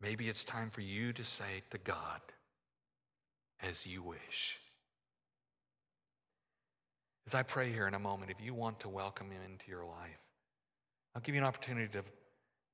Maybe 0.00 0.28
it's 0.28 0.44
time 0.44 0.70
for 0.70 0.80
you 0.80 1.12
to 1.12 1.24
say 1.24 1.62
to 1.70 1.78
God, 1.78 2.20
as 3.62 3.86
you 3.86 4.02
wish. 4.02 4.56
As 7.26 7.34
I 7.34 7.42
pray 7.42 7.72
here 7.72 7.88
in 7.88 7.94
a 7.94 7.98
moment, 7.98 8.30
if 8.30 8.40
you 8.44 8.54
want 8.54 8.80
to 8.80 8.88
welcome 8.88 9.30
him 9.30 9.40
into 9.44 9.64
your 9.68 9.84
life, 9.84 10.20
I'll 11.14 11.22
give 11.22 11.34
you 11.34 11.40
an 11.40 11.46
opportunity 11.46 11.88
to 11.92 12.02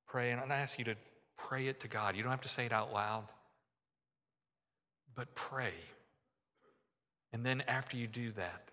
pray, 0.07 0.31
and 0.31 0.53
I 0.53 0.57
ask 0.57 0.79
you 0.79 0.85
to 0.87 0.97
pray 1.39 1.69
it 1.69 1.81
to 1.81 1.89
God. 1.89 2.17
You 2.17 2.23
don't 2.23 2.31
have 2.31 2.43
to 2.43 2.49
say 2.49 2.67
it 2.67 2.73
out 2.73 2.93
loud 2.93 3.25
but 5.15 5.35
pray. 5.35 5.75
And 7.33 7.45
then 7.45 7.63
after 7.67 7.97
you 7.97 8.07
do 8.07 8.33
that, 8.33 8.71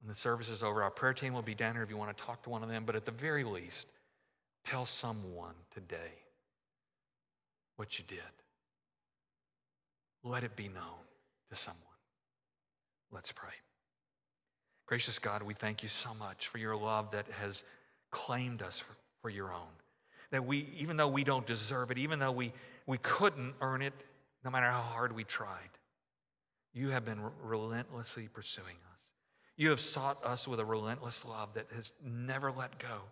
when 0.00 0.12
the 0.12 0.18
service 0.18 0.48
is 0.48 0.62
over, 0.62 0.82
our 0.82 0.90
prayer 0.90 1.12
team 1.12 1.34
will 1.34 1.42
be 1.42 1.54
down 1.54 1.74
here 1.74 1.82
if 1.82 1.90
you 1.90 1.96
want 1.96 2.16
to 2.16 2.24
talk 2.24 2.42
to 2.44 2.50
one 2.50 2.62
of 2.62 2.68
them. 2.68 2.84
But 2.84 2.96
at 2.96 3.04
the 3.04 3.10
very 3.10 3.44
least, 3.44 3.86
tell 4.64 4.86
someone 4.86 5.54
today 5.74 6.12
what 7.76 7.98
you 7.98 8.04
did. 8.08 8.18
Let 10.24 10.44
it 10.44 10.56
be 10.56 10.68
known 10.68 11.04
to 11.50 11.56
someone. 11.56 11.80
Let's 13.12 13.32
pray. 13.32 13.52
Gracious 14.90 15.20
God, 15.20 15.44
we 15.44 15.54
thank 15.54 15.84
you 15.84 15.88
so 15.88 16.12
much 16.14 16.48
for 16.48 16.58
your 16.58 16.74
love 16.74 17.12
that 17.12 17.24
has 17.40 17.62
claimed 18.10 18.60
us 18.60 18.80
for, 18.80 18.96
for 19.22 19.30
your 19.30 19.52
own. 19.52 19.70
That 20.32 20.44
we, 20.44 20.68
even 20.76 20.96
though 20.96 21.06
we 21.06 21.22
don't 21.22 21.46
deserve 21.46 21.92
it, 21.92 21.98
even 21.98 22.18
though 22.18 22.32
we, 22.32 22.52
we 22.88 22.98
couldn't 22.98 23.54
earn 23.60 23.82
it, 23.82 23.92
no 24.44 24.50
matter 24.50 24.66
how 24.66 24.80
hard 24.80 25.14
we 25.14 25.22
tried, 25.22 25.70
you 26.74 26.88
have 26.88 27.04
been 27.04 27.20
relentlessly 27.44 28.26
pursuing 28.32 28.66
us. 28.66 28.98
You 29.56 29.70
have 29.70 29.78
sought 29.78 30.24
us 30.24 30.48
with 30.48 30.58
a 30.58 30.64
relentless 30.64 31.24
love 31.24 31.50
that 31.54 31.66
has 31.76 31.92
never 32.04 32.50
let 32.50 32.76
go. 32.80 33.02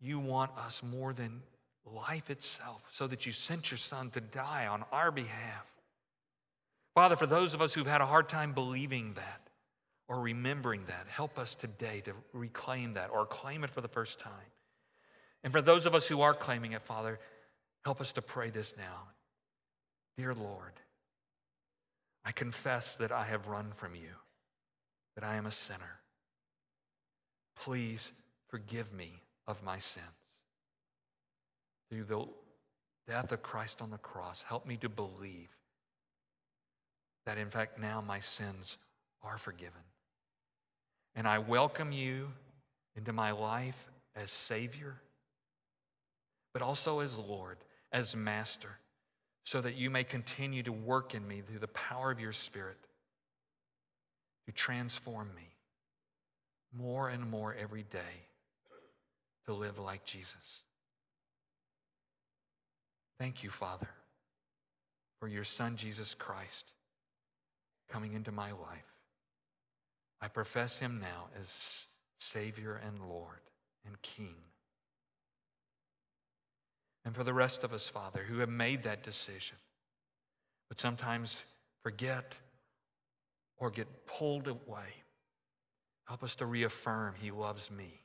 You 0.00 0.20
want 0.20 0.52
us 0.56 0.80
more 0.80 1.12
than 1.12 1.42
life 1.84 2.30
itself, 2.30 2.82
so 2.92 3.08
that 3.08 3.26
you 3.26 3.32
sent 3.32 3.72
your 3.72 3.78
son 3.78 4.10
to 4.10 4.20
die 4.20 4.68
on 4.68 4.84
our 4.92 5.10
behalf. 5.10 5.66
Father, 6.94 7.16
for 7.16 7.26
those 7.26 7.52
of 7.52 7.60
us 7.60 7.74
who've 7.74 7.84
had 7.84 8.00
a 8.00 8.06
hard 8.06 8.28
time 8.28 8.52
believing 8.52 9.14
that 9.14 9.41
or 10.08 10.20
remembering 10.20 10.84
that, 10.86 11.06
help 11.08 11.38
us 11.38 11.54
today 11.54 12.00
to 12.04 12.12
reclaim 12.32 12.94
that 12.94 13.10
or 13.10 13.24
claim 13.24 13.64
it 13.64 13.70
for 13.70 13.80
the 13.80 13.88
first 13.88 14.18
time. 14.18 14.32
And 15.44 15.52
for 15.52 15.62
those 15.62 15.86
of 15.86 15.94
us 15.94 16.06
who 16.06 16.20
are 16.20 16.34
claiming 16.34 16.72
it, 16.72 16.82
Father, 16.82 17.18
help 17.84 18.00
us 18.00 18.12
to 18.14 18.22
pray 18.22 18.50
this 18.50 18.74
now. 18.76 19.08
Dear 20.16 20.34
Lord, 20.34 20.72
I 22.24 22.32
confess 22.32 22.94
that 22.96 23.10
I 23.10 23.24
have 23.24 23.48
run 23.48 23.72
from 23.76 23.94
you, 23.94 24.10
that 25.16 25.24
I 25.24 25.36
am 25.36 25.46
a 25.46 25.50
sinner. 25.50 26.00
Please 27.56 28.12
forgive 28.48 28.92
me 28.92 29.12
of 29.46 29.62
my 29.62 29.78
sins. 29.78 30.06
Through 31.90 32.04
the 32.04 32.26
death 33.08 33.32
of 33.32 33.42
Christ 33.42 33.82
on 33.82 33.90
the 33.90 33.98
cross, 33.98 34.42
help 34.42 34.66
me 34.66 34.76
to 34.78 34.88
believe 34.88 35.48
that 37.26 37.38
in 37.38 37.50
fact 37.50 37.78
now 37.78 38.00
my 38.00 38.20
sins 38.20 38.78
are 39.22 39.38
forgiven. 39.38 39.82
And 41.14 41.28
I 41.28 41.38
welcome 41.38 41.92
you 41.92 42.28
into 42.96 43.12
my 43.12 43.32
life 43.32 43.90
as 44.16 44.30
Savior, 44.30 44.96
but 46.52 46.62
also 46.62 47.00
as 47.00 47.16
Lord, 47.16 47.58
as 47.92 48.16
Master 48.16 48.78
so 49.44 49.60
that 49.60 49.74
you 49.74 49.90
may 49.90 50.04
continue 50.04 50.62
to 50.62 50.72
work 50.72 51.14
in 51.14 51.26
me 51.26 51.40
through 51.40 51.58
the 51.58 51.68
power 51.68 52.10
of 52.10 52.20
your 52.20 52.32
Spirit 52.32 52.78
to 54.46 54.52
transform 54.52 55.28
me 55.34 55.48
more 56.76 57.08
and 57.08 57.28
more 57.28 57.54
every 57.54 57.82
day 57.82 58.26
to 59.46 59.52
live 59.52 59.78
like 59.78 60.04
Jesus. 60.04 60.62
Thank 63.18 63.42
you, 63.42 63.50
Father, 63.50 63.88
for 65.20 65.28
your 65.28 65.44
Son, 65.44 65.76
Jesus 65.76 66.14
Christ, 66.14 66.72
coming 67.88 68.14
into 68.14 68.32
my 68.32 68.52
life. 68.52 68.91
I 70.22 70.28
profess 70.28 70.78
him 70.78 71.00
now 71.00 71.26
as 71.42 71.84
Savior 72.20 72.80
and 72.86 73.00
Lord 73.00 73.40
and 73.84 74.00
King. 74.02 74.36
And 77.04 77.16
for 77.16 77.24
the 77.24 77.34
rest 77.34 77.64
of 77.64 77.72
us, 77.72 77.88
Father, 77.88 78.22
who 78.22 78.38
have 78.38 78.48
made 78.48 78.84
that 78.84 79.02
decision, 79.02 79.56
but 80.68 80.78
sometimes 80.78 81.42
forget 81.82 82.36
or 83.56 83.70
get 83.70 84.06
pulled 84.06 84.46
away, 84.46 84.86
help 86.06 86.22
us 86.22 86.36
to 86.36 86.46
reaffirm 86.46 87.14
He 87.20 87.32
loves 87.32 87.68
me. 87.72 88.00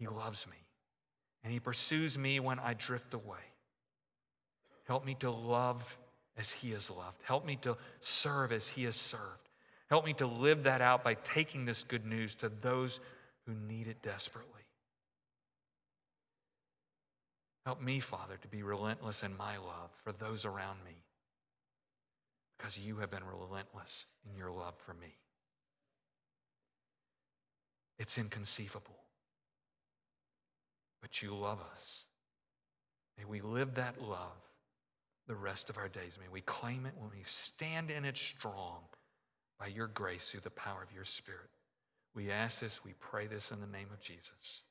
He 0.00 0.08
loves 0.08 0.44
me. 0.48 0.56
And 1.44 1.52
He 1.52 1.60
pursues 1.60 2.18
me 2.18 2.40
when 2.40 2.58
I 2.58 2.74
drift 2.74 3.14
away. 3.14 3.38
Help 4.88 5.06
me 5.06 5.14
to 5.20 5.30
love 5.30 5.96
as 6.36 6.50
He 6.50 6.70
has 6.70 6.90
loved. 6.90 7.18
Help 7.24 7.44
me 7.44 7.56
to 7.62 7.76
serve 8.00 8.52
as 8.52 8.68
He 8.68 8.84
has 8.84 8.96
served. 8.96 9.48
Help 9.88 10.06
me 10.06 10.14
to 10.14 10.26
live 10.26 10.64
that 10.64 10.80
out 10.80 11.04
by 11.04 11.14
taking 11.14 11.64
this 11.64 11.84
good 11.84 12.06
news 12.06 12.34
to 12.36 12.48
those 12.48 13.00
who 13.46 13.52
need 13.68 13.88
it 13.88 14.02
desperately. 14.02 14.62
Help 17.64 17.80
me, 17.80 18.00
Father, 18.00 18.36
to 18.40 18.48
be 18.48 18.62
relentless 18.62 19.22
in 19.22 19.36
my 19.36 19.56
love 19.56 19.90
for 20.02 20.12
those 20.12 20.44
around 20.44 20.78
me 20.84 21.04
because 22.56 22.78
you 22.78 22.96
have 22.96 23.10
been 23.10 23.24
relentless 23.24 24.06
in 24.28 24.36
your 24.36 24.50
love 24.50 24.74
for 24.84 24.94
me. 24.94 25.16
It's 27.98 28.18
inconceivable. 28.18 28.98
But 31.00 31.22
you 31.22 31.34
love 31.34 31.60
us. 31.60 32.04
May 33.18 33.24
we 33.24 33.40
live 33.40 33.74
that 33.74 34.00
love 34.00 34.38
the 35.26 35.34
rest 35.34 35.70
of 35.70 35.78
our 35.78 35.88
days. 35.88 36.12
May 36.20 36.28
we 36.30 36.42
claim 36.42 36.86
it 36.86 36.94
when 36.98 37.10
we 37.10 37.22
stand 37.24 37.90
in 37.90 38.04
it 38.04 38.16
strong 38.16 38.80
by 39.58 39.68
your 39.68 39.86
grace 39.86 40.28
through 40.28 40.40
the 40.40 40.50
power 40.50 40.82
of 40.82 40.94
your 40.94 41.04
Spirit. 41.04 41.48
We 42.14 42.30
ask 42.30 42.60
this, 42.60 42.84
we 42.84 42.92
pray 43.00 43.26
this 43.26 43.50
in 43.50 43.60
the 43.60 43.66
name 43.66 43.88
of 43.92 44.00
Jesus. 44.00 44.62